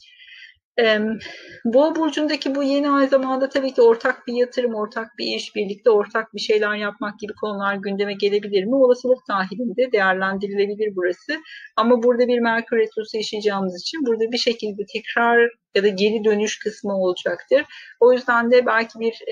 Boğa 1.64 1.96
burcundaki 1.96 2.54
bu 2.54 2.62
yeni 2.62 2.90
ay 2.90 3.08
zamanda 3.08 3.48
tabii 3.48 3.74
ki 3.74 3.82
ortak 3.82 4.26
bir 4.26 4.34
yatırım, 4.34 4.74
ortak 4.74 5.18
bir 5.18 5.26
iş, 5.26 5.56
birlikte 5.56 5.90
ortak 5.90 6.34
bir 6.34 6.40
şeyler 6.40 6.74
yapmak 6.74 7.18
gibi 7.18 7.32
konular 7.40 7.74
gündeme 7.74 8.14
gelebilir 8.14 8.64
mi? 8.64 8.74
Olasılık 8.74 9.18
dahilinde 9.28 9.92
değerlendirilebilir 9.92 10.96
burası. 10.96 11.40
Ama 11.76 12.02
burada 12.02 12.28
bir 12.28 12.38
Merkür 12.38 12.76
Retrosu 12.76 13.16
yaşayacağımız 13.16 13.80
için 13.80 14.06
burada 14.06 14.32
bir 14.32 14.38
şekilde 14.38 14.82
tekrar 14.92 15.50
ya 15.74 15.82
da 15.82 15.88
geri 15.88 16.24
dönüş 16.24 16.58
kısmı 16.58 16.96
olacaktır. 16.96 17.64
O 18.00 18.12
yüzden 18.12 18.50
de 18.50 18.66
belki 18.66 19.00
bir 19.00 19.22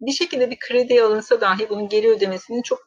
bir 0.00 0.12
şekilde 0.12 0.50
bir 0.50 0.58
kredi 0.58 1.02
alınsa 1.02 1.40
dahi 1.40 1.68
bunun 1.68 1.88
geri 1.88 2.10
ödemesinin 2.10 2.62
çok 2.62 2.78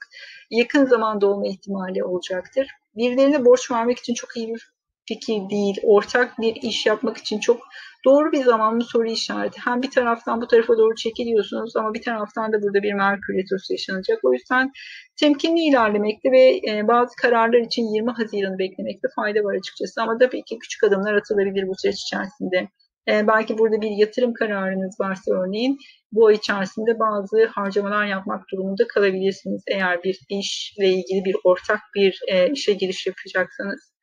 yakın 0.52 0.86
zamanda 0.86 1.28
olma 1.28 1.48
ihtimali 1.48 2.04
olacaktır. 2.04 2.68
Birilerine 2.96 3.46
borç 3.46 3.72
vermek 3.72 4.00
için 4.00 4.14
çok 4.14 4.38
iyi 4.38 4.54
bir 4.54 4.75
fikir 5.08 5.50
değil, 5.50 5.76
ortak 5.84 6.40
bir 6.42 6.56
iş 6.56 6.86
yapmak 6.86 7.18
için 7.18 7.40
çok 7.40 7.62
doğru 8.06 8.32
bir 8.32 8.44
zaman 8.44 8.76
mı 8.76 8.84
soru 8.84 9.08
işareti. 9.08 9.62
Hem 9.66 9.82
bir 9.82 9.92
taraftan 9.92 10.42
bu 10.42 10.48
tarafa 10.48 10.78
doğru 10.78 10.96
çekiliyorsunuz 10.96 11.76
ama 11.76 11.94
bir 11.94 12.02
taraftan 12.02 12.54
da 12.54 12.62
burada 12.62 12.84
bir 12.84 12.94
Merkür 12.94 13.34
Retrosu 13.38 13.74
yaşanacak. 13.74 14.20
O 14.24 14.34
yüzden 14.34 14.72
temkinli 15.20 15.60
ilerlemekte 15.60 16.32
ve 16.32 16.62
e, 16.70 16.88
bazı 16.88 17.16
kararlar 17.22 17.60
için 17.60 17.84
20 17.94 18.12
Haziran'ı 18.12 18.60
beklemekte 18.60 19.08
fayda 19.16 19.40
var 19.44 19.56
açıkçası. 19.56 20.02
Ama 20.02 20.18
tabii 20.18 20.44
ki 20.44 20.58
küçük 20.60 20.84
adımlar 20.84 21.14
atılabilir 21.14 21.68
bu 21.68 21.74
süreç 21.78 22.02
içerisinde. 22.02 22.68
E, 23.10 23.28
belki 23.28 23.58
burada 23.58 23.82
bir 23.82 23.92
yatırım 23.92 24.34
kararınız 24.34 24.96
varsa 25.00 25.32
örneğin 25.32 25.78
bu 26.12 26.28
ay 26.28 26.36
içerisinde 26.36 27.00
bazı 27.00 27.46
harcamalar 27.46 28.06
yapmak 28.06 28.44
durumunda 28.54 28.88
kalabilirsiniz. 28.88 29.64
Eğer 29.68 30.04
bir 30.04 30.20
işle 30.30 30.88
ilgili 30.90 31.26
bir 31.26 31.36
ortak 31.44 31.80
bir 31.96 32.20
e, 32.28 32.52
işe 32.52 32.74
giriş 32.74 33.08
yapacaksanız. 33.08 33.95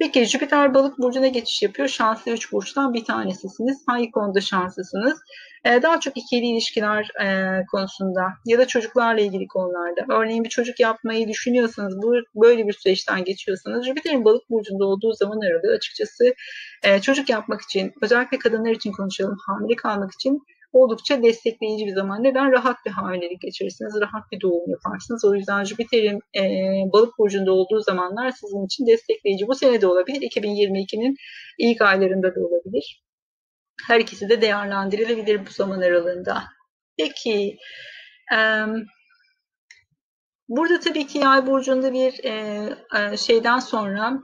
Peki 0.00 0.26
Jüpiter 0.26 0.74
balık 0.74 0.98
burcuna 0.98 1.28
geçiş 1.28 1.62
yapıyor. 1.62 1.88
Şanslı 1.88 2.32
3 2.32 2.52
burçtan 2.52 2.94
bir 2.94 3.04
tanesisiniz. 3.04 3.82
Hangi 3.86 4.10
konuda 4.10 4.40
şanslısınız? 4.40 5.20
Ee, 5.64 5.82
daha 5.82 6.00
çok 6.00 6.16
ikili 6.16 6.46
ilişkiler 6.46 7.10
e, 7.22 7.26
konusunda 7.66 8.28
ya 8.46 8.58
da 8.58 8.66
çocuklarla 8.66 9.20
ilgili 9.20 9.46
konularda. 9.48 10.14
Örneğin 10.14 10.44
bir 10.44 10.48
çocuk 10.48 10.80
yapmayı 10.80 11.28
düşünüyorsanız, 11.28 12.02
bu 12.02 12.14
böyle 12.34 12.66
bir 12.66 12.72
süreçten 12.72 13.24
geçiyorsanız 13.24 13.86
Jüpiter'in 13.86 14.24
balık 14.24 14.50
burcunda 14.50 14.84
olduğu 14.84 15.12
zaman 15.12 15.40
aralığı 15.40 15.76
açıkçası 15.76 16.34
e, 16.82 17.00
çocuk 17.00 17.30
yapmak 17.30 17.60
için, 17.60 17.92
özellikle 18.02 18.38
kadınlar 18.38 18.70
için 18.70 18.92
konuşalım, 18.92 19.36
hamile 19.46 19.76
kalmak 19.76 20.12
için 20.12 20.42
oldukça 20.72 21.22
destekleyici 21.22 21.86
bir 21.86 21.94
zaman. 21.94 22.24
Neden? 22.24 22.52
Rahat 22.52 22.76
bir 22.86 22.90
hamilelik 22.90 23.40
geçirirsiniz, 23.40 23.94
rahat 24.00 24.32
bir 24.32 24.40
doğum 24.40 24.70
yaparsınız. 24.70 25.24
O 25.24 25.34
yüzden 25.34 25.64
Jüpiter'in 25.64 26.20
e, 26.36 26.42
balık 26.92 27.18
burcunda 27.18 27.52
olduğu 27.52 27.80
zamanlar 27.80 28.30
sizin 28.30 28.66
için 28.66 28.86
destekleyici. 28.86 29.48
Bu 29.48 29.54
sene 29.54 29.80
de 29.80 29.86
olabilir, 29.86 30.20
2022'nin 30.20 31.16
ilk 31.58 31.82
aylarında 31.82 32.34
da 32.34 32.40
olabilir. 32.40 33.04
Her 33.88 34.00
ikisi 34.00 34.28
de 34.28 34.42
değerlendirilebilir 34.42 35.46
bu 35.46 35.50
zaman 35.50 35.80
aralığında. 35.80 36.42
Peki, 36.98 37.56
burada 40.48 40.80
tabii 40.80 41.06
ki 41.06 41.18
yay 41.18 41.46
burcunda 41.46 41.92
bir 41.92 42.12
şeyden 43.16 43.58
sonra 43.58 44.20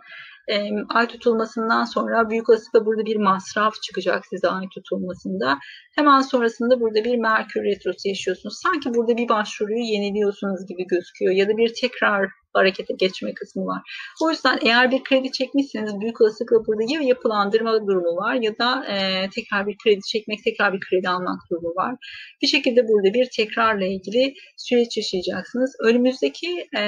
e, 0.49 0.71
ay 0.95 1.07
tutulmasından 1.09 1.85
sonra 1.85 2.31
büyük 2.31 2.49
olasılıkla 2.49 2.87
burada 2.87 3.05
bir 3.05 3.17
masraf 3.17 3.75
çıkacak 3.83 4.27
size 4.27 4.49
ay 4.49 4.69
tutulmasında. 4.75 5.59
Hemen 5.97 6.21
sonrasında 6.21 6.81
burada 6.81 7.05
bir 7.05 7.19
Merkür 7.19 7.65
Retrosu 7.65 8.09
yaşıyorsunuz. 8.09 8.61
Sanki 8.63 8.95
burada 8.95 9.17
bir 9.17 9.29
başvuruyu 9.29 9.85
yeniliyorsunuz 9.85 10.67
gibi 10.69 10.87
gözüküyor 10.87 11.33
ya 11.33 11.49
da 11.49 11.57
bir 11.57 11.75
tekrar 11.81 12.31
harekete 12.57 12.95
geçme 12.99 13.35
kısmı 13.35 13.67
var. 13.67 13.83
O 14.23 14.31
yüzden 14.31 14.59
eğer 14.63 14.91
bir 14.91 15.05
kredi 15.05 15.33
çekmişseniz 15.33 16.01
büyük 16.01 16.21
olasılıkla 16.21 16.67
burada 16.67 16.83
ya 16.95 17.01
yapılandırma 17.01 17.87
durumu 17.87 18.17
var 18.17 18.35
ya 18.35 18.59
da 18.59 18.87
e, 18.87 19.31
tekrar 19.31 19.67
bir 19.67 19.77
kredi 19.85 20.01
çekmek, 20.13 20.45
tekrar 20.45 20.73
bir 20.73 20.81
kredi 20.81 21.09
almak 21.09 21.41
durumu 21.51 21.69
var. 21.69 21.95
Bir 22.43 22.47
şekilde 22.47 22.89
burada 22.89 23.15
bir 23.15 23.29
tekrarla 23.37 23.85
ilgili 23.85 24.35
süreç 24.57 24.97
yaşayacaksınız. 24.97 25.77
Önümüzdeki 25.81 26.67
e, 26.79 26.83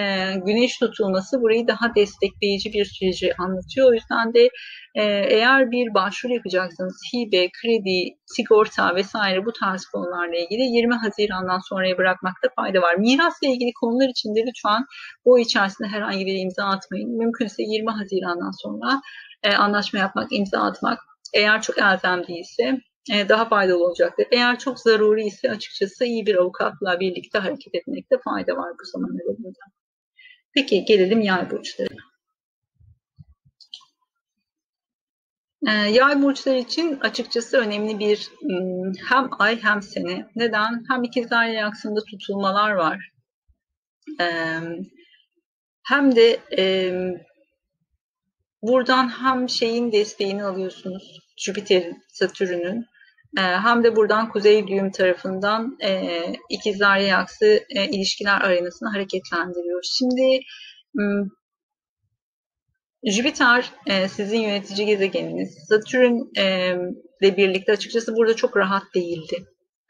güneş 0.47 0.79
tutulması 0.79 1.41
burayı 1.43 1.69
daha 1.69 1.95
destekleyici 1.95 2.73
bir 2.73 2.85
süreci 2.85 3.35
anlatıyor. 3.39 3.91
O 3.91 3.95
yüzden 3.95 4.35
de 4.35 4.49
eğer 5.03 5.71
bir 5.71 5.95
başvuru 5.95 6.35
yapacaksanız 6.35 7.01
hibe, 7.15 7.49
kredi, 7.51 8.17
sigorta 8.27 8.95
vesaire 8.95 9.47
bu 9.47 9.53
tarz 9.53 9.85
konularla 9.85 10.37
ilgili 10.37 10.63
20 10.63 10.95
Haziran'dan 10.95 11.61
sonraya 11.69 11.99
bırakmakta 11.99 12.49
fayda 12.57 12.83
var. 12.83 12.95
Mirasla 12.95 13.49
ilgili 13.49 13.73
konular 13.81 14.09
için 14.09 14.35
de 14.35 14.41
lütfen 14.47 14.85
bu 15.25 15.39
içerisinde 15.39 15.89
herhangi 15.89 16.27
bir 16.27 16.39
imza 16.39 16.65
atmayın. 16.65 17.19
Mümkünse 17.19 17.63
20 17.63 17.91
Haziran'dan 17.91 18.51
sonra 18.63 19.01
e, 19.43 19.55
anlaşma 19.55 19.99
yapmak, 19.99 20.29
imza 20.31 20.63
atmak 20.63 20.99
eğer 21.35 21.63
çok 21.63 21.79
elzem 21.79 22.27
değilse 22.27 22.81
e, 23.13 23.29
daha 23.29 23.49
faydalı 23.49 23.85
olacaktır. 23.85 24.27
Eğer 24.33 24.59
çok 24.59 24.81
zaruri 24.81 25.25
ise 25.25 25.51
açıkçası 25.51 26.05
iyi 26.05 26.27
bir 26.27 26.35
avukatla 26.35 27.01
birlikte 27.01 27.39
hareket 27.39 27.75
etmekte 27.75 28.17
fayda 28.25 28.57
var 28.57 28.73
bu 28.81 28.85
zaman. 28.85 29.11
Peki 30.55 30.85
gelelim 30.85 31.21
yay 31.21 31.51
burçlarına. 31.51 32.08
Yay 35.67 36.23
burçları 36.23 36.59
için 36.59 37.01
açıkçası 37.01 37.59
önemli 37.59 37.99
bir 37.99 38.31
hem 39.09 39.29
ay 39.39 39.63
hem 39.63 39.83
sene. 39.83 40.31
Neden? 40.37 40.85
Hem 40.89 41.05
ikizler 41.05 41.49
yay 41.49 42.05
tutulmalar 42.05 42.73
var. 42.73 43.13
E, 44.21 44.27
hem 45.87 46.17
de 46.17 46.41
buradan 48.63 49.09
hem 49.09 49.49
şeyin 49.49 49.93
desteğini 49.93 50.45
alıyorsunuz. 50.45 51.21
Jüpiter'in, 51.37 52.03
Satürn'ün 52.09 52.87
e, 53.39 53.41
hem 53.41 53.85
de 53.85 53.97
buradan 53.97 54.29
kuzey 54.29 54.69
düğüm 54.69 54.91
tarafından 54.91 55.77
e, 55.83 56.23
ikizler 56.51 56.99
yaksı 56.99 57.65
e, 57.71 57.89
ilişkiler 57.89 58.41
arenasını 58.41 58.89
hareketlendiriyor. 58.89 59.83
Şimdi 59.83 60.41
Jüpiter 63.05 63.73
e, 63.87 64.09
sizin 64.09 64.41
yönetici 64.41 64.87
gezegeniniz. 64.87 65.59
Satürn 65.69 66.39
e, 66.39 66.75
ile 67.21 67.37
birlikte 67.37 67.73
açıkçası 67.73 68.17
burada 68.17 68.37
çok 68.37 68.57
rahat 68.57 68.83
değildi. 68.95 69.45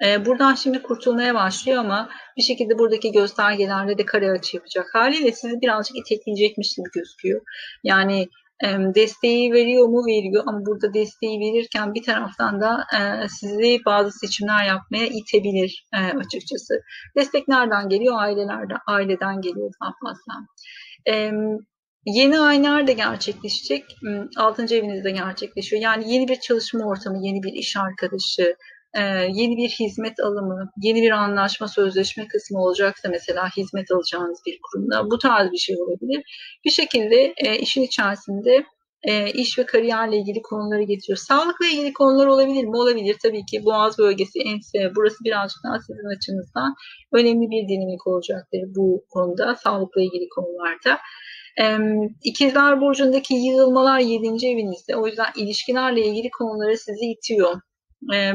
E, 0.04 0.26
buradan 0.26 0.54
şimdi 0.54 0.82
kurtulmaya 0.82 1.34
başlıyor 1.34 1.78
ama 1.78 2.11
bir 2.36 2.42
şekilde 2.42 2.78
buradaki 2.78 3.12
göstergelerde 3.12 3.98
de 3.98 4.04
kare 4.06 4.30
açı 4.30 4.56
yapacak. 4.56 4.86
Haliyle 4.94 5.32
sizi 5.32 5.61
birazcık 5.61 5.96
itekleyecekmiş 5.96 6.74
gibi 6.76 6.88
gözüküyor. 6.94 7.40
Yani 7.84 8.28
e, 8.64 8.68
desteği 8.94 9.52
veriyor 9.52 9.88
mu 9.88 10.06
veriyor 10.06 10.44
ama 10.46 10.66
burada 10.66 10.94
desteği 10.94 11.40
verirken 11.40 11.94
bir 11.94 12.02
taraftan 12.02 12.61
da 12.61 12.84
e, 12.98 13.28
sizi 13.28 13.78
bazı 13.86 14.18
seçimler 14.18 14.66
yapmaya 14.66 15.06
itebilir 15.06 15.86
e, 15.94 16.18
açıkçası. 16.18 16.74
Destek 17.16 17.48
nereden 17.48 17.88
geliyor? 17.88 18.14
Ailelerden, 18.18 18.78
aileden 18.86 19.40
geliyor 19.40 19.70
daha 19.82 19.92
fazla. 20.02 20.32
Yeni 22.07 22.40
ay 22.40 22.62
nerede 22.62 22.92
gerçekleşecek? 22.92 23.84
Hmm, 24.01 24.26
altıncı 24.36 24.74
evinizde 24.74 25.11
gerçekleşiyor. 25.11 25.82
Yani 25.82 26.12
yeni 26.12 26.28
bir 26.28 26.40
çalışma 26.40 26.84
ortamı, 26.84 27.26
yeni 27.26 27.42
bir 27.42 27.53
iş 27.53 27.76
arkadaşı, 27.76 28.57
e, 28.94 29.03
yeni 29.32 29.57
bir 29.57 29.68
hizmet 29.68 30.20
alımı, 30.20 30.70
yeni 30.82 31.03
bir 31.03 31.11
anlaşma, 31.11 31.68
sözleşme 31.68 32.28
kısmı 32.28 32.59
olacaksa 32.62 33.09
mesela 33.09 33.49
hizmet 33.57 33.90
alacağınız 33.90 34.40
bir 34.46 34.59
kurumda 34.62 35.11
bu 35.11 35.18
tarz 35.18 35.53
bir 35.53 35.59
şey 35.59 35.76
olabilir. 35.76 36.22
Bir 36.64 36.70
şekilde 36.70 37.34
e, 37.36 37.59
işin 37.59 37.82
içerisinde 37.82 38.64
e, 39.03 39.30
iş 39.30 39.59
ve 39.59 39.66
kariyerle 39.66 40.16
ilgili 40.16 40.42
konuları 40.42 40.82
getiriyor. 40.82 41.16
Sağlıkla 41.16 41.66
ilgili 41.66 41.92
konular 41.92 42.26
olabilir 42.26 42.64
mi? 42.64 42.76
Olabilir 42.76 43.16
tabii 43.22 43.46
ki. 43.46 43.64
Boğaz 43.64 43.99
bölgesi, 43.99 44.38
ense, 44.40 44.92
burası 44.96 45.24
birazcık 45.24 45.59
daha 45.64 45.78
sizin 45.78 46.16
açınızdan 46.16 46.74
önemli 47.12 47.51
bir 47.51 47.68
dinamik 47.68 48.07
olacaktır 48.07 48.61
bu 48.76 49.05
konuda, 49.11 49.55
sağlıkla 49.55 50.01
ilgili 50.03 50.28
konularda. 50.28 50.99
İkizler 52.24 52.80
Burcu'ndaki 52.80 53.34
yığılmalar 53.34 53.98
7. 53.98 54.26
evinizde. 54.46 54.96
O 54.96 55.06
yüzden 55.06 55.26
ilişkilerle 55.36 56.06
ilgili 56.06 56.30
konuları 56.30 56.78
sizi 56.78 57.04
itiyor. 57.04 57.61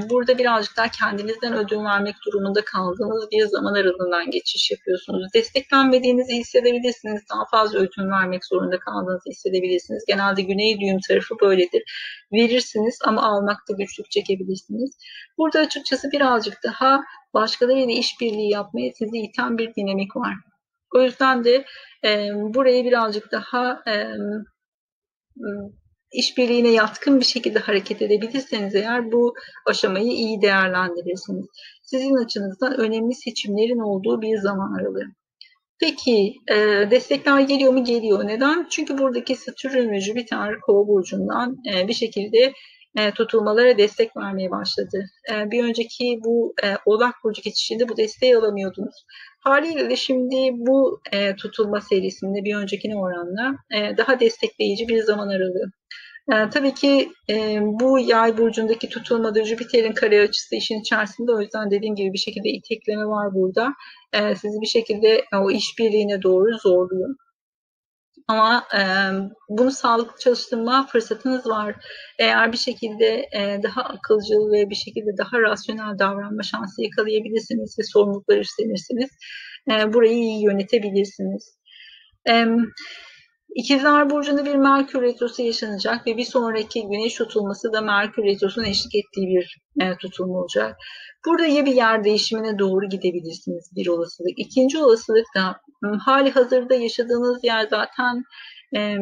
Burada 0.09 0.37
birazcık 0.37 0.77
daha 0.77 0.87
kendinizden 0.87 1.53
ödün 1.53 1.85
vermek 1.85 2.15
durumunda 2.25 2.65
kaldığınız 2.65 3.27
bir 3.31 3.45
zaman 3.45 3.73
aralığından 3.73 4.31
geçiş 4.31 4.71
yapıyorsunuz. 4.71 5.27
Desteklenmediğinizi 5.33 6.35
hissedebilirsiniz. 6.35 7.21
Daha 7.33 7.43
fazla 7.51 7.79
ödün 7.79 8.11
vermek 8.11 8.45
zorunda 8.45 8.79
kaldığınızı 8.79 9.29
hissedebilirsiniz. 9.29 10.03
Genelde 10.07 10.41
güney 10.41 10.79
düğüm 10.79 10.99
tarafı 11.07 11.35
böyledir. 11.41 11.83
Verirsiniz 12.33 12.99
ama 13.05 13.23
almakta 13.23 13.73
güçlük 13.77 14.11
çekebilirsiniz. 14.11 14.97
Burada 15.37 15.59
açıkçası 15.59 16.11
birazcık 16.11 16.63
daha 16.63 17.01
başkalarıyla 17.33 17.93
işbirliği 17.93 18.51
yapmaya 18.51 18.91
sizi 18.97 19.17
iten 19.17 19.57
bir 19.57 19.75
dinamik 19.75 20.15
var. 20.15 20.33
O 20.95 21.01
yüzden 21.01 21.43
de 21.43 21.65
e, 22.05 22.29
burayı 22.33 22.85
birazcık 22.85 23.31
daha 23.31 23.83
e, 23.87 24.07
işbirliğine 26.13 26.69
yatkın 26.69 27.19
bir 27.19 27.25
şekilde 27.25 27.59
hareket 27.59 28.01
edebilirseniz 28.01 28.75
eğer 28.75 29.11
bu 29.11 29.33
aşamayı 29.65 30.11
iyi 30.11 30.41
değerlendirirsiniz. 30.41 31.45
Sizin 31.83 32.25
açınızdan 32.25 32.79
önemli 32.79 33.13
seçimlerin 33.15 33.79
olduğu 33.79 34.21
bir 34.21 34.37
zaman 34.37 34.79
aralığı. 34.79 35.05
Peki 35.79 36.33
e, 36.51 36.55
destekler 36.91 37.39
geliyor 37.39 37.73
mu? 37.73 37.83
Geliyor. 37.83 38.27
Neden? 38.27 38.67
Çünkü 38.69 38.97
buradaki 38.97 39.35
Satürn 39.35 39.91
ve 39.91 40.01
Jüpiter 40.01 40.59
kova 40.59 40.87
burcundan 40.87 41.57
e, 41.73 41.87
bir 41.87 41.93
şekilde 41.93 42.53
e, 42.97 43.11
tutulmalara 43.11 43.77
destek 43.77 44.17
vermeye 44.17 44.51
başladı. 44.51 45.05
E, 45.31 45.51
bir 45.51 45.63
önceki 45.63 46.19
bu 46.25 46.53
e, 46.63 46.67
Oğlak 46.85 47.15
Burcu 47.23 47.41
geçişinde 47.41 47.89
bu 47.89 47.97
desteği 47.97 48.37
alamıyordunuz. 48.37 49.05
Haliyle 49.43 49.89
de 49.89 49.95
şimdi 49.95 50.35
bu 50.51 51.01
e, 51.11 51.35
tutulma 51.35 51.81
serisinde 51.81 52.43
bir 52.43 52.55
öncekine 52.55 52.95
oranla 52.97 53.55
e, 53.75 53.97
daha 53.97 54.19
destekleyici 54.19 54.87
bir 54.87 55.03
zaman 55.03 55.27
aralığı. 55.27 55.71
E, 56.33 56.49
tabii 56.49 56.73
ki 56.73 57.09
e, 57.29 57.59
bu 57.61 57.99
yay 57.99 58.37
burcundaki 58.37 58.89
tutulmada 58.89 59.43
Jüpiter'in 59.43 59.93
kare 59.93 60.21
açısı 60.21 60.55
işin 60.55 60.81
içerisinde 60.81 61.31
o 61.31 61.41
yüzden 61.41 61.71
dediğim 61.71 61.95
gibi 61.95 62.13
bir 62.13 62.17
şekilde 62.17 62.49
itekleme 62.49 63.05
var 63.05 63.33
burada. 63.33 63.73
E, 64.13 64.35
sizi 64.35 64.61
bir 64.61 64.67
şekilde 64.67 65.09
e, 65.33 65.37
o 65.37 65.51
işbirliğine 65.51 66.21
doğru 66.21 66.57
zorluyor. 66.57 67.15
Ama 68.27 68.63
e, 68.75 68.81
bunu 69.49 69.71
sağlıklı 69.71 70.19
çalıştırma 70.19 70.87
fırsatınız 70.87 71.47
var. 71.47 71.75
Eğer 72.19 72.51
bir 72.51 72.57
şekilde 72.57 73.29
e, 73.35 73.59
daha 73.63 73.81
akılcıl 73.81 74.51
ve 74.51 74.69
bir 74.69 74.75
şekilde 74.75 75.17
daha 75.17 75.41
rasyonel 75.41 75.99
davranma 75.99 76.43
şansı 76.43 76.81
yakalayabilirsiniz 76.81 77.75
ve 77.79 77.83
sorumlulukları 77.83 78.39
üstlenirsiniz. 78.39 79.09
E, 79.71 79.93
burayı 79.93 80.13
iyi 80.13 80.43
yönetebilirsiniz. 80.45 81.57
E, 82.29 82.45
İkizler 83.55 84.09
Burcu'nda 84.09 84.45
bir 84.45 84.55
Merkür 84.55 85.01
Retrosu 85.01 85.41
yaşanacak 85.41 86.07
ve 86.07 86.17
bir 86.17 86.25
sonraki 86.25 86.81
güneş 86.81 87.13
tutulması 87.13 87.73
da 87.73 87.81
Merkür 87.81 88.23
Retrosu'nun 88.23 88.65
eşlik 88.65 88.95
ettiği 88.95 89.27
bir 89.27 89.57
e, 89.81 89.97
tutulma 89.97 90.39
olacak. 90.39 90.77
Burada 91.25 91.45
ya 91.45 91.65
bir 91.65 91.75
yer 91.75 92.03
değişimine 92.03 92.59
doğru 92.59 92.89
gidebilirsiniz 92.89 93.69
bir 93.75 93.87
olasılık. 93.87 94.39
İkinci 94.39 94.77
olasılık 94.77 95.25
da 95.35 95.61
hali 95.99 96.31
hazırda 96.31 96.75
yaşadığınız 96.75 97.43
yer 97.43 97.67
zaten 97.69 98.23
e, 98.75 98.97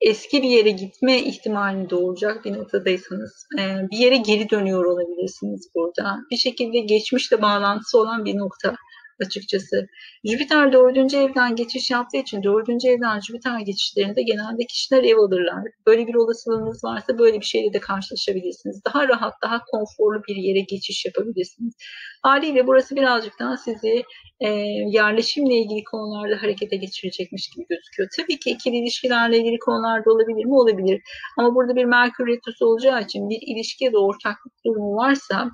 eski 0.00 0.42
bir 0.42 0.48
yere 0.48 0.70
gitme 0.70 1.18
ihtimalini 1.18 1.90
doğuracak 1.90 2.44
bir 2.44 2.52
noktadaysanız 2.52 3.46
e, 3.58 3.62
bir 3.90 3.98
yere 3.98 4.16
geri 4.16 4.50
dönüyor 4.50 4.84
olabilirsiniz 4.84 5.70
burada. 5.74 6.16
Bir 6.30 6.36
şekilde 6.36 6.80
geçmişle 6.80 7.42
bağlantısı 7.42 7.98
olan 7.98 8.24
bir 8.24 8.36
nokta 8.36 8.76
açıkçası. 9.20 9.86
Jüpiter 10.24 10.72
dördüncü 10.72 11.16
evden 11.16 11.56
geçiş 11.56 11.90
yaptığı 11.90 12.16
için 12.16 12.42
dördüncü 12.42 12.88
evden 12.88 13.20
Jüpiter 13.20 13.60
geçişlerinde 13.60 14.22
genelde 14.22 14.66
kişiler 14.66 15.04
ev 15.04 15.16
alırlar. 15.18 15.64
Böyle 15.86 16.06
bir 16.06 16.14
olasılığınız 16.14 16.84
varsa 16.84 17.18
böyle 17.18 17.40
bir 17.40 17.44
şeyle 17.44 17.72
de 17.72 17.80
karşılaşabilirsiniz. 17.80 18.82
Daha 18.84 19.08
rahat, 19.08 19.34
daha 19.42 19.64
konforlu 19.64 20.22
bir 20.28 20.36
yere 20.36 20.60
geçiş 20.60 21.06
yapabilirsiniz. 21.06 21.74
Haliyle 22.22 22.66
burası 22.66 22.96
birazcık 22.96 23.32
daha 23.40 23.56
sizi 23.56 24.04
e, 24.40 24.48
yerleşimle 24.86 25.54
ilgili 25.54 25.84
konularda 25.84 26.42
harekete 26.42 26.76
geçirecekmiş 26.76 27.50
gibi 27.50 27.66
gözüküyor. 27.68 28.08
Tabii 28.16 28.38
ki 28.38 28.50
ikili 28.50 28.76
ilişkilerle 28.76 29.38
ilgili 29.38 29.58
konularda 29.58 30.10
olabilir 30.10 30.44
mi? 30.44 30.54
Olabilir. 30.54 31.02
Ama 31.38 31.54
burada 31.54 31.76
bir 31.76 31.84
Merkür 31.84 32.26
Retrosu 32.26 32.66
olacağı 32.66 33.02
için 33.02 33.28
bir 33.28 33.38
ilişki 33.42 33.84
ya 33.84 33.92
da 33.92 33.98
ortaklık 33.98 34.52
durumu 34.66 34.96
varsa 34.96 35.50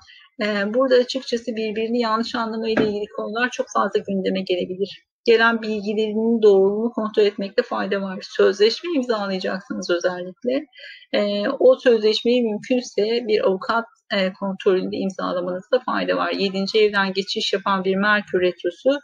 burada 0.74 0.94
açıkçası 0.94 1.56
birbirini 1.56 2.00
yanlış 2.00 2.34
anlamayla 2.34 2.82
ilgili 2.82 3.04
konular 3.16 3.50
çok 3.50 3.66
fazla 3.74 4.00
gündeme 4.08 4.40
gelebilir. 4.40 5.02
Gelen 5.24 5.62
bilgilerinin 5.62 6.42
doğruluğunu 6.42 6.90
kontrol 6.90 7.22
etmekte 7.22 7.62
fayda 7.62 8.00
var. 8.00 8.18
Sözleşme 8.22 8.90
imzalayacaksınız 8.96 9.90
özellikle. 9.90 10.66
E, 11.12 11.48
o 11.48 11.76
sözleşmeyi 11.76 12.42
mümkünse 12.42 13.02
bir 13.02 13.46
avukat 13.46 13.84
e, 14.16 14.32
kontrolünde 14.32 14.96
imzalamanızda 14.96 15.80
fayda 15.86 16.16
var. 16.16 16.32
7. 16.32 16.64
evden 16.78 17.12
geçiş 17.12 17.52
yapan 17.52 17.84
bir 17.84 17.96
Merkür 17.96 18.40
Retrosu 18.40 19.00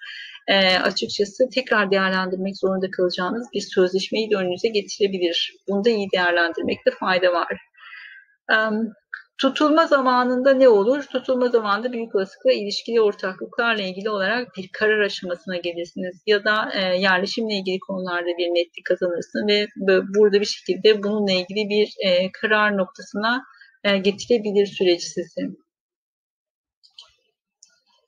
e, 0.49 0.78
açıkçası 0.78 1.45
tekrar 1.55 1.91
değerlendirmek 1.91 2.59
zorunda 2.59 2.91
kalacağınız 2.91 3.49
bir 3.55 3.61
sözleşmeyi 3.61 4.30
de 4.30 4.36
önünüze 4.36 4.68
getirebilir. 4.68 5.55
Bunu 5.68 5.84
da 5.84 5.91
iyi 5.91 6.09
değerlendirmekte 6.14 6.91
fayda 6.91 7.32
var. 7.32 7.57
Tutulma 9.39 9.86
zamanında 9.86 10.55
ne 10.55 10.68
olur? 10.68 11.03
Tutulma 11.03 11.49
zamanında 11.49 11.93
büyük 11.93 12.14
olasılıkla 12.14 12.53
ilişkili 12.53 13.01
ortaklıklarla 13.01 13.82
ilgili 13.82 14.11
olarak 14.11 14.57
bir 14.57 14.70
karar 14.72 15.01
aşamasına 15.01 15.57
gelirsiniz. 15.57 16.22
Ya 16.26 16.45
da 16.45 16.70
e, 16.74 16.80
yerleşimle 16.80 17.55
ilgili 17.55 17.78
konularda 17.78 18.39
bir 18.39 18.49
netlik 18.49 18.84
kazanırsınız 18.84 19.68
ve 19.89 20.01
burada 20.14 20.41
bir 20.41 20.47
şekilde 20.47 21.03
bununla 21.03 21.32
ilgili 21.32 21.68
bir 21.68 21.95
e, 22.07 22.32
karar 22.32 22.76
noktasına 22.76 23.45
e, 23.84 23.99
getirebilir 23.99 24.66
süreci 24.66 25.07
sizi. 25.07 25.41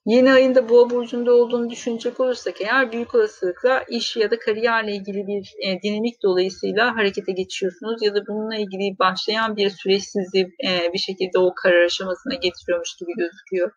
Yeni 0.06 0.32
ayında 0.32 0.68
boğa 0.68 0.90
burcunda 0.90 1.32
olduğunu 1.32 1.70
düşünecek 1.70 2.20
olursak 2.20 2.60
eğer 2.60 2.92
büyük 2.92 3.14
olasılıkla 3.14 3.84
iş 3.88 4.16
ya 4.16 4.30
da 4.30 4.38
kariyerle 4.38 4.92
ilgili 4.94 5.26
bir 5.26 5.54
e, 5.66 5.82
dinamik 5.82 6.22
dolayısıyla 6.22 6.96
harekete 6.96 7.32
geçiyorsunuz 7.32 8.02
ya 8.02 8.14
da 8.14 8.26
bununla 8.26 8.56
ilgili 8.56 8.98
başlayan 8.98 9.56
bir 9.56 9.70
süreç 9.70 10.02
sizi 10.02 10.40
e, 10.40 10.92
bir 10.92 10.98
şekilde 10.98 11.38
o 11.38 11.54
karar 11.54 11.84
aşamasına 11.84 12.34
getiriyormuş 12.34 12.96
gibi 12.96 13.12
gözüküyor. 13.16 13.70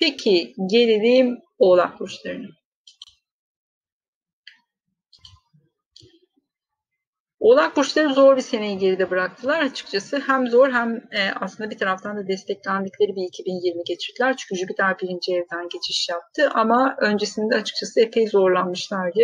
Peki 0.00 0.54
gelelim 0.70 1.38
oğlak 1.58 2.00
burçlarına. 2.00 2.59
Oğlak 7.40 7.76
burçları 7.76 8.14
zor 8.14 8.36
bir 8.36 8.40
seneyi 8.40 8.78
geride 8.78 9.10
bıraktılar 9.10 9.62
açıkçası. 9.62 10.18
Hem 10.26 10.46
zor 10.46 10.70
hem 10.72 10.96
e, 10.96 11.30
aslında 11.40 11.70
bir 11.70 11.78
taraftan 11.78 12.16
da 12.16 12.28
desteklendikleri 12.28 13.16
bir 13.16 13.22
2020 13.22 13.84
geçirdiler. 13.84 14.36
Çünkü 14.36 14.60
Jüpiter 14.60 14.98
birinci 14.98 15.32
evden 15.32 15.68
geçiş 15.68 16.08
yaptı 16.08 16.50
ama 16.54 16.96
öncesinde 17.00 17.56
açıkçası 17.56 18.00
epey 18.00 18.26
zorlanmışlardı. 18.26 19.20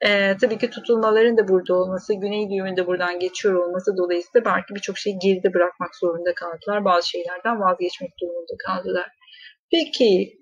E, 0.00 0.36
tabii 0.36 0.58
ki 0.58 0.70
tutulmaların 0.70 1.36
da 1.38 1.48
burada 1.48 1.74
olması, 1.74 2.14
güney 2.14 2.50
düğümün 2.50 2.76
de 2.76 2.86
buradan 2.86 3.18
geçiyor 3.18 3.54
olması 3.54 3.96
dolayısıyla 3.96 4.44
belki 4.44 4.74
birçok 4.74 4.98
şeyi 4.98 5.18
geride 5.18 5.54
bırakmak 5.54 5.96
zorunda 5.96 6.34
kaldılar. 6.34 6.84
Bazı 6.84 7.08
şeylerden 7.08 7.60
vazgeçmek 7.60 8.10
durumunda 8.20 8.54
kaldılar. 8.66 9.17
Peki 9.70 10.38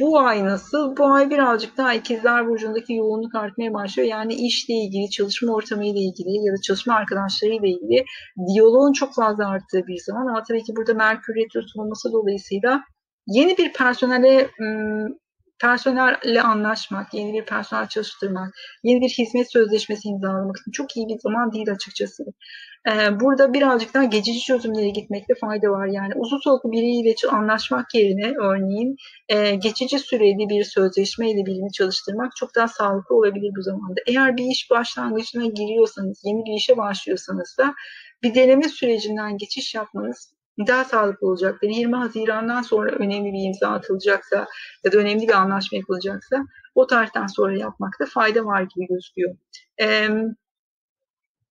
bu 0.00 0.18
ay 0.18 0.44
nasıl? 0.44 0.96
Bu 0.96 1.06
ay 1.06 1.30
birazcık 1.30 1.76
daha 1.76 1.94
ikizler 1.94 2.48
burcundaki 2.48 2.92
yoğunluk 2.94 3.34
artmaya 3.34 3.74
başlıyor. 3.74 4.08
Yani 4.08 4.34
işle 4.34 4.74
ilgili, 4.74 5.10
çalışma 5.10 5.54
ortamıyla 5.54 6.00
ilgili 6.00 6.46
ya 6.46 6.52
da 6.52 6.60
çalışma 6.62 6.94
arkadaşlarıyla 6.94 7.68
ilgili 7.68 8.04
diyaloğun 8.48 8.92
çok 8.92 9.14
fazla 9.14 9.48
arttığı 9.48 9.86
bir 9.86 9.98
zaman. 10.06 10.26
Ama 10.26 10.42
tabii 10.42 10.62
ki 10.64 10.72
burada 10.76 10.94
Merkür 10.94 11.34
Retrosu 11.34 11.80
olması 11.82 12.12
dolayısıyla 12.12 12.80
yeni 13.26 13.58
bir 13.58 13.72
personele 13.72 14.50
personelle 15.60 16.42
anlaşmak, 16.42 17.14
yeni 17.14 17.32
bir 17.32 17.44
personel 17.44 17.88
çalıştırmak, 17.88 18.54
yeni 18.84 19.00
bir 19.00 19.08
hizmet 19.08 19.52
sözleşmesi 19.52 20.08
imzalamak 20.08 20.56
için 20.58 20.72
çok 20.72 20.96
iyi 20.96 21.08
bir 21.08 21.18
zaman 21.18 21.52
değil 21.52 21.72
açıkçası. 21.72 22.22
Ee, 22.88 23.20
burada 23.20 23.52
birazcık 23.52 23.94
daha 23.94 24.04
geçici 24.04 24.40
çözümlere 24.40 24.88
gitmekte 24.88 25.34
fayda 25.40 25.70
var. 25.70 25.86
Yani 25.86 26.12
uzun 26.16 26.38
soluklu 26.38 26.72
biriyle 26.72 27.14
anlaşmak 27.30 27.94
yerine 27.94 28.34
örneğin 28.38 28.96
e, 29.28 29.54
geçici 29.54 29.98
süreli 29.98 30.48
bir 30.48 30.64
sözleşmeyle 30.64 31.46
birini 31.46 31.72
çalıştırmak 31.72 32.36
çok 32.36 32.54
daha 32.54 32.68
sağlıklı 32.68 33.16
olabilir 33.16 33.52
bu 33.56 33.62
zamanda. 33.62 34.00
Eğer 34.06 34.36
bir 34.36 34.44
iş 34.44 34.70
başlangıcına 34.70 35.46
giriyorsanız, 35.46 36.22
yeni 36.24 36.44
bir 36.44 36.56
işe 36.56 36.76
başlıyorsanız 36.76 37.56
da 37.58 37.74
bir 38.22 38.34
deneme 38.34 38.68
sürecinden 38.68 39.38
geçiş 39.38 39.74
yapmanız 39.74 40.34
daha 40.66 40.84
sağlıklı 40.84 41.26
olacaktır. 41.28 41.68
20 41.68 41.96
Haziran'dan 41.96 42.62
sonra 42.62 42.90
önemli 42.90 43.32
bir 43.32 43.46
imza 43.46 43.68
atılacaksa 43.68 44.46
ya 44.84 44.92
da 44.92 44.98
önemli 44.98 45.28
bir 45.28 45.32
anlaşma 45.32 45.78
yapılacaksa 45.78 46.44
o 46.74 46.86
tarihten 46.86 47.26
sonra 47.26 47.58
yapmakta 47.58 48.04
fayda 48.06 48.44
var 48.44 48.62
gibi 48.62 48.86
gözüküyor. 48.86 49.36
Ee, 49.80 50.08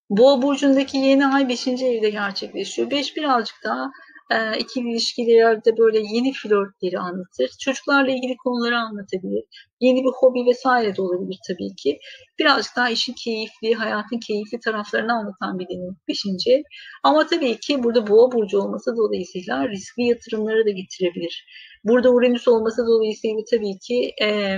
Boğa 0.10 0.41
burcundaki 0.41 0.97
yeni 0.97 1.28
ay 1.28 1.49
5. 1.49 1.68
evde 1.68 2.10
gerçekleşiyor. 2.10 2.91
5 2.91 3.16
birazcık 3.16 3.55
daha 3.64 3.91
e, 4.32 4.58
ikili 4.58 4.91
ilişkilerde 4.91 5.78
böyle 5.78 5.99
yeni 5.99 6.34
flörtleri 6.34 6.99
anlatır. 6.99 7.49
Çocuklarla 7.60 8.12
ilgili 8.12 8.38
konuları 8.38 8.78
anlatabilir. 8.78 9.43
Yeni 9.80 10.03
bir 10.03 10.12
hobi 10.16 10.45
vesaire 10.49 10.95
de 10.95 11.01
olabilir 11.01 11.39
tabii 11.47 11.76
ki. 11.76 11.99
Birazcık 12.39 12.76
daha 12.76 12.89
işin 12.89 13.14
keyifli, 13.14 13.74
hayatın 13.74 14.20
keyifli 14.28 14.60
taraflarını 14.60 15.14
anlatan 15.14 15.60
bir 15.60 15.68
deneyim. 15.68 15.97
Beşinci. 16.08 16.64
Ama 17.03 17.28
tabii 17.28 17.60
ki 17.60 17.84
burada 17.84 18.08
boğa 18.08 18.32
burcu 18.32 18.60
olması 18.60 18.97
dolayısıyla 18.97 19.70
riskli 19.70 20.03
yatırımları 20.03 20.66
da 20.66 20.70
getirebilir. 20.70 21.45
Burada 21.84 22.10
Uranüs 22.10 22.47
olması 22.47 22.88
dolayısıyla 22.88 23.41
tabii 23.51 23.80
ki 23.80 24.14
e, 24.22 24.58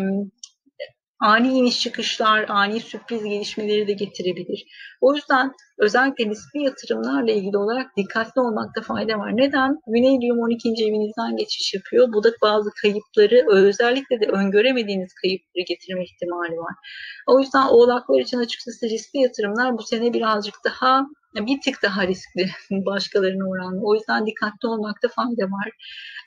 ani 1.20 1.48
iniş 1.48 1.80
çıkışlar, 1.80 2.46
ani 2.50 2.80
sürpriz 2.80 3.24
gelişmeleri 3.24 3.88
de 3.88 3.94
getirebilir. 3.94 4.66
O 5.02 5.16
yüzden 5.16 5.54
özellikle 5.80 6.26
riskli 6.26 6.64
yatırımlarla 6.64 7.32
ilgili 7.32 7.58
olarak 7.58 7.98
dikkatli 7.98 8.42
olmakta 8.42 8.82
fayda 8.82 9.20
var. 9.20 9.38
Neden? 9.38 9.78
Güney 9.88 10.22
düğüm 10.22 10.40
12. 10.40 10.70
evinizden 10.70 11.38
geçiş 11.38 11.74
yapıyor. 11.74 12.14
Bu 12.14 12.24
da 12.24 12.30
bazı 12.42 12.70
kayıpları, 12.82 13.46
özellikle 13.50 14.20
de 14.20 14.26
öngöremediğiniz 14.26 15.14
kayıpları 15.14 15.64
getirme 15.68 16.04
ihtimali 16.04 16.58
var. 16.58 16.76
O 17.28 17.40
yüzden 17.40 17.68
oğlaklar 17.68 18.20
için 18.20 18.38
açıkçası 18.38 18.90
riskli 18.90 19.20
yatırımlar 19.20 19.78
bu 19.78 19.84
sene 19.84 20.14
birazcık 20.14 20.56
daha 20.66 21.06
bir 21.36 21.62
tık 21.62 21.84
daha 21.84 22.08
riskli 22.08 22.50
başkalarına 22.86 23.50
oranla. 23.50 23.82
O 23.84 23.94
yüzden 23.96 24.26
dikkatli 24.26 24.68
olmakta 24.68 25.08
fayda 25.08 25.44
var. 25.44 25.70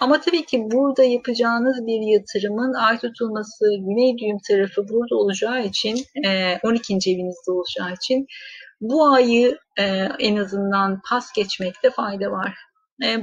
Ama 0.01 0.21
tabii 0.21 0.47
ki 0.47 0.59
burada 0.73 1.05
yapacağınız 1.05 1.87
bir 1.87 2.13
yatırımın 2.13 2.75
ay 2.75 2.99
tutulması 2.99 3.65
güney 3.79 4.19
düğüm 4.19 4.39
tarafı 4.49 4.89
burada 4.89 5.17
olacağı 5.17 5.65
için 5.65 5.95
12. 6.63 6.95
evinizde 6.95 7.51
olacağı 7.53 7.93
için 7.93 8.27
bu 8.83 9.09
ayı 9.09 9.59
en 10.19 10.37
azından 10.37 11.01
pas 11.11 11.33
geçmekte 11.33 11.91
fayda 11.91 12.31
var. 12.31 12.55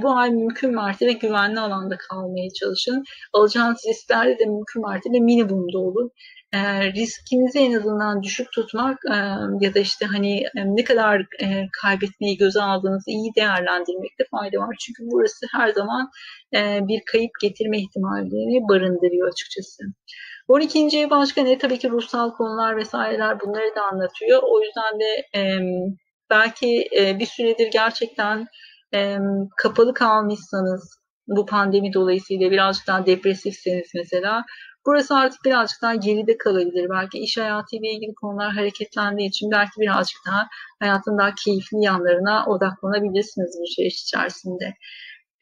Bu 0.02 0.10
ay 0.16 0.30
mümkün 0.30 0.74
mertebe 0.74 1.12
güvenli 1.12 1.60
alanda 1.60 1.96
kalmaya 2.08 2.48
çalışın. 2.60 3.04
Alacağınız 3.32 3.78
risklerde 3.88 4.38
de 4.38 4.44
mümkün 4.46 4.82
mertebe 4.82 5.20
minimumda 5.20 5.78
olun 5.78 6.10
e, 6.52 6.92
riskinizi 6.92 7.58
en 7.58 7.72
azından 7.72 8.22
düşük 8.22 8.52
tutmak 8.52 8.98
e, 9.10 9.16
ya 9.60 9.74
da 9.74 9.78
işte 9.78 10.06
hani 10.06 10.40
e, 10.40 10.60
ne 10.64 10.84
kadar 10.84 11.20
e, 11.20 11.68
kaybetmeyi 11.82 12.36
göze 12.36 12.62
aldığınızı 12.62 13.10
iyi 13.10 13.32
değerlendirmekte 13.36 14.24
fayda 14.30 14.58
var. 14.58 14.76
Çünkü 14.80 15.02
burası 15.12 15.46
her 15.52 15.68
zaman 15.68 16.10
e, 16.54 16.80
bir 16.88 17.02
kayıp 17.12 17.30
getirme 17.42 17.78
ihtimalini 17.78 18.68
barındırıyor 18.68 19.28
açıkçası. 19.28 19.82
12. 20.48 20.98
ev 20.98 21.10
başkanı 21.10 21.58
tabii 21.58 21.78
ki 21.78 21.90
ruhsal 21.90 22.30
konular 22.30 22.76
vesaireler 22.76 23.40
bunları 23.40 23.76
da 23.76 23.82
anlatıyor. 23.82 24.42
O 24.42 24.60
yüzden 24.62 25.00
de 25.00 25.38
e, 25.38 25.58
belki 26.30 26.88
e, 26.98 27.18
bir 27.18 27.26
süredir 27.26 27.70
gerçekten 27.72 28.46
e, 28.94 29.16
kapalı 29.56 29.94
kalmışsanız 29.94 31.00
bu 31.26 31.46
pandemi 31.46 31.92
dolayısıyla 31.92 32.50
birazcık 32.50 32.86
daha 32.86 33.06
depresifseniz 33.06 33.90
mesela 33.94 34.44
Burası 34.86 35.16
artık 35.16 35.44
birazcık 35.44 35.82
daha 35.82 35.94
geride 35.94 36.38
kalabilir. 36.38 36.90
Belki 36.90 37.18
iş 37.18 37.36
hayatıyla 37.36 37.90
ilgili 37.90 38.14
konular 38.14 38.52
hareketlendiği 38.52 39.28
için 39.28 39.50
belki 39.50 39.80
birazcık 39.80 40.18
daha 40.26 40.48
hayatın 40.80 41.18
daha 41.18 41.34
keyifli 41.34 41.84
yanlarına 41.84 42.46
odaklanabilirsiniz 42.46 43.58
bu 43.60 43.66
süreç 43.66 44.02
içerisinde. 44.02 44.74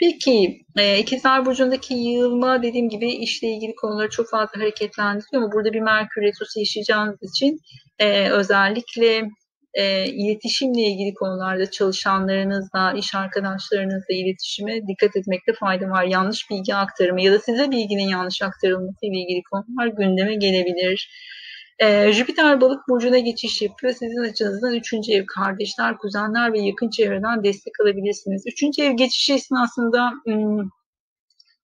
Peki 0.01 0.63
e, 0.77 0.99
İkizler 0.99 1.47
Burcu'ndaki 1.47 1.95
yığılma 1.95 2.63
dediğim 2.63 2.89
gibi 2.89 3.11
işle 3.13 3.49
ilgili 3.49 3.75
konuları 3.75 4.11
çok 4.11 4.31
fazla 4.31 4.61
hareketlendiriyor 4.61 5.43
ama 5.43 5.53
burada 5.53 5.73
bir 5.73 5.81
Merkür 5.81 6.23
Retrosu 6.23 6.59
yaşayacağınız 6.59 7.19
için 7.23 7.61
e, 7.99 8.31
özellikle 8.31 9.31
e, 9.79 10.07
iletişimle 10.07 10.81
ilgili 10.81 11.15
konularda 11.15 11.71
çalışanlarınızla, 11.71 12.93
iş 12.93 13.15
arkadaşlarınızla 13.15 14.15
iletişime 14.15 14.87
dikkat 14.87 15.17
etmekte 15.17 15.53
fayda 15.53 15.91
var. 15.91 16.05
Yanlış 16.05 16.51
bilgi 16.51 16.75
aktarımı 16.75 17.23
ya 17.23 17.33
da 17.33 17.39
size 17.39 17.71
bilginin 17.71 18.09
yanlış 18.09 18.43
aktarılması 18.43 19.07
ile 19.07 19.19
ilgili 19.19 19.43
konular 19.43 19.87
gündeme 19.87 20.35
gelebilir. 20.35 21.11
E, 21.79 22.13
Jüpiter 22.13 22.61
balık 22.61 22.89
burcuna 22.89 23.19
geçiş 23.19 23.63
yapıyor. 23.63 23.93
Sizin 23.93 24.31
açınızdan 24.31 24.75
üçüncü 24.75 25.13
ev 25.13 25.27
kardeşler, 25.27 25.97
kuzenler 25.99 26.53
ve 26.53 26.61
yakın 26.61 26.91
çevreden 26.91 27.45
destek 27.45 27.81
alabilirsiniz. 27.83 28.43
Üçüncü 28.47 28.83
ev 28.83 28.93
geçişi 28.93 29.35
esnasında 29.35 30.13
hmm, 30.25 30.69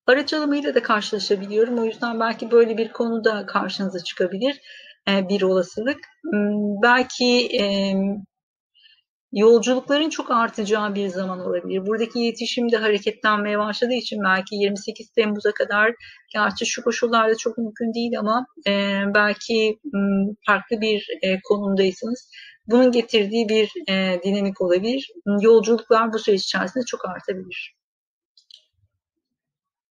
araç 0.06 0.34
alımıyla 0.34 0.74
da 0.74 0.82
karşılaşabiliyorum. 0.82 1.78
O 1.78 1.84
yüzden 1.84 2.20
belki 2.20 2.50
böyle 2.50 2.78
bir 2.78 2.92
konu 2.92 3.24
da 3.24 3.46
karşınıza 3.46 3.98
çıkabilir. 4.04 4.60
E, 5.08 5.28
bir 5.28 5.42
olasılık. 5.42 5.98
Hmm, 6.22 6.82
belki 6.82 7.48
e, 7.60 7.94
yolculukların 9.32 10.10
çok 10.10 10.30
artacağı 10.30 10.94
bir 10.94 11.08
zaman 11.08 11.40
olabilir. 11.40 11.86
Buradaki 11.86 12.20
iletişim 12.20 12.72
de 12.72 12.76
hareketlenmeye 12.76 13.58
başladığı 13.58 13.94
için 13.94 14.18
belki 14.24 14.54
28 14.56 15.10
Temmuz'a 15.10 15.52
kadar 15.52 15.94
gerçi 16.32 16.66
şu 16.66 16.84
koşullarda 16.84 17.36
çok 17.36 17.58
mümkün 17.58 17.94
değil 17.94 18.18
ama 18.18 18.46
e, 18.66 19.02
belki 19.14 19.78
hmm, 19.92 20.34
farklı 20.46 20.80
bir 20.80 21.08
konumdaysanız 21.44 22.30
bunun 22.66 22.92
getirdiği 22.92 23.48
bir 23.48 23.70
dinamik 24.24 24.60
olabilir. 24.60 25.10
Yolculuklar 25.40 26.12
bu 26.12 26.18
süreç 26.18 26.42
içerisinde 26.44 26.84
çok 26.84 27.08
artabilir. 27.08 27.74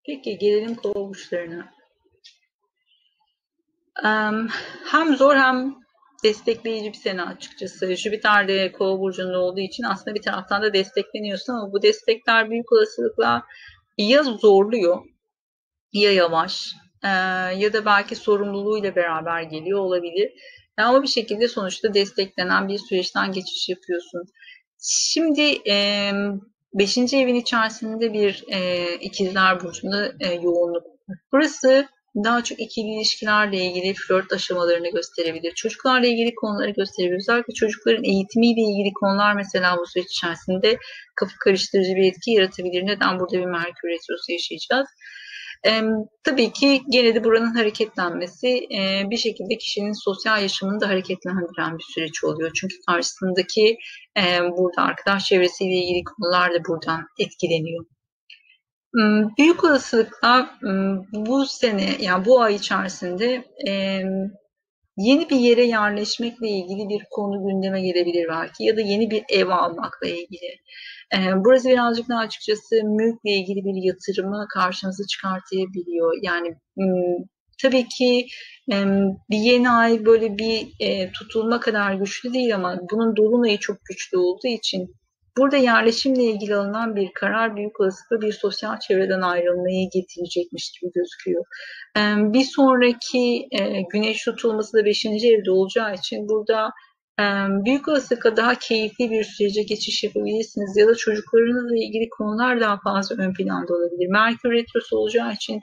Peki 0.05 0.37
gelelim 0.37 0.75
kova. 0.75 1.11
Hem 4.91 5.15
zor 5.17 5.35
hem 5.35 5.75
destekleyici 6.23 6.87
bir 6.87 6.97
sene 6.97 7.23
açıkçası. 7.23 7.95
Jüpiter 7.95 8.47
de 8.47 8.71
kova 8.71 8.99
burcunda 8.99 9.39
olduğu 9.39 9.59
için 9.59 9.83
aslında 9.83 10.15
bir 10.15 10.21
taraftan 10.21 10.61
da 10.61 10.73
destekleniyorsun 10.73 11.53
ama 11.53 11.73
bu 11.73 11.81
destekler 11.81 12.49
büyük 12.49 12.71
olasılıkla 12.71 13.43
ya 13.97 14.23
zorluyor 14.23 15.03
ya 15.93 16.11
yavaş 16.11 16.73
ya 17.57 17.73
da 17.73 17.85
belki 17.85 18.15
sorumluluğuyla 18.15 18.95
beraber 18.95 19.41
geliyor 19.41 19.79
olabilir. 19.79 20.31
Ama 20.77 21.03
bir 21.03 21.07
şekilde 21.07 21.47
sonuçta 21.47 21.93
desteklenen 21.93 22.67
bir 22.67 22.77
süreçten 22.77 23.31
geçiş 23.31 23.69
yapıyorsun. 23.69 24.23
Şimdi 24.79 25.61
Beşinci 26.73 27.17
evin 27.17 27.35
içerisinde 27.35 28.13
bir 28.13 28.43
e, 28.47 28.87
ikizler 28.95 29.63
burcunda 29.63 30.13
e, 30.19 30.33
yoğunluk. 30.33 30.83
Burası 31.31 31.87
daha 32.15 32.43
çok 32.43 32.59
ikili 32.59 32.87
ilişkilerle 32.87 33.57
ilgili 33.57 33.93
flört 33.93 34.33
aşamalarını 34.33 34.91
gösterebilir. 34.91 35.53
Çocuklarla 35.55 36.07
ilgili 36.07 36.35
konuları 36.35 36.69
gösterebilir. 36.69 37.17
Özellikle 37.17 37.53
çocukların 37.53 38.03
eğitimiyle 38.03 38.61
ilgili 38.61 38.93
konular 38.93 39.33
mesela 39.33 39.77
bu 39.77 39.87
süreç 39.87 40.11
içerisinde 40.11 40.77
kafa 41.15 41.33
karıştırıcı 41.39 41.95
bir 41.95 42.03
etki 42.03 42.31
yaratabilir. 42.31 42.85
Neden 42.85 43.19
burada 43.19 43.37
bir 43.37 43.45
Merkür 43.45 43.89
Retrosu 43.89 44.31
yaşayacağız? 44.31 44.87
E, 45.65 45.81
tabii 46.23 46.51
ki 46.51 46.81
gene 46.89 47.15
de 47.15 47.23
buranın 47.23 47.55
hareketlenmesi 47.55 48.47
e, 48.47 49.09
bir 49.09 49.17
şekilde 49.17 49.57
kişinin 49.57 50.03
sosyal 50.05 50.41
yaşamını 50.41 50.81
da 50.81 50.87
hareketlendiren 50.87 51.77
bir 51.77 51.83
süreç 51.93 52.23
oluyor. 52.23 52.51
Çünkü 52.55 52.75
karşısındaki 52.87 53.77
e, 54.17 54.23
burada 54.57 54.81
arkadaş 54.81 55.25
çevresiyle 55.25 55.75
ilgili 55.75 56.03
konular 56.03 56.53
da 56.53 56.57
buradan 56.67 57.07
etkileniyor. 57.19 57.85
Büyük 59.37 59.63
olasılıkla 59.63 60.49
bu 61.11 61.45
sene 61.45 61.89
yani 61.99 62.25
bu 62.25 62.41
ay 62.41 62.55
içerisinde 62.55 63.45
yeni 64.97 65.29
bir 65.29 65.35
yere 65.35 65.63
yerleşmekle 65.63 66.47
ilgili 66.49 66.89
bir 66.89 67.05
konu 67.11 67.47
gündeme 67.47 67.81
gelebilir 67.81 68.27
belki 68.29 68.63
ya 68.63 68.77
da 68.77 68.81
yeni 68.81 69.11
bir 69.11 69.23
ev 69.29 69.47
almakla 69.47 70.07
ilgili. 70.07 70.59
Burası 71.35 71.69
birazcık 71.69 72.09
daha 72.09 72.19
açıkçası 72.19 72.75
mülkle 72.83 73.31
ilgili 73.31 73.65
bir 73.65 73.83
yatırımı 73.83 74.47
karşınıza 74.53 75.03
çıkartabiliyor. 75.07 76.13
Yani 76.21 76.55
tabii 77.61 77.87
ki 77.87 78.27
bir 79.29 79.37
yeni 79.37 79.69
ay 79.69 80.05
böyle 80.05 80.37
bir 80.37 80.67
tutulma 81.13 81.59
kadar 81.59 81.93
güçlü 81.93 82.33
değil 82.33 82.55
ama 82.55 82.79
bunun 82.91 83.15
dolunayı 83.15 83.57
çok 83.57 83.77
güçlü 83.85 84.17
olduğu 84.17 84.47
için 84.47 84.95
Burada 85.37 85.57
yerleşimle 85.57 86.23
ilgili 86.23 86.55
alınan 86.55 86.95
bir 86.95 87.13
karar 87.13 87.55
büyük 87.55 87.79
olasılıkla 87.79 88.21
bir 88.27 88.33
sosyal 88.33 88.79
çevreden 88.79 89.21
ayrılmayı 89.21 89.89
getirecekmiş 89.93 90.71
gibi 90.71 90.91
gözüküyor. 90.91 91.45
Bir 92.33 92.43
sonraki 92.43 93.47
güneş 93.93 94.23
tutulması 94.23 94.77
da 94.77 94.85
5. 94.85 95.05
evde 95.05 95.51
olacağı 95.51 95.93
için 95.93 96.29
burada 96.29 96.71
büyük 97.65 97.87
olasılıkla 97.87 98.37
daha 98.37 98.55
keyifli 98.55 99.11
bir 99.11 99.23
sürece 99.23 99.63
geçiş 99.63 100.03
yapabilirsiniz 100.03 100.77
ya 100.77 100.87
da 100.87 100.95
çocuklarınızla 100.95 101.75
ilgili 101.75 102.09
konular 102.09 102.61
daha 102.61 102.79
fazla 102.79 103.15
ön 103.15 103.33
planda 103.33 103.73
olabilir. 103.73 104.07
Merkür 104.07 104.51
Retrosu 104.51 104.97
olacağı 104.97 105.33
için 105.33 105.61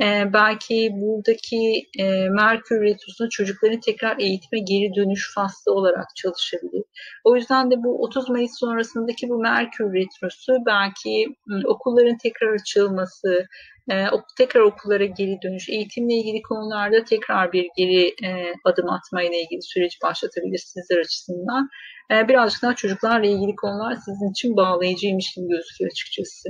e, 0.00 0.32
belki 0.32 0.90
buradaki 0.92 1.86
e, 1.98 2.28
Merkür 2.28 2.82
Retrosu'nda 2.82 3.28
çocukların 3.28 3.80
tekrar 3.80 4.18
eğitime 4.18 4.60
geri 4.60 4.94
dönüş 4.94 5.34
faslı 5.34 5.72
olarak 5.72 6.06
çalışabilir. 6.16 6.82
O 7.24 7.36
yüzden 7.36 7.70
de 7.70 7.74
bu 7.84 8.02
30 8.02 8.28
Mayıs 8.30 8.58
sonrasındaki 8.58 9.28
bu 9.28 9.38
Merkür 9.38 9.94
Retrosu 9.94 10.52
belki 10.66 11.26
okulların 11.66 12.16
tekrar 12.16 12.54
açılması, 12.54 13.46
e, 13.90 14.06
tekrar 14.38 14.60
okullara 14.60 15.04
geri 15.04 15.38
dönüş, 15.42 15.68
eğitimle 15.68 16.14
ilgili 16.14 16.42
konularda 16.42 17.04
tekrar 17.04 17.52
bir 17.52 17.68
geri 17.76 18.06
e, 18.08 18.54
adım 18.64 18.90
atmayla 18.90 19.38
ilgili 19.38 19.62
süreci 19.62 19.96
başlatabilir 20.02 20.58
sizler 20.58 20.98
açısından. 20.98 21.68
E, 22.12 22.28
birazcık 22.28 22.62
daha 22.62 22.74
çocuklarla 22.74 23.26
ilgili 23.26 23.56
konular 23.56 23.94
sizin 23.94 24.30
için 24.30 24.56
bağlayıcıymış 24.56 25.34
gibi 25.34 25.48
gözüküyor 25.48 25.90
açıkçası. 25.90 26.48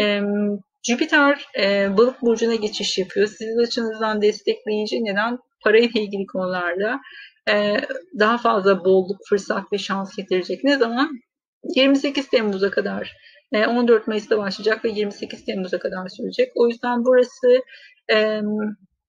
E, 0.00 0.20
Jüpiter 0.82 1.44
e, 1.58 1.96
balık 1.96 2.22
burcuna 2.22 2.54
geçiş 2.54 2.98
yapıyor. 2.98 3.26
Sizin 3.26 3.62
açınızdan 3.62 4.22
destekleyici 4.22 5.04
neden? 5.04 5.38
Parayla 5.64 6.00
ilgili 6.00 6.26
konularda 6.26 7.00
e, 7.50 7.76
daha 8.18 8.38
fazla 8.38 8.84
bolluk, 8.84 9.20
fırsat 9.28 9.72
ve 9.72 9.78
şans 9.78 10.16
getirecek. 10.16 10.64
Ne 10.64 10.76
zaman? 10.76 11.10
28 11.76 12.28
Temmuz'a 12.28 12.70
kadar 12.70 13.16
14 13.54 14.06
Mayıs'ta 14.06 14.38
başlayacak 14.38 14.84
ve 14.84 14.90
28 14.90 15.44
Temmuz'a 15.44 15.78
kadar 15.78 16.08
sürecek. 16.08 16.52
O 16.54 16.68
yüzden 16.68 17.04
burası 17.04 17.62
e, 18.12 18.40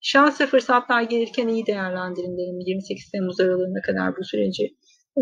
şans 0.02 0.42
ve 0.42 0.46
fırsatlar 0.46 1.02
gelirken 1.02 1.48
iyi 1.48 1.66
değerlendirin 1.66 2.38
derim 2.38 2.60
28 2.60 3.12
Temmuz 3.12 3.40
aralığına 3.40 3.82
kadar 3.82 4.18
bu 4.18 4.24
süreci. 4.24 4.70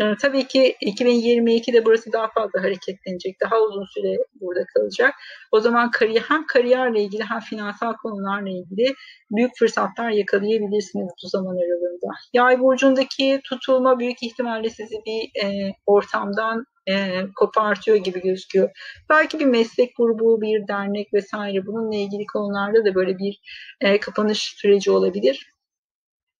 E, 0.00 0.16
tabii 0.20 0.46
ki 0.46 0.76
2022'de 0.82 1.84
burası 1.84 2.12
daha 2.12 2.28
fazla 2.28 2.62
hareketlenecek. 2.62 3.36
Daha 3.42 3.60
uzun 3.60 3.84
süre 3.84 4.16
burada 4.40 4.64
kalacak. 4.74 5.14
O 5.52 5.60
zaman 5.60 5.90
kariyer, 5.90 6.22
hem 6.28 6.46
kariyerle 6.46 7.02
ilgili 7.02 7.22
hem 7.22 7.40
finansal 7.40 7.94
konularla 7.96 8.48
ilgili 8.48 8.94
büyük 9.30 9.58
fırsatlar 9.58 10.10
yakalayabilirsiniz 10.10 11.12
bu 11.24 11.28
zaman 11.28 11.56
aralığında. 11.56 12.14
Yay 12.32 12.60
burcundaki 12.60 13.40
tutulma 13.44 13.98
büyük 13.98 14.22
ihtimalle 14.22 14.70
sizi 14.70 14.96
bir 15.06 15.44
e, 15.44 15.74
ortamdan 15.86 16.64
e, 16.88 17.24
kopartıyor 17.36 17.96
gibi 17.96 18.20
gözüküyor. 18.20 18.70
Belki 19.10 19.38
bir 19.38 19.46
meslek 19.46 19.96
grubu, 19.96 20.40
bir 20.40 20.68
dernek 20.68 21.14
vesaire 21.14 21.66
bununla 21.66 21.96
ilgili 21.96 22.26
konularda 22.32 22.84
da 22.84 22.94
böyle 22.94 23.18
bir 23.18 23.40
e, 23.80 24.00
kapanış 24.00 24.54
süreci 24.56 24.90
olabilir. 24.90 25.51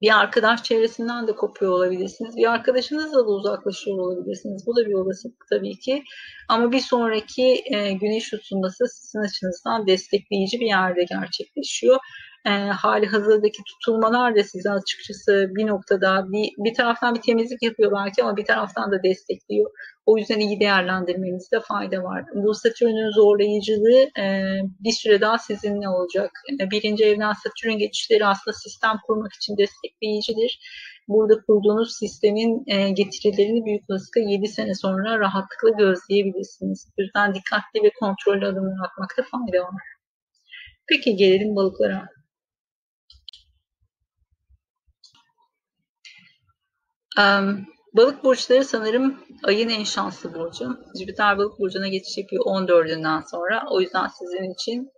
Bir 0.02 0.20
arkadaş 0.20 0.62
çevresinden 0.62 1.28
de 1.28 1.32
kopuyor 1.32 1.72
olabilirsiniz. 1.72 2.36
Bir 2.36 2.52
arkadaşınızla 2.52 3.18
da 3.18 3.30
uzaklaşıyor 3.30 3.98
olabilirsiniz. 3.98 4.64
Bu 4.66 4.76
da 4.76 4.86
bir 4.86 4.94
olasılık 4.94 5.46
tabii 5.50 5.78
ki. 5.78 6.02
Ama 6.48 6.72
bir 6.72 6.80
sonraki 6.80 7.62
e, 7.70 7.92
güneş 7.92 8.30
tutulması 8.30 8.84
sizin 8.88 9.18
açınızdan 9.18 9.86
destekleyici 9.86 10.60
bir 10.60 10.66
yerde 10.66 11.04
gerçekleşiyor 11.04 11.98
e, 12.46 12.50
hali 12.50 13.06
hazırdaki 13.06 13.62
tutulmalar 13.64 14.36
da 14.36 14.42
size 14.44 14.70
açıkçası 14.70 15.46
bir 15.50 15.66
noktada 15.66 16.26
bir, 16.32 16.50
bir 16.58 16.74
taraftan 16.74 17.14
bir 17.14 17.20
temizlik 17.20 17.62
yapıyor 17.62 17.92
belki 17.92 18.22
ama 18.22 18.36
bir 18.36 18.44
taraftan 18.44 18.92
da 18.92 19.02
destekliyor. 19.02 19.70
O 20.06 20.18
yüzden 20.18 20.38
iyi 20.40 20.60
değerlendirmenizde 20.60 21.60
fayda 21.60 22.02
var. 22.02 22.24
Bu 22.34 22.54
Satürn'ün 22.54 23.10
zorlayıcılığı 23.10 24.20
e, 24.20 24.56
bir 24.80 24.92
süre 24.92 25.20
daha 25.20 25.38
sizinle 25.38 25.88
olacak. 25.88 26.30
E, 26.60 26.70
birinci 26.70 27.04
evden 27.04 27.32
Satürn 27.32 27.78
geçişleri 27.78 28.26
aslında 28.26 28.56
sistem 28.56 28.96
kurmak 29.06 29.32
için 29.32 29.56
destekleyicidir. 29.56 30.60
Burada 31.08 31.42
kurduğunuz 31.46 31.98
sistemin 31.98 32.64
e, 32.66 32.90
getirilerini 32.90 33.64
büyük 33.64 33.90
olasılıkla 33.90 34.20
7 34.20 34.48
sene 34.48 34.74
sonra 34.74 35.18
rahatlıkla 35.18 35.70
gözleyebilirsiniz. 35.78 36.88
O 36.98 37.02
yüzden 37.02 37.34
dikkatli 37.34 37.82
ve 37.82 37.90
kontrollü 38.00 38.46
adımlar 38.46 38.86
atmakta 38.86 39.22
fayda 39.22 39.64
var. 39.64 39.82
Peki 40.88 41.16
gelelim 41.16 41.56
balıklara. 41.56 42.08
Um, 47.18 47.71
balık 47.94 48.24
burçları 48.24 48.64
sanırım 48.64 49.20
ayın 49.44 49.68
en 49.68 49.84
şanslı 49.84 50.34
burcu. 50.34 50.76
Jüpiter 50.98 51.38
balık 51.38 51.58
burcuna 51.58 51.88
geçiş 51.88 52.18
yapıyor 52.18 52.44
14'ünden 52.44 53.22
sonra. 53.30 53.64
O 53.70 53.80
yüzden 53.80 54.06
sizin 54.06 54.54
için 54.54 54.90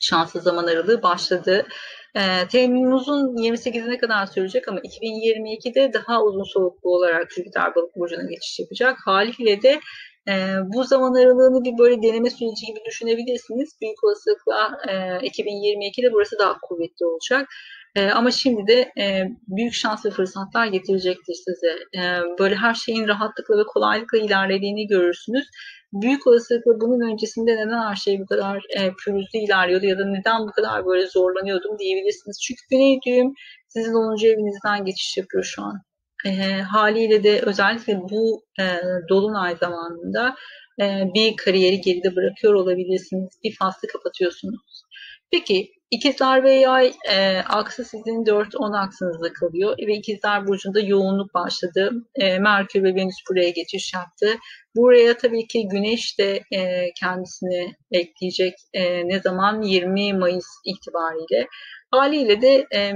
şanslı 0.00 0.40
zaman 0.40 0.66
aralığı 0.66 1.02
başladı. 1.02 1.66
E, 2.14 2.48
Temmuz'un 2.48 3.36
28'ine 3.36 3.98
kadar 3.98 4.26
sürecek 4.26 4.68
ama 4.68 4.80
2022'de 4.80 5.92
daha 5.92 6.22
uzun 6.22 6.52
soluklu 6.52 6.90
olarak 6.96 7.32
Jüpiter 7.32 7.74
balık 7.74 7.96
burcuna 7.96 8.22
geçiş 8.22 8.58
yapacak. 8.58 8.98
Haliyle 9.04 9.62
de 9.62 9.80
e, 10.28 10.32
bu 10.74 10.84
zaman 10.84 11.14
aralığını 11.14 11.64
bir 11.64 11.78
böyle 11.78 12.02
deneme 12.02 12.30
süreci 12.30 12.66
gibi 12.66 12.80
düşünebilirsiniz. 12.86 13.76
Büyük 13.80 14.04
olasılıkla 14.04 14.78
e, 14.88 14.92
2022'de 15.26 16.12
burası 16.12 16.38
daha 16.38 16.58
kuvvetli 16.62 17.06
olacak. 17.06 17.48
E, 17.96 18.10
ama 18.10 18.30
şimdi 18.30 18.66
de 18.66 18.92
e, 18.98 19.28
büyük 19.48 19.74
şans 19.74 20.06
ve 20.06 20.10
fırsatlar 20.10 20.66
getirecektir 20.66 21.34
size. 21.34 22.00
E, 22.02 22.02
böyle 22.38 22.54
her 22.54 22.74
şeyin 22.74 23.08
rahatlıkla 23.08 23.58
ve 23.58 23.64
kolaylıkla 23.64 24.18
ilerlediğini 24.18 24.86
görürsünüz. 24.86 25.46
Büyük 25.92 26.26
olasılıkla 26.26 26.80
bunun 26.80 27.12
öncesinde 27.12 27.56
neden 27.56 27.88
her 27.88 27.96
şey 27.96 28.20
bu 28.20 28.26
kadar 28.26 28.62
e, 28.70 28.90
pürüzlü 29.04 29.38
ilerliyordu 29.38 29.86
ya 29.86 29.98
da 29.98 30.04
neden 30.06 30.40
bu 30.40 30.52
kadar 30.52 30.86
böyle 30.86 31.06
zorlanıyordum 31.06 31.78
diyebilirsiniz. 31.78 32.40
Çünkü 32.42 32.60
Güney 32.70 32.98
düğüm 33.06 33.32
sizin 33.68 33.94
10. 33.94 34.26
evinizden 34.26 34.84
geçiş 34.84 35.16
yapıyor 35.16 35.44
şu 35.44 35.62
an. 35.62 35.82
E, 36.26 36.30
haliyle 36.60 37.22
de 37.22 37.40
özellikle 37.40 38.00
bu 38.10 38.44
e, 38.60 38.64
dolunay 39.08 39.56
zamanında 39.56 40.36
e, 40.80 40.84
bir 41.14 41.36
kariyeri 41.36 41.80
geride 41.80 42.16
bırakıyor 42.16 42.54
olabilirsiniz. 42.54 43.28
Bir 43.44 43.56
faslı 43.56 43.88
kapatıyorsunuz. 43.88 44.82
Peki 45.30 45.70
İkizler 45.90 46.44
ve 46.44 46.52
Yay 46.52 46.92
e, 47.08 47.38
aksı 47.38 47.84
sizin 47.84 48.24
4-10 48.24 48.78
aksınızda 48.78 49.32
kalıyor 49.32 49.76
ve 49.78 49.94
İkizler 49.94 50.46
Burcu'nda 50.46 50.80
yoğunluk 50.80 51.34
başladı. 51.34 51.92
E, 52.14 52.38
Merkür 52.38 52.82
ve 52.82 52.94
Venüs 52.94 53.16
buraya 53.30 53.50
geçiş 53.50 53.94
yaptı. 53.94 54.34
Buraya 54.76 55.16
tabii 55.16 55.46
ki 55.46 55.68
Güneş 55.68 56.18
de 56.18 56.42
e, 56.52 56.92
kendisini 57.00 57.76
ekleyecek 57.90 58.54
e, 58.72 59.08
ne 59.08 59.20
zaman? 59.20 59.62
20 59.62 60.14
Mayıs 60.14 60.46
itibariyle. 60.64 61.48
Haliyle 61.90 62.42
de 62.42 62.66
e, 62.74 62.92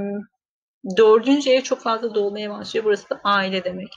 dördüncü 0.97 1.51
ev 1.51 1.61
çok 1.61 1.81
fazla 1.83 2.15
dolmaya 2.15 2.51
başlıyor. 2.51 2.85
Burası 2.85 3.11
da 3.11 3.21
aile 3.25 3.65
demek. 3.65 3.93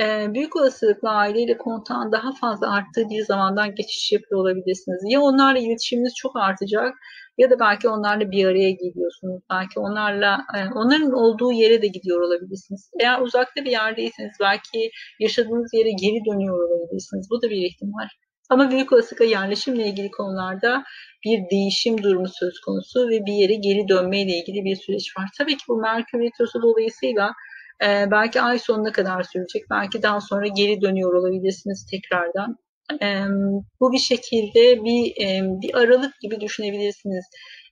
E, 0.00 0.34
büyük 0.34 0.56
olasılıkla 0.56 1.10
aileyle 1.10 1.58
kontağın 1.58 2.12
daha 2.12 2.32
fazla 2.40 2.72
arttığı 2.74 3.08
bir 3.10 3.24
zamandan 3.24 3.74
geçiş 3.74 4.12
yapıyor 4.12 4.40
olabilirsiniz. 4.40 5.00
Ya 5.04 5.20
onlarla 5.20 5.58
iletişiminiz 5.58 6.12
çok 6.16 6.36
artacak 6.36 6.94
ya 7.38 7.50
da 7.50 7.60
belki 7.60 7.88
onlarla 7.88 8.30
bir 8.30 8.44
araya 8.46 8.70
geliyorsunuz. 8.70 9.42
Belki 9.50 9.80
onlarla 9.80 10.38
e, 10.56 10.58
onların 10.74 11.12
olduğu 11.12 11.52
yere 11.52 11.82
de 11.82 11.86
gidiyor 11.86 12.20
olabilirsiniz. 12.20 12.90
Eğer 13.00 13.20
uzakta 13.20 13.64
bir 13.64 13.70
yerdeyseniz 13.70 14.36
belki 14.40 14.90
yaşadığınız 15.20 15.74
yere 15.74 15.90
geri 15.90 16.24
dönüyor 16.30 16.58
olabilirsiniz. 16.68 17.28
Bu 17.30 17.42
da 17.42 17.50
bir 17.50 17.56
ihtimal. 17.56 18.08
Ama 18.50 18.70
büyük 18.70 18.92
olasılıkla 18.92 19.24
yerleşimle 19.24 19.86
ilgili 19.86 20.10
konularda 20.10 20.84
bir 21.24 21.50
değişim 21.50 22.02
durumu 22.02 22.28
söz 22.28 22.60
konusu 22.60 23.08
ve 23.08 23.26
bir 23.26 23.32
yere 23.32 23.54
geri 23.54 23.88
dönmeyle 23.88 24.32
ilgili 24.32 24.64
bir 24.64 24.76
süreç 24.76 25.16
var. 25.18 25.28
Tabii 25.38 25.56
ki 25.56 25.64
bu 25.68 25.76
Merkür 25.76 26.18
Retrosu 26.20 26.62
dolayısıyla 26.62 27.32
e, 27.84 28.10
belki 28.10 28.40
ay 28.40 28.58
sonuna 28.58 28.92
kadar 28.92 29.22
sürecek. 29.22 29.62
Belki 29.70 30.02
daha 30.02 30.20
sonra 30.20 30.46
geri 30.46 30.80
dönüyor 30.80 31.14
olabilirsiniz 31.14 31.86
tekrardan. 31.90 32.56
Bu 33.80 33.92
bir 33.92 33.98
şekilde 33.98 34.84
bir 34.84 35.14
bir 35.62 35.74
aralık 35.74 36.20
gibi 36.20 36.40
düşünebilirsiniz. 36.40 37.24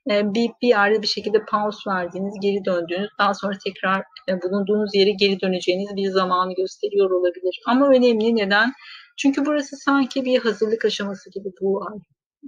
Bir, 0.08 0.50
bir 0.62 0.68
yerde 0.68 1.02
bir 1.02 1.06
şekilde 1.06 1.44
pause 1.44 1.90
verdiğiniz, 1.90 2.34
geri 2.42 2.64
döndüğünüz, 2.64 3.10
daha 3.18 3.34
sonra 3.34 3.58
tekrar 3.64 4.02
e, 4.28 4.42
bulunduğunuz 4.42 4.94
yere 4.94 5.10
geri 5.10 5.40
döneceğiniz 5.40 5.96
bir 5.96 6.08
zamanı 6.10 6.54
gösteriyor 6.54 7.10
olabilir. 7.10 7.60
Ama 7.66 7.88
önemli 7.88 8.36
neden? 8.36 8.72
Çünkü 9.16 9.46
burası 9.46 9.76
sanki 9.76 10.24
bir 10.24 10.38
hazırlık 10.38 10.84
aşaması 10.84 11.30
gibi 11.30 11.48
bu 11.60 11.82
ay. 11.90 11.98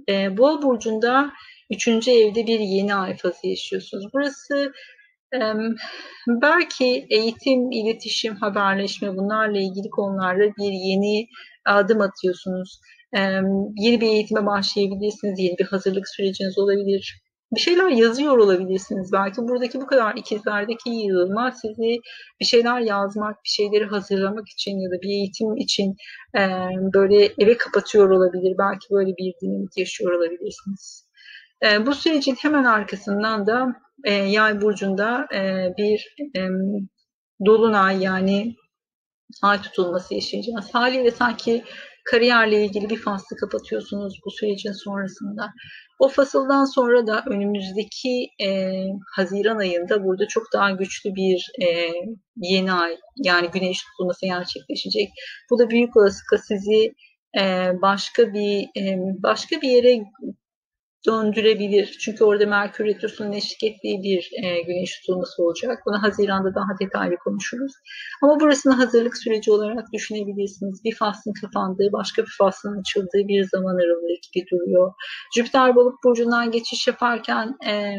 E, 0.09 0.37
Boğa 0.37 0.61
burcunda 0.61 1.31
üçüncü 1.71 2.11
evde 2.11 2.47
bir 2.47 2.59
yeni 2.59 2.95
ay 2.95 3.17
fazı 3.17 3.47
yaşıyorsunuz. 3.47 4.05
Burası 4.13 4.73
e, 5.33 5.39
belki 6.27 7.07
eğitim, 7.09 7.71
iletişim, 7.71 8.35
haberleşme 8.35 9.17
bunlarla 9.17 9.59
ilgili 9.59 9.89
konularda 9.89 10.43
bir 10.43 10.71
yeni 10.71 11.27
adım 11.65 12.01
atıyorsunuz. 12.01 12.79
E, 13.13 13.19
yeni 13.77 14.01
bir 14.01 14.07
eğitime 14.07 14.45
başlayabilirsiniz, 14.45 15.39
yeni 15.39 15.57
bir 15.57 15.65
hazırlık 15.65 16.09
süreciniz 16.09 16.57
olabilir 16.57 17.25
bir 17.55 17.59
şeyler 17.59 17.89
yazıyor 17.89 18.37
olabilirsiniz. 18.37 19.11
Belki 19.13 19.41
buradaki 19.41 19.81
bu 19.81 19.87
kadar 19.87 20.15
ikizlerdeki 20.15 20.89
yığılma 20.89 21.51
sizi 21.51 21.99
bir 22.39 22.45
şeyler 22.45 22.79
yazmak, 22.79 23.43
bir 23.43 23.49
şeyleri 23.49 23.85
hazırlamak 23.85 24.49
için 24.49 24.79
ya 24.79 24.91
da 24.91 25.01
bir 25.01 25.09
eğitim 25.09 25.57
için 25.57 25.95
e, 26.37 26.41
böyle 26.93 27.25
eve 27.25 27.57
kapatıyor 27.57 28.09
olabilir. 28.09 28.55
Belki 28.59 28.87
böyle 28.91 29.11
bir 29.17 29.33
dinamik 29.41 29.77
yaşıyor 29.77 30.11
olabilirsiniz. 30.11 31.09
E, 31.63 31.85
bu 31.85 31.95
sürecin 31.95 32.35
hemen 32.35 32.63
arkasından 32.63 33.47
da 33.47 33.67
e, 34.03 34.13
yay 34.13 34.61
burcunda 34.61 35.27
e, 35.33 35.73
bir 35.77 36.15
e, 36.35 36.41
dolunay 37.45 38.03
yani 38.03 38.55
ay 39.41 39.61
tutulması 39.61 40.13
yaşayacağız. 40.13 40.69
Haliyle 40.73 41.11
sanki 41.11 41.63
kariyerle 42.05 42.65
ilgili 42.65 42.89
bir 42.89 42.97
faslı 42.97 43.37
kapatıyorsunuz 43.37 44.19
bu 44.25 44.31
sürecin 44.31 44.71
sonrasında. 44.71 45.53
O 45.99 46.07
fasıldan 46.07 46.65
sonra 46.65 47.07
da 47.07 47.23
önümüzdeki 47.27 48.27
e, 48.43 48.81
Haziran 49.15 49.57
ayında 49.57 50.03
burada 50.03 50.27
çok 50.27 50.43
daha 50.53 50.71
güçlü 50.71 51.15
bir 51.15 51.51
e, 51.61 51.91
yeni 52.37 52.71
ay 52.71 52.97
yani 53.15 53.49
güneş 53.51 53.83
tutulması 53.83 54.25
gerçekleşecek. 54.25 55.09
Bu 55.49 55.59
da 55.59 55.69
büyük 55.69 55.97
olasılıkla 55.97 56.37
sizi 56.37 56.93
e, 57.39 57.71
başka 57.81 58.33
bir 58.33 58.61
e, 58.77 58.97
başka 59.23 59.61
bir 59.61 59.69
yere 59.69 59.97
döndürebilir. 61.07 61.97
Çünkü 61.99 62.23
orada 62.23 62.45
Merkür 62.45 62.85
Retrosu'nun 62.85 63.31
eşlik 63.31 63.63
ettiği 63.63 64.03
bir 64.03 64.31
e, 64.43 64.61
güneş 64.61 64.99
tutulması 64.99 65.43
olacak. 65.43 65.79
Bunu 65.85 66.03
Haziran'da 66.03 66.55
daha 66.55 66.79
detaylı 66.81 67.15
konuşuruz. 67.17 67.71
Ama 68.21 68.39
burasını 68.39 68.73
hazırlık 68.73 69.17
süreci 69.17 69.51
olarak 69.51 69.93
düşünebilirsiniz. 69.93 70.83
Bir 70.83 70.95
faslın 70.95 71.33
kapandığı, 71.41 71.89
başka 71.93 72.21
bir 72.21 72.35
faslın 72.37 72.79
açıldığı 72.79 73.27
bir 73.27 73.43
zaman 73.43 73.75
aralığı 73.75 74.15
gibi 74.33 74.45
duruyor. 74.51 74.93
Jüpiter 75.35 75.75
balık 75.75 75.95
burcundan 76.03 76.51
geçiş 76.51 76.87
yaparken 76.87 77.55
e, 77.67 77.97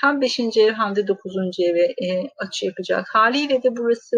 hem 0.00 0.20
5. 0.20 0.40
ev 0.40 0.72
hem 0.72 0.96
de 0.96 1.08
9. 1.08 1.32
eve 1.70 1.82
e, 1.82 2.30
açı 2.38 2.66
yapacak. 2.66 3.06
Haliyle 3.12 3.62
de 3.62 3.76
burası 3.76 4.16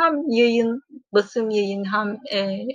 hem 0.00 0.30
yayın, 0.30 0.80
basım 1.14 1.50
yayın 1.50 1.84
hem 1.84 2.18
e, 2.32 2.66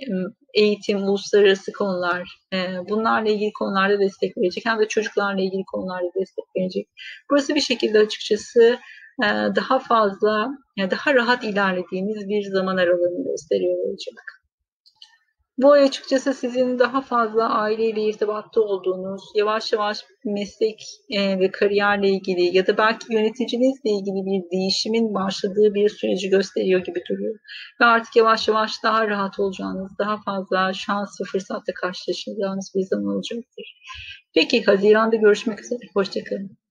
eğitim, 0.54 1.02
uluslararası 1.02 1.72
konular, 1.72 2.40
e, 2.52 2.56
bunlarla 2.88 3.30
ilgili 3.30 3.52
konularda 3.52 4.00
destek 4.00 4.36
verecek 4.36 4.64
hem 4.66 4.78
de 4.78 4.88
çocuklarla 4.88 5.42
ilgili 5.42 5.62
konularda 5.72 6.10
destek 6.20 6.44
verecek. 6.56 6.88
Burası 7.30 7.54
bir 7.54 7.60
şekilde 7.60 7.98
açıkçası 7.98 8.78
e, 9.24 9.26
daha 9.56 9.78
fazla, 9.78 10.48
daha 10.78 11.14
rahat 11.14 11.44
ilerlediğimiz 11.44 12.28
bir 12.28 12.42
zaman 12.42 12.76
aralığını 12.76 13.24
gösteriyor 13.24 13.88
olacak. 13.88 14.41
Bu 15.62 15.72
ay 15.72 15.82
açıkçası 15.82 16.34
sizin 16.34 16.78
daha 16.78 17.00
fazla 17.00 17.48
aileyle 17.48 18.02
irtibatta 18.02 18.60
olduğunuz, 18.60 19.22
yavaş 19.34 19.72
yavaş 19.72 19.98
meslek 20.24 20.84
e, 21.10 21.38
ve 21.38 21.50
kariyerle 21.50 22.08
ilgili 22.08 22.56
ya 22.56 22.66
da 22.66 22.78
belki 22.78 23.14
yöneticinizle 23.14 23.90
ilgili 23.90 24.26
bir 24.26 24.50
değişimin 24.50 25.14
başladığı 25.14 25.74
bir 25.74 25.88
süreci 25.88 26.28
gösteriyor 26.28 26.80
gibi 26.84 27.00
duruyor. 27.10 27.34
Ve 27.80 27.84
artık 27.84 28.16
yavaş 28.16 28.48
yavaş 28.48 28.82
daha 28.84 29.08
rahat 29.08 29.40
olacağınız, 29.40 29.92
daha 29.98 30.22
fazla 30.22 30.72
şans 30.72 31.20
ve 31.20 31.24
fırsatla 31.24 31.72
karşılaşacağınız 31.80 32.72
bir 32.76 32.82
zaman 32.82 33.16
olacaktır. 33.16 33.82
Peki 34.34 34.64
Haziran'da 34.64 35.16
görüşmek 35.16 35.60
üzere. 35.60 35.80
Hoşçakalın. 35.94 36.61